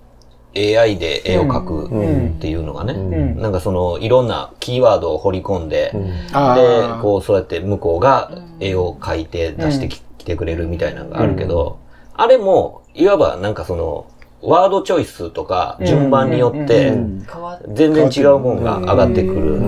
[0.54, 2.94] AI で絵を描くっていうのがね、
[3.34, 5.92] なんかその、いろんなキーワードを掘り込んで、
[6.32, 8.30] あで、ーこう、そうやって向こうが
[8.60, 11.78] 絵を描いて出してき,、てくれるみたいなのがあるけど、
[12.14, 14.06] あれも、いわばなんかその、
[14.42, 19.60] ワードチョイスとか順番によって、変わっ全然違うもんが上がってくる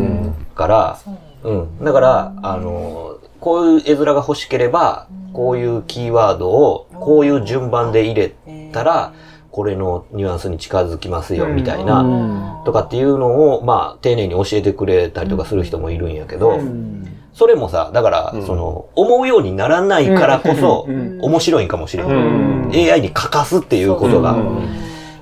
[0.54, 0.98] から、
[1.44, 1.84] うん。
[1.84, 8.34] だから、あの、こういう絵面が欲しければ、こういうキーワードを、こういう順番で入れ
[8.72, 9.12] たら、
[9.54, 16.58] これのニュアンスに近づきますよ、みたいな、とかっていうのを、まあ、丁寧に教えてくれたりとかする人もいるんやけど、
[17.34, 22.10] それもさ、だから、その、思うようにならないからこそ、面白いんかもしれな
[22.72, 22.90] い。
[22.90, 24.36] AI に書かすっていうことが。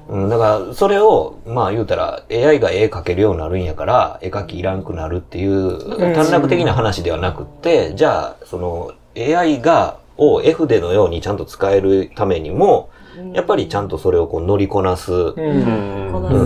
[0.08, 5.78] うん、だから、それを、まあ言うたら、AI が絵描けるようになるんやから、絵描きいらんくなるっていう、
[6.14, 12.88] 短絡的な話ではなくって、じゃあ、その、AI が、を F でのようにちゃんと使えるためにも、
[13.32, 15.12] やっぱりちゃんとそれをこう乗りこなす、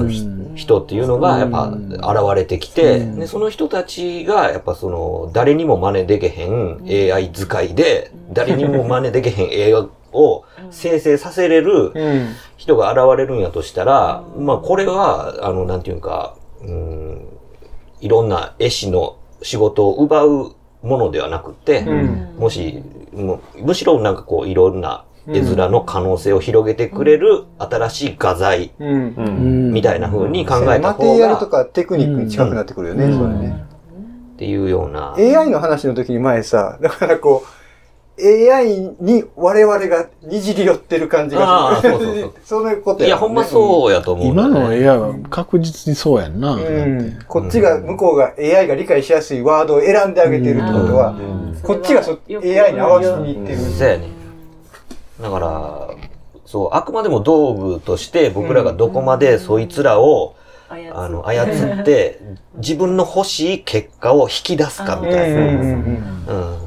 [0.08, 12.28] 人人っていうのがやっぱ現れてきて、でその人たちがやっぱその誰にも真似できへん AI 使いで、誰にも真似できへん絵をを生成させれるうん。
[12.56, 17.26] 人が現れるんやとしたら、まあこれは、あの、なんていうか、うん、
[18.00, 22.36] いろんな絵師の仕事を奪うものではなくて、うん。
[22.38, 22.82] もし、
[23.12, 29.14] むしろなんかこういろんな絵面の可能性を広げてくれる新しい画材うん。
[29.16, 29.72] うん。
[29.72, 33.66] みたいな風に考えたマテ方リアルとが、かテクニックに近くなってくるよね、うんそれね。
[34.34, 35.14] っていうような。
[35.14, 37.56] AI の話の時に前さ、だからこう、
[38.18, 41.92] AI に我々がにじり寄ってる感じがする。
[41.92, 46.52] そうそうそう そういうこといや、ほんまそうやと思う、今の AI は確実にそうやんな。
[46.54, 47.18] うん。
[47.28, 51.14] こっちが、向こうが AI が理解しやすいワードを選んであげてるってことは、
[51.62, 53.58] こっちがそ AI に合わせにいってる。
[53.58, 54.15] そうやね。
[55.20, 55.90] だから、
[56.44, 60.36] そう、あくまでも道具として僕らがどこまでそいつらを、
[60.68, 61.44] あの、操
[61.80, 62.20] って、
[62.56, 65.38] 自分の欲しい結果を引き出すかみたいな。
[65.38, 66.65] うん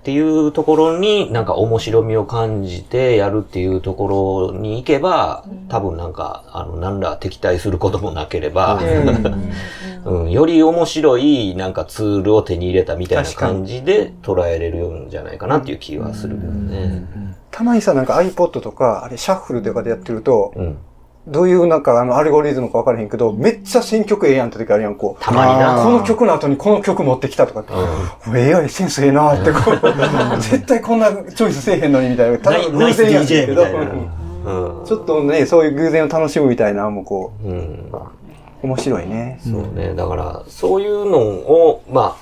[0.00, 8.80] っていうところになんか面白みを感じてやるっていうところに行けば、多分なんか、あの、何ら敵対することもなければ、
[10.06, 17.04] うん、より面白いなんかツールを手に入れたみたいな感じで捉えれるんじゃないかなっていう気はするけどね。
[17.50, 20.78] たまにさ、なんか iPod とか、あれシャッフルとかでやってると、うん。
[21.26, 25.22] どういうなんかあのアルゴリズムか分からへんけど、めっちゃ選曲ええやんって時あるやん、こう。
[25.22, 25.82] たまにな。
[25.82, 29.80] この曲の後にこの曲持ってきたとかって、AI センスええなってこう、
[30.40, 32.38] 絶対こんなチョイスせえへんのにみたいな。
[32.38, 33.26] ただの偶然やん。
[33.26, 37.90] ちょっとね、そういう偶然を楽しむみたいなのもこうん。
[37.92, 39.40] う、面白いね。
[39.44, 39.94] そうね。
[39.94, 42.16] だから、そういうのを、ま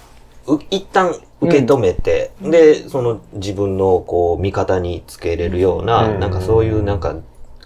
[0.49, 7.15] あ、う一旦受け止めて、で、その自分のこう、味方につけれるような、うんなんかそういうなんか、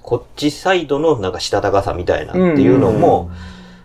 [0.03, 3.31] こっちサイドのなんかしたたかさみたいなっていうのも、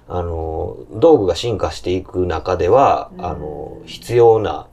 [0.09, 4.67] あの、道具が進化していく中では、あの、必要な、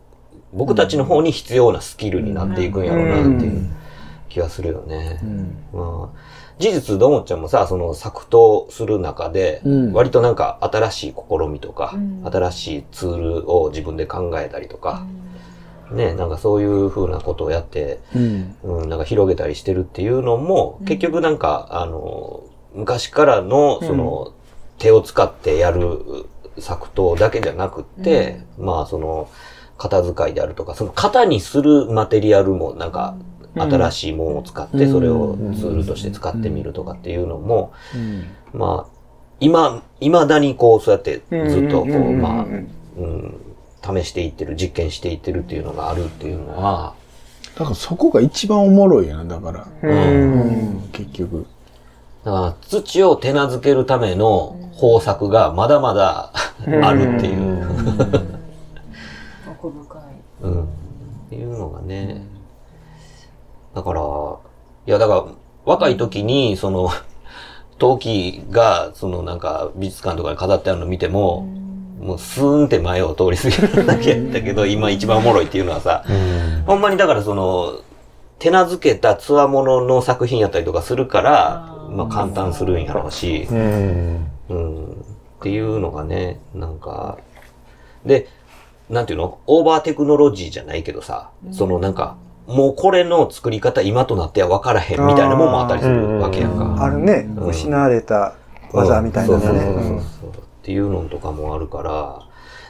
[0.53, 3.69] 僕たちの方に必要なスキルになっていくんやろうなっていう
[4.29, 5.21] 気がするよね。
[5.73, 9.93] まあ事実、どもっちゃんもさ、その作刀する中で、うん。
[9.93, 15.05] 割となんか新しい試みとか、新しいツールを自分で考えたりとか、
[15.90, 18.56] ね、なんかそういう風なことをやって、うん。
[18.62, 22.43] うん、なんか広げたりしてるっていうのも、結局なんか、あの、
[22.74, 24.32] 昔からの、その、
[24.78, 26.27] 手を使ってやる
[26.59, 29.28] 作刀だけじゃなくって、まあその、
[29.78, 33.16] 型使いであるとか、その型にするマテリアルもなんか、
[33.56, 37.73] 新しいものを使って、それをツールとして使ってみるとかっていうのも、
[38.52, 38.94] まあ、
[39.40, 43.36] 今、未だにこう、そうやってずっとこう、まあ、うん、
[43.85, 46.94] 試していってる、実験していってるっていうのがあるっていうのは、
[47.56, 49.66] だからそこが一番おもろいやな、だから。
[49.82, 50.89] うん。
[50.93, 51.47] 結局。
[52.24, 56.32] だから土を手なずけるための方策がまだまだ
[56.82, 57.66] あるっていう、
[59.47, 60.02] 奥深い。
[60.43, 60.66] うん、っ
[61.28, 62.23] ていうのがね。
[63.74, 64.01] だから、
[64.86, 65.24] いやだから
[65.65, 66.90] 若い時にその、
[67.78, 71.47] 陶器がそのなんか美術館とかで飾ってあるの見ても、
[72.05, 76.05] もうスーンって前を通り過ぎるだけやったけど、今一番おもろいっていうのはさ、
[76.66, 77.81] ほんまにだからその、
[78.39, 84.26] 手なずけたつわものの作品やったりとかするから、まあ簡単するんやろうし、うん。
[84.51, 84.94] うん、っ
[85.43, 87.16] ていうのがね、なんか、
[88.05, 88.28] で、
[88.90, 89.39] なんていうの？
[89.47, 96.85] オーバーテクノロジーじゃないけどさ、そのなんか、もうこれの作り方今となっては分からへんみたいなもんもあったりするわけやんか。
[96.85, 97.48] あるね、うん。
[97.48, 98.35] 失われた
[98.72, 100.02] 技みたいなのそうそうね。
[100.65, 102.23] っていうのとかもあるから、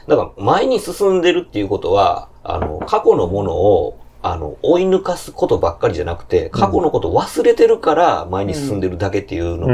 [0.09, 9.61] だから前に進んでるっていうことは、あの、過去のものを、あの、追い抜かすことばっかりじゃなくて、過去のことを忘れてるから前に進んでるだけっていううん。
[9.61, 9.67] の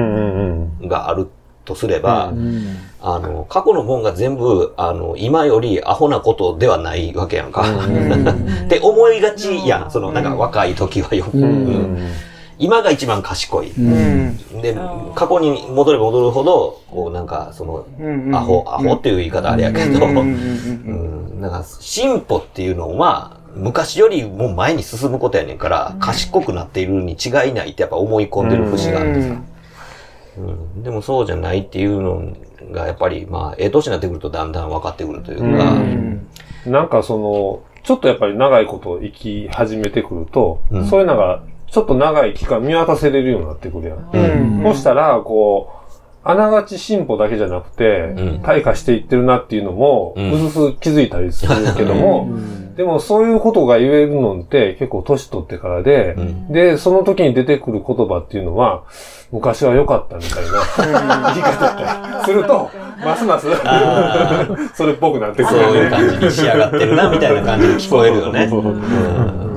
[0.82, 0.88] うん。
[0.88, 1.30] がある
[1.66, 2.78] とすれば、うん。
[3.02, 7.64] あの、過去のもんが全部、あの、今よりアホなことではないわけやんか。
[8.66, 9.92] って思いがちやん。
[9.92, 11.32] その、なんか若い時はよく。
[12.66, 13.72] うん今が一番賢い。
[13.72, 14.38] うん。
[14.62, 14.76] で、
[15.16, 21.52] 過去に戻れば戻るほど、こうなんか、その、うんアホ、アホっていう言い方あれやけど、うんうんうんうん、なん。
[21.52, 29.36] か進歩っていうのは、昔よりも前に進むことやねんから、賢くなっているに違いないってやっぱ思い込んでる節があってさ。
[30.38, 30.42] う
[30.80, 32.34] ん、でもそうじゃないっていうの
[32.72, 40.88] が、やっぱり、まあ、ええ年になってくるとだんだん分かってくるというか、なんかその、ちょっとやっぱり長いこと生き始めてくると、うん。
[40.88, 44.10] そういうのが、ちょっと長い期間見渡せれるようになってくるやん。
[44.14, 44.74] うん。
[44.74, 45.82] そしたら、こう、
[46.24, 48.42] あながち進歩だけじゃなくて、うん。
[48.44, 52.30] 退化していってるなっていうのも、うずす気づいたりするけども、
[52.76, 56.52] でもそういうことが言えるのって結構年取ってからで、うん。
[56.52, 58.84] で、その時に出てくる言葉っていうのは、
[59.32, 62.70] 昔は良かったみたいな言い方だったりすると、
[63.04, 64.46] ますますあ
[64.76, 65.80] それっぽくなってくそうるよね。
[65.80, 69.51] いう感じに仕上がってるな、みたいな感じに聞こえるよね。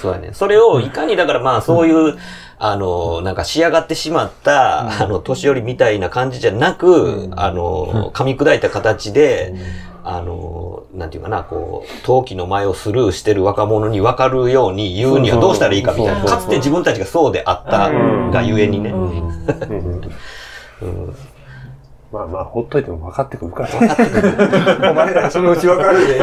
[0.00, 0.30] そうやね。
[0.32, 2.16] それをいかにだからまあそういう、
[2.58, 9.54] あの、なんか仕上がってしまった、あの、年寄りみたいな感じじゃなく、あの、噛み砕いた形で、
[10.04, 16.24] あの、なんていうかな、こう、陶器の前をスルーしてる若者に分かるように言うにはどうしたらいいかみたいな。
[16.24, 17.90] かつて自分たちがそうであった
[18.32, 18.92] がゆえにね。
[22.10, 23.68] まあまあ、ほっといても分かってくるから。
[24.90, 26.18] お前らそのうちわかるで。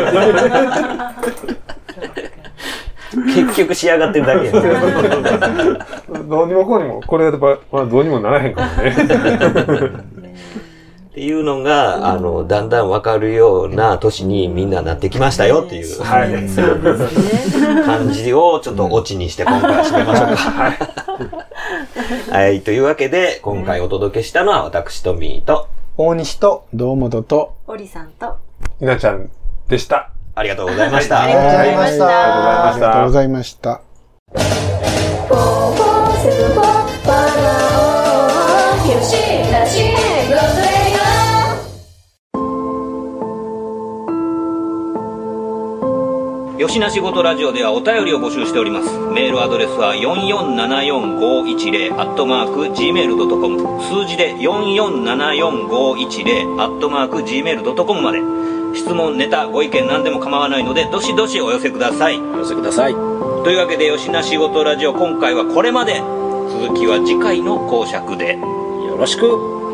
[3.16, 4.60] 結局仕上がってるだけやね
[6.28, 8.96] どうにもこうにも、これやっぱ、まあどうにもならへんかもね。
[11.12, 16.34] っていうのが、あの、だんだん分かるような年にみんななってきましたよっていうはい。
[17.86, 20.74] 感じをちょっとオチにして今回は締めましょうか。
[22.38, 22.60] はい。
[22.62, 28.36] というわけで、今回お届けしたのは私とミーと、大西と、堂本と、オリさんと、
[28.82, 29.30] 稲ちゃん
[29.70, 30.10] でした。
[30.36, 31.24] ありがとうございました。
[31.24, 32.70] ありがとうございました。
[32.70, 33.82] ありがとうございました
[46.58, 48.90] よしなしごとラジオではお便りを募集しております。
[49.14, 58.20] メールアドレスは4474510アットマーク gmail.com 数字で4474510アットマーク gmail.com まで
[58.76, 62.18] 質問、ネタ、ご意見何でも構わないのでどしどしお寄せください。
[62.18, 62.94] お寄せください。
[62.94, 65.96] というわけでよしなしごとラジオ今回はこれまで
[66.50, 68.38] 続きは次回の講釈で。
[68.38, 69.65] よろしく。